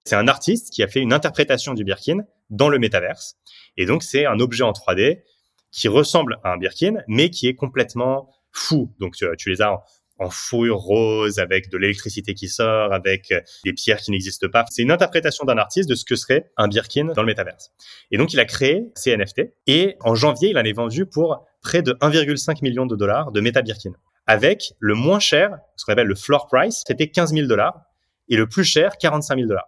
C'est 0.04 0.16
un 0.16 0.28
artiste 0.28 0.74
qui 0.74 0.84
a 0.84 0.88
fait 0.88 1.00
une 1.00 1.14
interprétation 1.14 1.74
du 1.74 1.86
Birkin 1.86 2.26
dans 2.50 2.68
le 2.68 2.78
métaverse. 2.78 3.38
Et 3.78 3.86
donc, 3.86 4.04
c'est 4.04 4.26
un 4.26 4.40
objet 4.40 4.64
en 4.64 4.74
3D 4.74 5.24
qui 5.72 5.88
ressemble 5.88 6.40
à 6.44 6.52
un 6.52 6.58
Birkin, 6.58 7.02
mais 7.08 7.30
qui 7.30 7.48
est 7.48 7.56
complètement 7.56 8.30
fou. 8.52 8.94
Donc, 9.00 9.16
tu, 9.16 9.26
tu 9.38 9.50
les 9.50 9.62
as 9.62 9.82
en 10.24 10.30
fourrure 10.30 10.78
rose, 10.78 11.40
avec 11.40 11.70
de 11.70 11.78
l'électricité 11.78 12.34
qui 12.34 12.48
sort, 12.48 12.94
avec 12.94 13.32
euh, 13.32 13.42
des 13.66 13.74
pierres 13.74 14.00
qui 14.00 14.12
n'existent 14.12 14.48
pas. 14.50 14.66
C'est 14.70 14.82
une 14.82 14.92
interprétation 14.92 15.46
d'un 15.46 15.58
artiste 15.58 15.90
de 15.90 15.96
ce 15.96 16.06
que 16.06 16.16
serait 16.16 16.52
un 16.58 16.68
Birkin 16.68 17.06
dans 17.16 17.22
le 17.22 17.28
métaverse. 17.28 17.72
Et 18.12 18.18
donc, 18.18 18.34
il 18.34 18.40
a 18.40 18.46
créé 18.46 18.92
ces 18.96 19.16
NFT. 19.16 19.54
Et 19.68 19.96
en 20.02 20.16
janvier, 20.16 20.50
il 20.50 20.58
en 20.58 20.64
est 20.64 20.74
vendu 20.74 21.06
pour 21.06 21.46
près 21.62 21.82
de 21.82 21.94
1,5 22.02 22.60
million 22.62 22.86
de 22.86 22.96
dollars 22.96 23.32
de 23.32 23.42
Meta 23.42 23.62
Birkin. 23.62 23.92
Avec 24.26 24.74
le 24.80 24.96
moins 24.96 25.20
cher, 25.20 25.58
ce 25.76 25.86
qu'on 25.86 25.94
appelle 25.94 26.08
le 26.08 26.16
floor 26.16 26.48
price, 26.48 26.84
c'était 26.88 27.08
15 27.08 27.34
000 27.34 27.48
dollars. 27.48 27.82
Et 28.30 28.38
le 28.38 28.48
plus 28.48 28.64
cher, 28.64 28.98
45 28.98 29.36
000 29.36 29.48
dollars. 29.48 29.68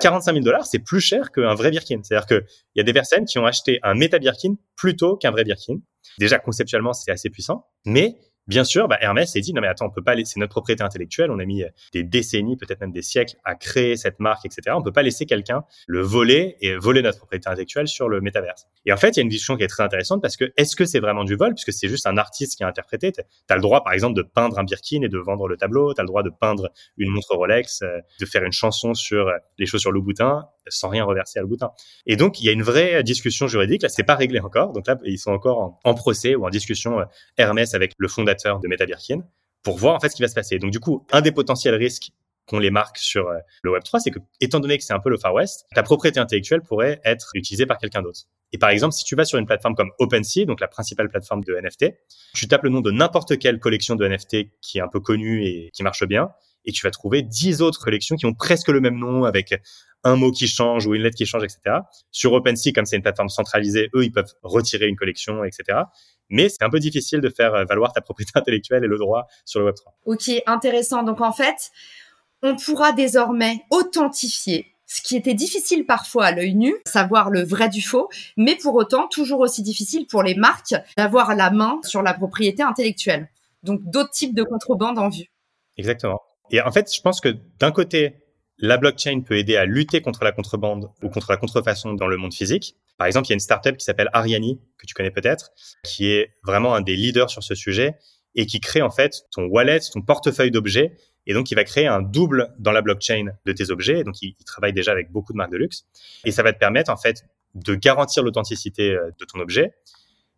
45 0.00 0.32
000 0.32 0.44
dollars, 0.44 0.66
c'est 0.66 0.78
plus 0.78 1.00
cher 1.00 1.32
qu'un 1.32 1.54
vrai 1.54 1.70
Birkin. 1.70 2.00
C'est-à-dire 2.02 2.26
qu'il 2.26 2.44
y 2.76 2.80
a 2.80 2.84
des 2.84 2.92
personnes 2.92 3.24
qui 3.24 3.38
ont 3.38 3.46
acheté 3.46 3.80
un 3.82 3.94
Meta 3.94 4.18
Birkin 4.18 4.54
plutôt 4.76 5.16
qu'un 5.16 5.30
vrai 5.30 5.44
Birkin. 5.44 5.78
Déjà, 6.18 6.38
conceptuellement, 6.38 6.92
c'est 6.92 7.10
assez 7.10 7.30
puissant, 7.30 7.66
mais 7.84 8.16
Bien 8.48 8.64
sûr, 8.64 8.88
bah, 8.88 8.96
Hermès 9.00 9.30
s'est 9.30 9.40
dit 9.40 9.52
non 9.52 9.60
mais 9.60 9.68
attends, 9.68 9.86
on 9.86 9.90
peut 9.90 10.02
pas 10.02 10.14
laisser 10.14 10.40
notre 10.40 10.52
propriété 10.52 10.82
intellectuelle. 10.82 11.30
On 11.30 11.38
a 11.38 11.44
mis 11.44 11.62
des 11.92 12.02
décennies, 12.02 12.56
peut-être 12.56 12.80
même 12.80 12.92
des 12.92 13.02
siècles, 13.02 13.36
à 13.44 13.54
créer 13.54 13.96
cette 13.96 14.20
marque, 14.20 14.46
etc. 14.46 14.74
On 14.74 14.82
peut 14.82 14.92
pas 14.92 15.02
laisser 15.02 15.26
quelqu'un 15.26 15.64
le 15.86 16.00
voler 16.00 16.56
et 16.62 16.76
voler 16.76 17.02
notre 17.02 17.18
propriété 17.18 17.48
intellectuelle 17.48 17.88
sur 17.88 18.08
le 18.08 18.22
métaverse. 18.22 18.66
Et 18.86 18.92
en 18.92 18.96
fait, 18.96 19.10
il 19.10 19.16
y 19.18 19.20
a 19.20 19.22
une 19.22 19.28
discussion 19.28 19.56
qui 19.56 19.64
est 19.64 19.68
très 19.68 19.82
intéressante 19.82 20.22
parce 20.22 20.36
que 20.36 20.50
est-ce 20.56 20.76
que 20.76 20.86
c'est 20.86 21.00
vraiment 21.00 21.24
du 21.24 21.36
vol? 21.36 21.54
Puisque 21.54 21.72
c'est 21.72 21.88
juste 21.88 22.06
un 22.06 22.16
artiste 22.16 22.56
qui 22.56 22.64
a 22.64 22.68
interprété. 22.68 23.12
Tu 23.12 23.20
as 23.50 23.54
le 23.54 23.60
droit, 23.60 23.84
par 23.84 23.92
exemple, 23.92 24.16
de 24.16 24.22
peindre 24.22 24.58
un 24.58 24.64
Birkin 24.64 25.02
et 25.02 25.08
de 25.08 25.18
vendre 25.18 25.46
le 25.46 25.58
tableau. 25.58 25.92
Tu 25.92 26.00
as 26.00 26.04
le 26.04 26.08
droit 26.08 26.22
de 26.22 26.30
peindre 26.30 26.70
une 26.96 27.10
montre 27.10 27.34
Rolex, 27.34 27.82
euh, 27.82 28.00
de 28.18 28.24
faire 28.24 28.44
une 28.44 28.52
chanson 28.52 28.94
sur 28.94 29.30
les 29.58 29.66
chaussures 29.66 29.92
Louboutin 29.92 30.46
sans 30.70 30.88
rien 30.88 31.04
reverser 31.04 31.38
à 31.38 31.42
Louboutin. 31.42 31.70
Et 32.06 32.16
donc, 32.16 32.40
il 32.40 32.46
y 32.46 32.48
a 32.48 32.52
une 32.52 32.62
vraie 32.62 33.02
discussion 33.02 33.46
juridique. 33.46 33.82
Là, 33.82 33.88
c'est 33.88 34.02
pas 34.02 34.14
réglé 34.14 34.40
encore. 34.40 34.72
Donc 34.72 34.86
là, 34.86 34.98
ils 35.04 35.18
sont 35.18 35.32
encore 35.32 35.78
en, 35.84 35.94
procès 35.94 36.34
ou 36.34 36.46
en 36.46 36.50
discussion 36.50 37.00
euh, 37.00 37.04
Hermès 37.36 37.74
avec 37.74 37.92
le 37.98 38.08
fondateur 38.08 38.60
de 38.60 38.68
Meta 38.68 38.86
Birkin 38.86 39.22
pour 39.62 39.78
voir 39.78 39.94
en 39.94 40.00
fait 40.00 40.08
ce 40.08 40.16
qui 40.16 40.22
va 40.22 40.28
se 40.28 40.34
passer. 40.34 40.58
Donc 40.58 40.70
du 40.70 40.80
coup, 40.80 41.06
un 41.12 41.20
des 41.20 41.32
potentiels 41.32 41.74
risques 41.74 42.10
qu'ont 42.46 42.58
les 42.58 42.70
marques 42.70 42.98
sur 42.98 43.28
euh, 43.28 43.38
le 43.62 43.72
Web 43.72 43.82
3, 43.82 44.00
c'est 44.00 44.10
que 44.10 44.18
étant 44.40 44.60
donné 44.60 44.78
que 44.78 44.84
c'est 44.84 44.94
un 44.94 45.00
peu 45.00 45.10
le 45.10 45.18
Far 45.18 45.34
West, 45.34 45.66
ta 45.74 45.82
propriété 45.82 46.18
intellectuelle 46.18 46.62
pourrait 46.62 47.00
être 47.04 47.30
utilisée 47.34 47.66
par 47.66 47.78
quelqu'un 47.78 48.02
d'autre. 48.02 48.20
Et 48.52 48.58
par 48.58 48.70
exemple, 48.70 48.94
si 48.94 49.04
tu 49.04 49.14
vas 49.14 49.24
sur 49.24 49.38
une 49.38 49.46
plateforme 49.46 49.74
comme 49.74 49.90
OpenSea, 49.98 50.46
donc 50.46 50.60
la 50.60 50.68
principale 50.68 51.10
plateforme 51.10 51.44
de 51.44 51.54
NFT, 51.54 51.94
tu 52.34 52.48
tapes 52.48 52.62
le 52.62 52.70
nom 52.70 52.80
de 52.80 52.90
n'importe 52.90 53.38
quelle 53.38 53.58
collection 53.58 53.94
de 53.94 54.08
NFT 54.08 54.58
qui 54.62 54.78
est 54.78 54.80
un 54.80 54.88
peu 54.88 55.00
connue 55.00 55.44
et 55.44 55.70
qui 55.74 55.82
marche 55.82 56.06
bien, 56.06 56.30
et 56.64 56.72
tu 56.72 56.86
vas 56.86 56.90
trouver 56.90 57.22
10 57.22 57.62
autres 57.62 57.80
collections 57.80 58.16
qui 58.16 58.26
ont 58.26 58.34
presque 58.34 58.68
le 58.68 58.80
même 58.80 58.98
nom 58.98 59.24
avec 59.24 59.54
un 60.04 60.16
mot 60.16 60.30
qui 60.30 60.46
change 60.46 60.86
ou 60.86 60.94
une 60.94 61.02
lettre 61.02 61.16
qui 61.16 61.26
change, 61.26 61.42
etc. 61.44 61.78
Sur 62.10 62.32
OpenSea, 62.32 62.72
comme 62.74 62.84
c'est 62.84 62.96
une 62.96 63.02
plateforme 63.02 63.28
centralisée, 63.28 63.90
eux, 63.94 64.04
ils 64.04 64.12
peuvent 64.12 64.32
retirer 64.42 64.86
une 64.86 64.96
collection, 64.96 65.44
etc 65.44 65.78
mais 66.30 66.48
c'est 66.48 66.62
un 66.62 66.70
peu 66.70 66.78
difficile 66.78 67.20
de 67.20 67.28
faire 67.28 67.54
euh, 67.54 67.64
valoir 67.64 67.92
ta 67.92 68.00
propriété 68.00 68.32
intellectuelle 68.36 68.84
et 68.84 68.88
le 68.88 68.98
droit 68.98 69.26
sur 69.44 69.60
le 69.60 69.70
Web3. 69.70 69.92
Ok, 70.06 70.42
intéressant. 70.46 71.02
Donc 71.02 71.20
en 71.20 71.32
fait, 71.32 71.70
on 72.42 72.56
pourra 72.56 72.92
désormais 72.92 73.60
authentifier 73.70 74.74
ce 74.86 75.02
qui 75.02 75.16
était 75.16 75.34
difficile 75.34 75.84
parfois 75.84 76.26
à 76.26 76.32
l'œil 76.32 76.54
nu, 76.54 76.74
savoir 76.86 77.28
le 77.28 77.42
vrai 77.42 77.68
du 77.68 77.82
faux, 77.82 78.08
mais 78.38 78.56
pour 78.56 78.74
autant 78.74 79.06
toujours 79.06 79.40
aussi 79.40 79.62
difficile 79.62 80.06
pour 80.06 80.22
les 80.22 80.34
marques 80.34 80.74
d'avoir 80.96 81.34
la 81.34 81.50
main 81.50 81.78
sur 81.84 82.02
la 82.02 82.14
propriété 82.14 82.62
intellectuelle. 82.62 83.28
Donc 83.64 83.80
d'autres 83.84 84.12
types 84.12 84.34
de 84.34 84.44
contrebande 84.44 84.98
en 84.98 85.10
vue. 85.10 85.30
Exactement. 85.76 86.20
Et 86.50 86.60
en 86.60 86.70
fait, 86.70 86.92
je 86.94 87.00
pense 87.00 87.20
que 87.20 87.36
d'un 87.58 87.72
côté, 87.72 88.16
la 88.58 88.76
blockchain 88.76 89.20
peut 89.20 89.36
aider 89.36 89.56
à 89.56 89.64
lutter 89.64 90.00
contre 90.00 90.24
la 90.24 90.32
contrebande 90.32 90.90
ou 91.02 91.08
contre 91.08 91.30
la 91.30 91.36
contrefaçon 91.36 91.94
dans 91.94 92.08
le 92.08 92.16
monde 92.16 92.34
physique. 92.34 92.76
Par 92.96 93.06
exemple, 93.06 93.26
il 93.26 93.30
y 93.30 93.32
a 93.32 93.34
une 93.34 93.40
startup 93.40 93.76
qui 93.76 93.84
s'appelle 93.84 94.10
Ariani, 94.12 94.60
que 94.78 94.86
tu 94.86 94.94
connais 94.94 95.10
peut-être, 95.10 95.50
qui 95.84 96.10
est 96.10 96.34
vraiment 96.42 96.74
un 96.74 96.80
des 96.80 96.96
leaders 96.96 97.30
sur 97.30 97.42
ce 97.42 97.54
sujet 97.54 97.96
et 98.34 98.46
qui 98.46 98.60
crée 98.60 98.82
en 98.82 98.90
fait 98.90 99.24
ton 99.30 99.44
wallet, 99.44 99.80
ton 99.92 100.02
portefeuille 100.02 100.50
d'objets 100.50 100.96
et 101.28 101.34
donc, 101.34 101.50
il 101.50 101.54
va 101.54 101.64
créer 101.64 101.86
un 101.86 102.00
double 102.00 102.54
dans 102.58 102.72
la 102.72 102.80
blockchain 102.80 103.26
de 103.44 103.52
tes 103.52 103.70
objets. 103.70 104.02
Donc, 104.02 104.20
il, 104.22 104.34
travaille 104.46 104.72
déjà 104.72 104.92
avec 104.92 105.12
beaucoup 105.12 105.34
de 105.34 105.36
marques 105.36 105.52
de 105.52 105.58
luxe. 105.58 105.84
Et 106.24 106.32
ça 106.32 106.42
va 106.42 106.54
te 106.54 106.58
permettre, 106.58 106.90
en 106.90 106.96
fait, 106.96 107.22
de 107.54 107.74
garantir 107.74 108.22
l'authenticité 108.22 108.92
euh, 108.92 109.10
de 109.20 109.24
ton 109.26 109.38
objet, 109.38 109.74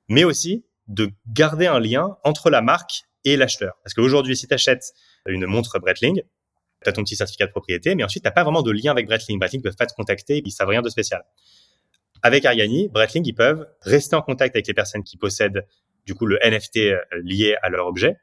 mais 0.09 0.25
aussi 0.25 0.65
de 0.89 1.13
garder 1.29 1.69
un 1.69 1.79
lien 1.79 2.17
entre 2.25 2.51
la 2.51 2.61
marque 2.61 3.05
et 3.25 3.37
l'acheteur. 3.37 3.75
Parce 3.85 3.95
qu'aujourd'hui, 3.95 4.37
si 4.37 4.49
tu 4.49 4.55
achètes 4.55 4.93
une 5.27 5.47
montre 5.47 5.79
Breitling, 5.79 6.23
tu 6.83 6.89
as 6.89 6.93
ton 6.93 7.03
petit 7.03 7.17
certificat 7.17 7.47
de 7.47 7.51
propriété, 7.51 7.95
mais 7.95 8.05
ensuite, 8.05 8.23
tu 8.23 8.29
n'as 8.29 8.33
pas 8.33 8.43
vraiment 8.43 8.63
de 8.63 8.71
lien 8.71 8.91
avec 8.91 9.07
Breitling. 9.07 9.39
Breitling 9.39 9.61
ne 9.61 9.65
peuvent 9.65 9.77
pas 9.77 9.87
te 9.87 9.95
contacter, 9.95 10.43
ils 10.45 10.51
savent 10.51 10.69
rien 10.69 10.83
de 10.83 10.89
spécial. 10.89 11.23
Avec 12.23 12.45
Ariani, 12.45 12.89
Breitling, 12.89 13.25
ils 13.27 13.35
peuvent 13.35 13.67
rester 13.83 14.17
en 14.17 14.23
contact 14.23 14.55
avec 14.55 14.67
les 14.67 14.75
personnes 14.75 15.05
qui 15.05 15.17
possèdent 15.17 15.67
du 16.07 16.15
coup 16.15 16.27
le 16.27 16.39
NFT 16.45 16.77
euh, 16.79 16.99
lié 17.23 17.57
à 17.63 17.69
leur 17.69 17.87
objet. 17.87 18.17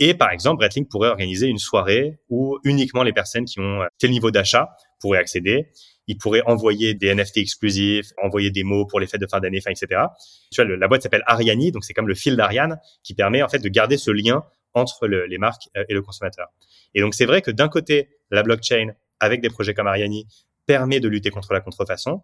Et 0.00 0.14
par 0.14 0.30
exemple, 0.30 0.58
Breitling 0.58 0.86
pourrait 0.86 1.08
organiser 1.08 1.46
une 1.46 1.58
soirée 1.58 2.18
où 2.28 2.58
uniquement 2.64 3.02
les 3.02 3.12
personnes 3.12 3.44
qui 3.44 3.58
ont 3.60 3.82
euh, 3.82 3.86
tel 3.98 4.10
niveau 4.10 4.30
d'achat 4.30 4.68
pourraient 5.00 5.18
accéder. 5.18 5.68
Ils 6.06 6.16
pourraient 6.16 6.42
envoyer 6.46 6.94
des 6.94 7.14
NFT 7.14 7.38
exclusifs, 7.38 8.12
envoyer 8.22 8.50
des 8.50 8.64
mots 8.64 8.86
pour 8.86 8.98
les 8.98 9.06
fêtes 9.06 9.20
de 9.20 9.26
fin 9.26 9.40
d'année, 9.40 9.58
etc. 9.58 9.86
Tu 10.50 10.62
vois, 10.62 10.76
la 10.76 10.88
boîte 10.88 11.02
s'appelle 11.02 11.24
Ariani, 11.26 11.70
donc 11.70 11.84
c'est 11.84 11.92
comme 11.92 12.08
le 12.08 12.14
fil 12.14 12.36
d'Ariane 12.36 12.78
qui 13.02 13.14
permet 13.14 13.42
en 13.42 13.48
fait 13.48 13.58
de 13.58 13.68
garder 13.68 13.98
ce 13.98 14.10
lien 14.10 14.44
entre 14.74 15.06
les 15.06 15.38
marques 15.38 15.68
euh, 15.76 15.84
et 15.88 15.94
le 15.94 16.02
consommateur. 16.02 16.48
Et 16.94 17.00
donc, 17.00 17.14
c'est 17.14 17.26
vrai 17.26 17.42
que 17.42 17.50
d'un 17.50 17.68
côté, 17.68 18.08
la 18.30 18.42
blockchain, 18.42 18.92
avec 19.20 19.40
des 19.40 19.50
projets 19.50 19.74
comme 19.74 19.86
Ariani, 19.86 20.26
permet 20.66 21.00
de 21.00 21.08
lutter 21.08 21.30
contre 21.30 21.52
la 21.52 21.60
contrefaçon. 21.60 22.22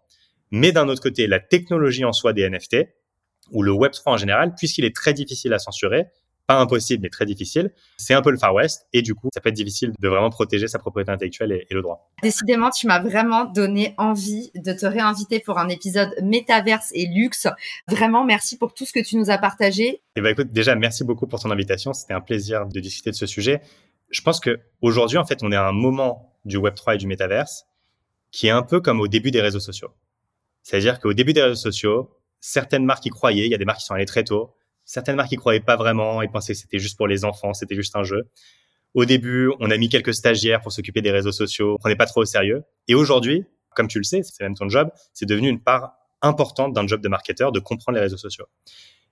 Mais 0.51 0.71
d'un 0.71 0.87
autre 0.87 1.01
côté, 1.01 1.27
la 1.27 1.39
technologie 1.39 2.05
en 2.05 2.13
soi 2.13 2.33
des 2.33 2.47
NFT, 2.49 2.77
ou 3.51 3.63
le 3.63 3.71
Web3 3.71 4.01
en 4.05 4.17
général, 4.17 4.55
puisqu'il 4.55 4.85
est 4.85 4.95
très 4.95 5.13
difficile 5.13 5.53
à 5.53 5.59
censurer, 5.59 6.05
pas 6.47 6.59
impossible, 6.59 7.03
mais 7.03 7.09
très 7.09 7.25
difficile. 7.25 7.71
C'est 7.97 8.13
un 8.13 8.21
peu 8.21 8.31
le 8.31 8.37
Far 8.37 8.53
West 8.53 8.87
et 8.93 9.01
du 9.01 9.15
coup, 9.15 9.29
ça 9.33 9.41
peut 9.41 9.49
être 9.49 9.55
difficile 9.55 9.91
de 9.99 10.07
vraiment 10.07 10.29
protéger 10.29 10.67
sa 10.67 10.79
propriété 10.79 11.11
intellectuelle 11.11 11.51
et, 11.51 11.73
le 11.73 11.81
droit. 11.81 12.11
Décidément, 12.21 12.69
tu 12.69 12.87
m'as 12.87 12.99
vraiment 12.99 13.45
donné 13.45 13.93
envie 13.97 14.51
de 14.55 14.73
te 14.73 14.85
réinviter 14.85 15.39
pour 15.39 15.57
un 15.57 15.69
épisode 15.69 16.13
métaverse 16.21 16.91
et 16.93 17.07
luxe. 17.07 17.47
Vraiment, 17.87 18.23
merci 18.25 18.57
pour 18.57 18.73
tout 18.73 18.85
ce 18.85 18.93
que 18.93 19.03
tu 19.03 19.17
nous 19.17 19.29
as 19.29 19.37
partagé. 19.37 19.83
Et 19.87 20.01
eh 20.17 20.21
ben, 20.21 20.29
écoute, 20.29 20.51
déjà, 20.51 20.75
merci 20.75 21.03
beaucoup 21.03 21.27
pour 21.27 21.39
ton 21.39 21.51
invitation. 21.51 21.93
C'était 21.93 22.13
un 22.13 22.21
plaisir 22.21 22.67
de 22.67 22.79
discuter 22.79 23.11
de 23.11 23.15
ce 23.15 23.25
sujet. 23.25 23.61
Je 24.09 24.21
pense 24.21 24.39
que 24.39 24.59
aujourd'hui, 24.81 25.17
en 25.17 25.25
fait, 25.25 25.43
on 25.43 25.51
est 25.51 25.55
à 25.55 25.67
un 25.67 25.73
moment 25.73 26.33
du 26.45 26.57
Web3 26.57 26.95
et 26.95 26.97
du 26.97 27.07
métaverse 27.07 27.65
qui 28.31 28.47
est 28.47 28.51
un 28.51 28.63
peu 28.63 28.81
comme 28.81 28.99
au 28.99 29.07
début 29.07 29.31
des 29.31 29.41
réseaux 29.41 29.59
sociaux. 29.59 29.91
C'est-à-dire 30.61 30.99
qu'au 30.99 31.13
début 31.13 31.33
des 31.33 31.41
réseaux 31.41 31.55
sociaux, 31.55 32.11
certaines 32.39 32.85
marques 32.85 33.05
y 33.05 33.09
croyaient. 33.09 33.45
Il 33.45 33.51
y 33.51 33.55
a 33.55 33.57
des 33.57 33.65
marques 33.65 33.79
qui 33.79 33.85
sont 33.85 33.93
allées 33.93 34.05
très 34.05 34.23
tôt 34.23 34.53
Certaines 34.85 35.15
marques 35.15 35.31
y 35.31 35.35
croyaient 35.35 35.59
pas 35.59 35.75
vraiment, 35.75 36.21
ils 36.21 36.29
pensaient 36.29 36.53
que 36.53 36.59
c'était 36.59 36.79
juste 36.79 36.97
pour 36.97 37.07
les 37.07 37.25
enfants, 37.25 37.53
c'était 37.53 37.75
juste 37.75 37.95
un 37.95 38.03
jeu. 38.03 38.29
Au 38.93 39.03
début, 39.03 39.51
on 39.59 39.71
a 39.71 39.77
mis 39.77 39.89
quelques 39.89 40.13
stagiaires 40.13 40.61
pour 40.61 40.71
s'occuper 40.71 41.01
des 41.01 41.11
réseaux 41.11 41.31
sociaux, 41.31 41.73
on 41.73 41.77
prenait 41.77 41.95
pas 41.95 42.05
trop 42.05 42.21
au 42.21 42.25
sérieux. 42.25 42.63
Et 42.87 42.95
aujourd'hui, 42.95 43.45
comme 43.75 43.87
tu 43.87 43.97
le 43.97 44.03
sais, 44.03 44.23
c'est 44.23 44.41
même 44.41 44.55
ton 44.55 44.69
job, 44.69 44.89
c'est 45.13 45.25
devenu 45.25 45.49
une 45.49 45.61
part 45.61 45.93
importante 46.21 46.73
d'un 46.73 46.87
job 46.87 47.01
de 47.01 47.09
marketeur 47.09 47.51
de 47.51 47.59
comprendre 47.59 47.97
les 47.97 48.01
réseaux 48.01 48.17
sociaux. 48.17 48.45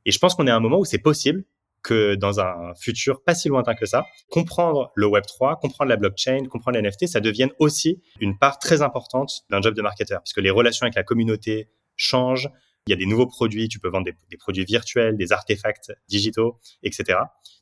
Et 0.06 0.12
je 0.12 0.20
pense 0.20 0.36
qu'on 0.36 0.48
est 0.48 0.52
à 0.52 0.56
un 0.56 0.62
moment 0.62 0.80
où 0.80 0.86
c'est 0.86 1.00
possible 1.00 1.44
que 1.84 2.16
dans 2.16 2.40
un 2.40 2.74
futur 2.76 3.24
pas 3.24 3.36
si 3.36 3.50
lointain 3.50 3.76
que 3.76 3.86
ça, 3.86 4.06
comprendre 4.30 4.92
le 4.96 5.06
Web 5.06 5.26
3, 5.26 5.58
comprendre 5.58 5.90
la 5.90 5.98
blockchain, 5.98 6.46
comprendre 6.50 6.80
les 6.80 6.88
NFT, 6.88 7.08
ça 7.08 7.20
devienne 7.20 7.52
aussi 7.60 8.02
une 8.22 8.38
part 8.38 8.58
très 8.58 8.82
importante 8.82 9.44
d'un 9.50 9.62
job 9.62 9.76
de 9.76 9.82
marketeur, 9.82 10.20
parce 10.20 10.32
que 10.32 10.40
les 10.40 10.50
relations 10.50 10.86
avec 10.86 10.96
la 10.96 11.04
communauté 11.04 11.70
changent, 11.98 12.50
il 12.88 12.92
y 12.92 12.94
a 12.94 12.98
des 12.98 13.06
nouveaux 13.06 13.28
produits, 13.28 13.70
tu 13.70 13.80
peux 13.80 13.88
vendre 13.88 14.06
des, 14.06 14.38
produits 14.38 14.66
virtuels, 14.66 15.16
des 15.16 15.32
artefacts 15.32 15.94
digitaux, 16.10 16.60
etc. 16.84 17.20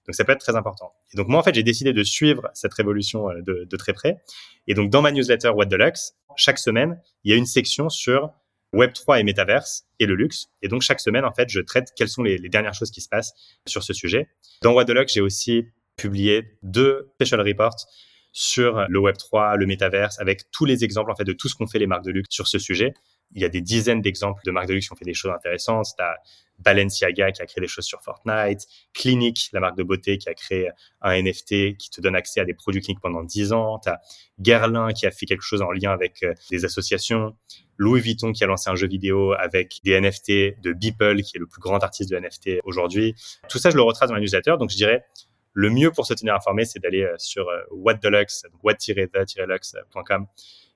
Donc 0.08 0.16
ça 0.16 0.24
peut 0.24 0.32
être 0.32 0.40
très 0.40 0.56
important. 0.56 0.94
Et 1.14 1.18
donc 1.18 1.28
moi, 1.28 1.40
en 1.40 1.44
fait, 1.44 1.54
j'ai 1.54 1.64
décidé 1.64 1.94
de 1.94 2.04
suivre 2.04 2.50
cette 2.54 2.74
révolution 2.74 3.30
euh, 3.30 3.42
de, 3.42 3.78
très 3.78 3.94
près. 3.94 4.18
Et 4.68 4.74
donc 4.74 4.90
dans 4.90 5.02
ma 5.02 5.12
newsletter 5.12 5.50
What 5.50 5.68
the 5.68 5.74
Lux, 5.74 6.14
chaque 6.36 6.58
semaine, 6.58 7.00
il 7.24 7.32
y 7.32 7.34
a 7.34 7.38
une 7.38 7.46
section 7.46 7.90
sur 7.90 8.32
Web3 8.74 9.20
et 9.20 9.24
Metaverse 9.24 9.86
et 10.00 10.08
le 10.08 10.16
luxe. 10.16 10.48
Et 10.64 10.68
donc 10.68 10.82
chaque 10.82 11.00
semaine, 11.00 11.26
en 11.26 11.34
fait, 11.34 11.50
je 11.50 11.60
traite 11.60 11.90
quelles 11.96 12.10
sont 12.10 12.24
les, 12.24 12.40
dernières 12.40 12.74
choses 12.74 12.90
qui 12.90 13.02
se 13.02 13.10
passent 13.10 13.34
sur 13.68 13.84
ce 13.84 13.94
sujet. 13.94 14.28
Dans 14.64 14.74
What 14.74 14.86
the 14.86 14.92
Lux, 14.92 15.14
j'ai 15.14 15.22
aussi 15.22 15.68
publié 15.98 16.58
deux 16.64 17.12
special 17.16 17.42
reports 17.42 17.86
sur 18.32 18.88
le 18.88 19.00
Web3, 19.00 19.58
le 19.58 19.68
Metaverse, 19.68 20.20
avec 20.20 20.50
tous 20.52 20.66
les 20.66 20.84
exemples 20.84 21.12
en 21.12 21.16
fait 21.16 21.26
de 21.26 21.34
tout 21.34 21.48
ce 21.48 21.56
qu'ont 21.56 21.68
fait 21.68 21.80
les 21.80 21.86
marques 21.86 22.06
de 22.06 22.12
luxe 22.12 22.30
sur 22.32 22.48
ce 22.48 22.58
sujet 22.58 22.94
il 23.34 23.42
y 23.42 23.46
a 23.46 23.50
des 23.50 23.62
dizaines 23.62 24.02
d'exemples 24.02 24.42
de 24.46 24.52
marques 24.52 24.68
de 24.68 24.74
luxe 24.74 24.88
qui 24.88 24.94
ont 24.94 24.98
fait 24.98 25.06
des 25.06 25.14
choses 25.14 25.32
intéressantes. 25.32 25.88
Tu 25.98 26.04
as 26.04 26.18
Balenciaga 26.60 27.32
qui 27.32 27.42
a 27.42 27.46
créé 27.46 27.62
des 27.62 27.68
choses 27.68 27.86
sur 27.86 28.02
Fortnite, 28.02 28.68
Clinique, 28.94 29.50
la 29.54 29.60
marque 29.60 29.78
de 29.78 29.84
beauté 29.84 30.18
qui 30.18 30.30
a 30.30 30.34
créé 30.34 30.70
un 31.02 31.22
NFT 31.22 31.78
qui 31.78 31.90
te 31.90 32.02
donne 32.02 32.16
accès 32.16 32.40
à 32.40 32.46
des 32.46 32.54
produits 32.54 32.82
cliniques 32.82 33.02
pendant 33.02 33.24
10 33.24 33.54
ans. 33.54 33.80
Tu 33.80 33.90
as 33.90 34.00
Guerlain 34.40 34.94
qui 34.94 35.06
a 35.06 35.12
fait 35.12 35.26
quelque 35.26 35.44
chose 35.44 35.62
en 35.62 35.72
lien 35.72 35.92
avec 35.92 36.24
euh, 36.24 36.34
des 36.50 36.66
associations. 36.66 37.36
Louis 37.78 38.02
Vuitton 38.02 38.32
qui 38.32 38.44
a 38.44 38.48
lancé 38.48 38.70
un 38.70 38.76
jeu 38.76 38.88
vidéo 38.88 39.34
avec 39.34 39.80
des 39.84 40.00
NFT 40.00 40.62
de 40.62 40.74
Beeple 40.74 41.22
qui 41.24 41.38
est 41.38 41.40
le 41.40 41.48
plus 41.48 41.62
grand 41.62 41.84
artiste 41.84 42.12
de 42.12 42.18
NFT 42.18 42.60
aujourd'hui. 42.64 43.16
Tout 43.50 43.58
ça, 43.58 43.72
je 43.72 43.76
le 43.76 43.82
retrace 43.82 44.10
dans 44.10 44.16
ma 44.16 44.22
newsletter. 44.22 44.56
Donc, 44.60 44.70
je 44.70 44.76
dirais, 44.76 45.04
le 45.54 45.70
mieux 45.70 45.92
pour 45.92 46.06
se 46.06 46.14
tenir 46.14 46.36
informé, 46.36 46.64
c'est 46.66 46.80
d'aller 46.80 47.02
euh, 47.02 47.16
sur 47.18 47.50
euh, 47.50 47.62
what 47.72 47.96
deluxe, 47.96 48.46
what-the-luxe.com 48.64 50.28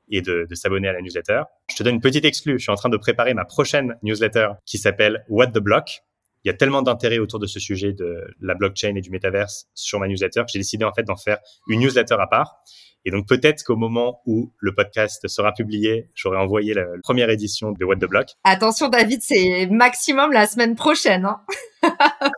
et 0.10 0.22
de, 0.22 0.46
de 0.50 0.56
s'abonner 0.56 0.88
à 0.88 0.94
la 0.94 1.02
newsletter. 1.02 1.44
Je 1.70 1.76
te 1.76 1.84
donne 1.84 1.96
une 1.96 2.02
petite 2.02 2.26
exclue. 2.26 2.60
Je 2.60 2.64
suis 2.64 2.72
en 2.72 2.76
train 2.76 2.90
de 2.90 2.98
préparer 2.98 3.34
ma 3.34 3.46
prochaine 3.46 3.98
newsletter 4.04 4.50
qui 4.66 4.78
s'appelle 4.78 5.26
What 5.30 5.48
the 5.48 5.60
Block. 5.60 6.02
Il 6.44 6.50
y 6.50 6.52
a 6.52 6.54
tellement 6.54 6.84
d'intérêt 6.84 7.18
autour 7.18 7.40
de 7.40 7.48
ce 7.48 7.60
sujet 7.60 7.92
de 7.94 8.24
la 8.40 8.54
blockchain 8.54 8.96
et 8.96 9.02
du 9.02 9.10
métaverse 9.10 9.68
sur 9.74 10.00
ma 10.00 10.08
newsletter 10.08 10.42
que 10.42 10.52
j'ai 10.54 10.60
décidé 10.60 10.86
en 10.86 10.94
fait 10.94 11.04
d'en 11.04 11.16
faire 11.16 11.40
une 11.68 11.80
newsletter 11.80 12.18
à 12.20 12.28
part. 12.28 12.62
Et 13.06 13.12
donc 13.12 13.28
peut-être 13.28 13.64
qu'au 13.64 13.76
moment 13.76 14.22
où 14.26 14.52
le 14.60 14.74
podcast 14.74 15.28
sera 15.28 15.54
publié, 15.54 16.10
j'aurai 16.16 16.38
envoyé 16.38 16.74
la, 16.74 16.86
première 17.04 17.30
édition 17.30 17.72
de 17.72 17.86
What 17.86 17.98
the 17.98 18.06
Block. 18.06 18.30
Attention 18.44 18.90
David, 18.90 19.22
c'est 19.22 19.68
maximum 19.68 20.32
la 20.32 20.48
semaine 20.48 20.76
prochaine. 20.76 21.26
Hein 21.26 21.42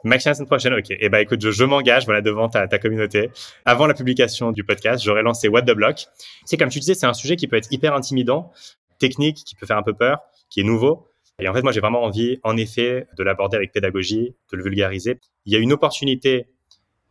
maximum 0.03 0.31
la 0.31 0.35
semaine 0.35 0.47
prochaine, 0.47 0.73
ok. 0.73 0.91
Et 0.91 0.97
eh 1.01 1.09
ben 1.09 1.19
écoute, 1.19 1.49
je, 1.49 1.63
m'engage 1.63 2.05
voilà 2.05 2.21
devant 2.21 2.49
ta, 2.49 2.67
ta, 2.67 2.79
communauté. 2.79 3.31
Avant 3.65 3.87
la 3.87 3.93
publication 3.93 4.51
du 4.51 4.63
podcast, 4.65 5.03
j'aurai 5.03 5.21
lancé 5.21 5.47
What 5.47 5.61
the 5.61 5.71
Block. 5.71 6.05
C'est 6.45 6.57
comme 6.57 6.69
tu 6.69 6.79
disais, 6.79 6.95
c'est 6.95 7.05
un 7.05 7.13
sujet 7.13 7.37
qui 7.37 7.47
peut 7.47 7.55
être 7.55 7.71
hyper 7.71 7.93
intimidant, 7.95 8.51
technique, 8.99 9.37
qui 9.45 9.55
peut 9.55 9.65
faire 9.65 9.77
un 9.77 9.83
peu 9.83 9.93
peur, 9.93 10.19
qui 10.49 10.59
est 10.59 10.63
nouveau. 10.63 11.07
Et 11.39 11.47
en 11.47 11.53
fait, 11.53 11.61
moi, 11.61 11.71
j'ai 11.71 11.81
vraiment 11.81 12.03
envie, 12.03 12.39
en 12.43 12.57
effet, 12.57 13.07
de 13.15 13.23
l'aborder 13.23 13.57
avec 13.57 13.71
pédagogie, 13.71 14.35
de 14.51 14.57
le 14.57 14.63
vulgariser. 14.63 15.19
Il 15.45 15.53
y 15.53 15.55
a 15.55 15.59
une 15.59 15.71
opportunité 15.71 16.47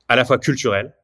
à 0.09 0.17
la 0.17 0.25
fois 0.25 0.39
culturelle, 0.39 0.95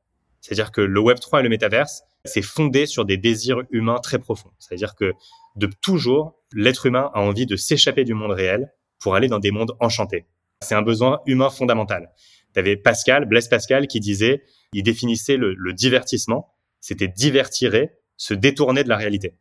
c'est-à-dire 0.43 0.73
que 0.73 0.81
le 0.81 1.01
Web 1.01 1.21
3 1.21 1.41
et 1.41 1.43
le 1.45 1.49
métaverse, 1.49 2.03
c'est 2.25 2.43
fondé 2.43 2.87
sur 2.87 3.05
des 3.05 3.17
désirs 3.17 3.63
humains 3.71 3.99
très 4.03 4.19
profonds. 4.19 4.51
C'est-à-dire 4.59 4.95
que 4.97 5.13
de 5.57 5.71
toujours, 5.81 6.37
l'être 6.53 6.85
humain 6.85 7.11
a 7.15 7.21
envie 7.21 7.47
de 7.47 7.57
s'échapper 7.57 8.05
du 8.05 8.13
monde 8.13 8.33
réel 8.33 8.73
pour 8.99 9.15
aller 9.15 9.29
dans 9.29 9.39
des 9.39 9.53
mondes 9.53 9.73
enchantés. 9.81 10.27
C'est 10.61 10.75
un 10.75 10.83
besoin 10.83 11.21
humain 11.27 11.49
fondamental. 11.49 12.11
Tu 12.55 12.77
Pascal, 12.77 13.25
Blaise 13.25 13.49
Pascal, 13.49 13.87
qui 13.87 14.01
disait, 14.01 14.43
il 14.73 14.83
définissait 14.83 15.37
le, 15.37 15.55
le 15.55 15.73
divertissement, 15.73 16.53
c'était 16.81 17.09
divertirer, 17.09 17.93
se 18.17 18.35
détourner 18.35 18.85
de 18.85 18.89
la 18.89 18.97
réalité. 18.97 19.37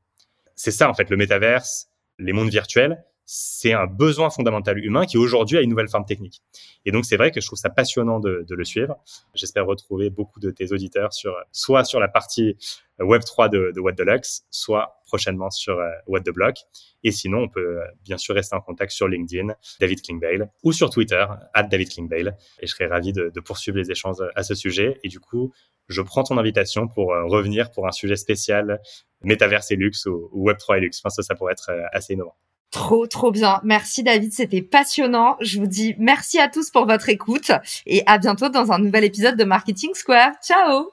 C'est 0.55 0.71
ça, 0.71 0.87
en 0.89 0.93
fait, 0.93 1.09
le 1.09 1.17
métaverse, 1.17 1.89
les 2.19 2.31
mondes 2.31 2.49
virtuels, 2.49 3.03
c'est 3.33 3.71
un 3.71 3.87
besoin 3.87 4.29
fondamental 4.29 4.77
humain 4.83 5.05
qui 5.05 5.17
aujourd'hui 5.17 5.57
a 5.57 5.61
une 5.61 5.69
nouvelle 5.69 5.87
forme 5.87 6.03
technique. 6.03 6.41
Et 6.83 6.91
donc 6.91 7.05
c'est 7.05 7.15
vrai 7.15 7.31
que 7.31 7.39
je 7.39 7.45
trouve 7.45 7.57
ça 7.57 7.69
passionnant 7.69 8.19
de, 8.19 8.43
de 8.45 8.55
le 8.55 8.65
suivre. 8.65 8.97
J'espère 9.33 9.65
retrouver 9.65 10.09
beaucoup 10.09 10.41
de 10.41 10.51
tes 10.51 10.73
auditeurs 10.73 11.13
sur 11.13 11.33
soit 11.53 11.85
sur 11.85 12.01
la 12.01 12.09
partie 12.09 12.57
Web 12.99 13.21
3 13.23 13.47
de, 13.47 13.71
de 13.73 13.79
What 13.79 13.93
Deluxe, 13.93 14.43
soit 14.51 15.01
prochainement 15.05 15.49
sur 15.49 15.79
euh, 15.79 15.89
What 16.07 16.21
the 16.21 16.31
Block. 16.31 16.57
Et 17.05 17.13
sinon, 17.13 17.43
on 17.43 17.47
peut 17.47 17.79
euh, 17.79 17.85
bien 18.03 18.17
sûr 18.17 18.35
rester 18.35 18.53
en 18.53 18.59
contact 18.59 18.91
sur 18.91 19.07
LinkedIn, 19.07 19.55
David 19.79 20.01
Klingbeil, 20.01 20.43
ou 20.63 20.73
sur 20.73 20.89
Twitter, 20.89 21.25
at 21.53 21.63
David 21.63 21.87
Klingbeil. 21.87 22.33
Et 22.59 22.67
je 22.67 22.71
serai 22.71 22.87
ravi 22.87 23.13
de, 23.13 23.31
de 23.33 23.39
poursuivre 23.39 23.77
les 23.77 23.91
échanges 23.91 24.17
à 24.35 24.43
ce 24.43 24.55
sujet. 24.55 24.99
Et 25.05 25.07
du 25.07 25.21
coup, 25.21 25.53
je 25.87 26.01
prends 26.01 26.23
ton 26.23 26.37
invitation 26.37 26.89
pour 26.89 27.13
euh, 27.13 27.23
revenir 27.23 27.71
pour 27.71 27.87
un 27.87 27.93
sujet 27.93 28.17
spécial 28.17 28.81
Métaverse 29.23 29.71
et 29.71 29.77
luxe 29.77 30.05
ou, 30.05 30.29
Web 30.33 30.57
3 30.57 30.79
et 30.79 30.81
luxe. 30.81 30.99
Pense 30.99 31.15
que 31.15 31.23
ça 31.23 31.33
pourrait 31.33 31.53
être 31.53 31.71
assez 31.93 32.13
innovant. 32.13 32.35
Trop, 32.71 33.05
trop 33.05 33.31
bien. 33.31 33.59
Merci 33.63 34.01
David, 34.01 34.31
c'était 34.31 34.61
passionnant. 34.61 35.35
Je 35.41 35.59
vous 35.59 35.67
dis 35.67 35.93
merci 35.99 36.39
à 36.39 36.47
tous 36.47 36.69
pour 36.69 36.85
votre 36.85 37.09
écoute 37.09 37.51
et 37.85 38.01
à 38.05 38.17
bientôt 38.17 38.47
dans 38.47 38.71
un 38.71 38.79
nouvel 38.79 39.03
épisode 39.03 39.35
de 39.35 39.43
Marketing 39.43 39.93
Square. 39.93 40.31
Ciao 40.41 40.89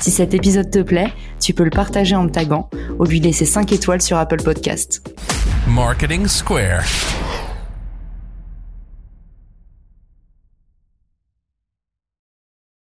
Si 0.00 0.10
cet 0.10 0.32
épisode 0.32 0.70
te 0.70 0.78
plaît, 0.78 1.12
tu 1.38 1.52
peux 1.52 1.64
le 1.64 1.70
partager 1.70 2.16
en 2.16 2.24
me 2.24 2.30
taguant 2.30 2.70
ou 2.98 3.04
lui 3.04 3.20
laisser 3.20 3.44
5 3.44 3.70
étoiles 3.72 4.00
sur 4.00 4.16
Apple 4.16 4.42
Podcast. 4.42 5.14
Marketing 5.66 6.26
Square. 6.26 6.84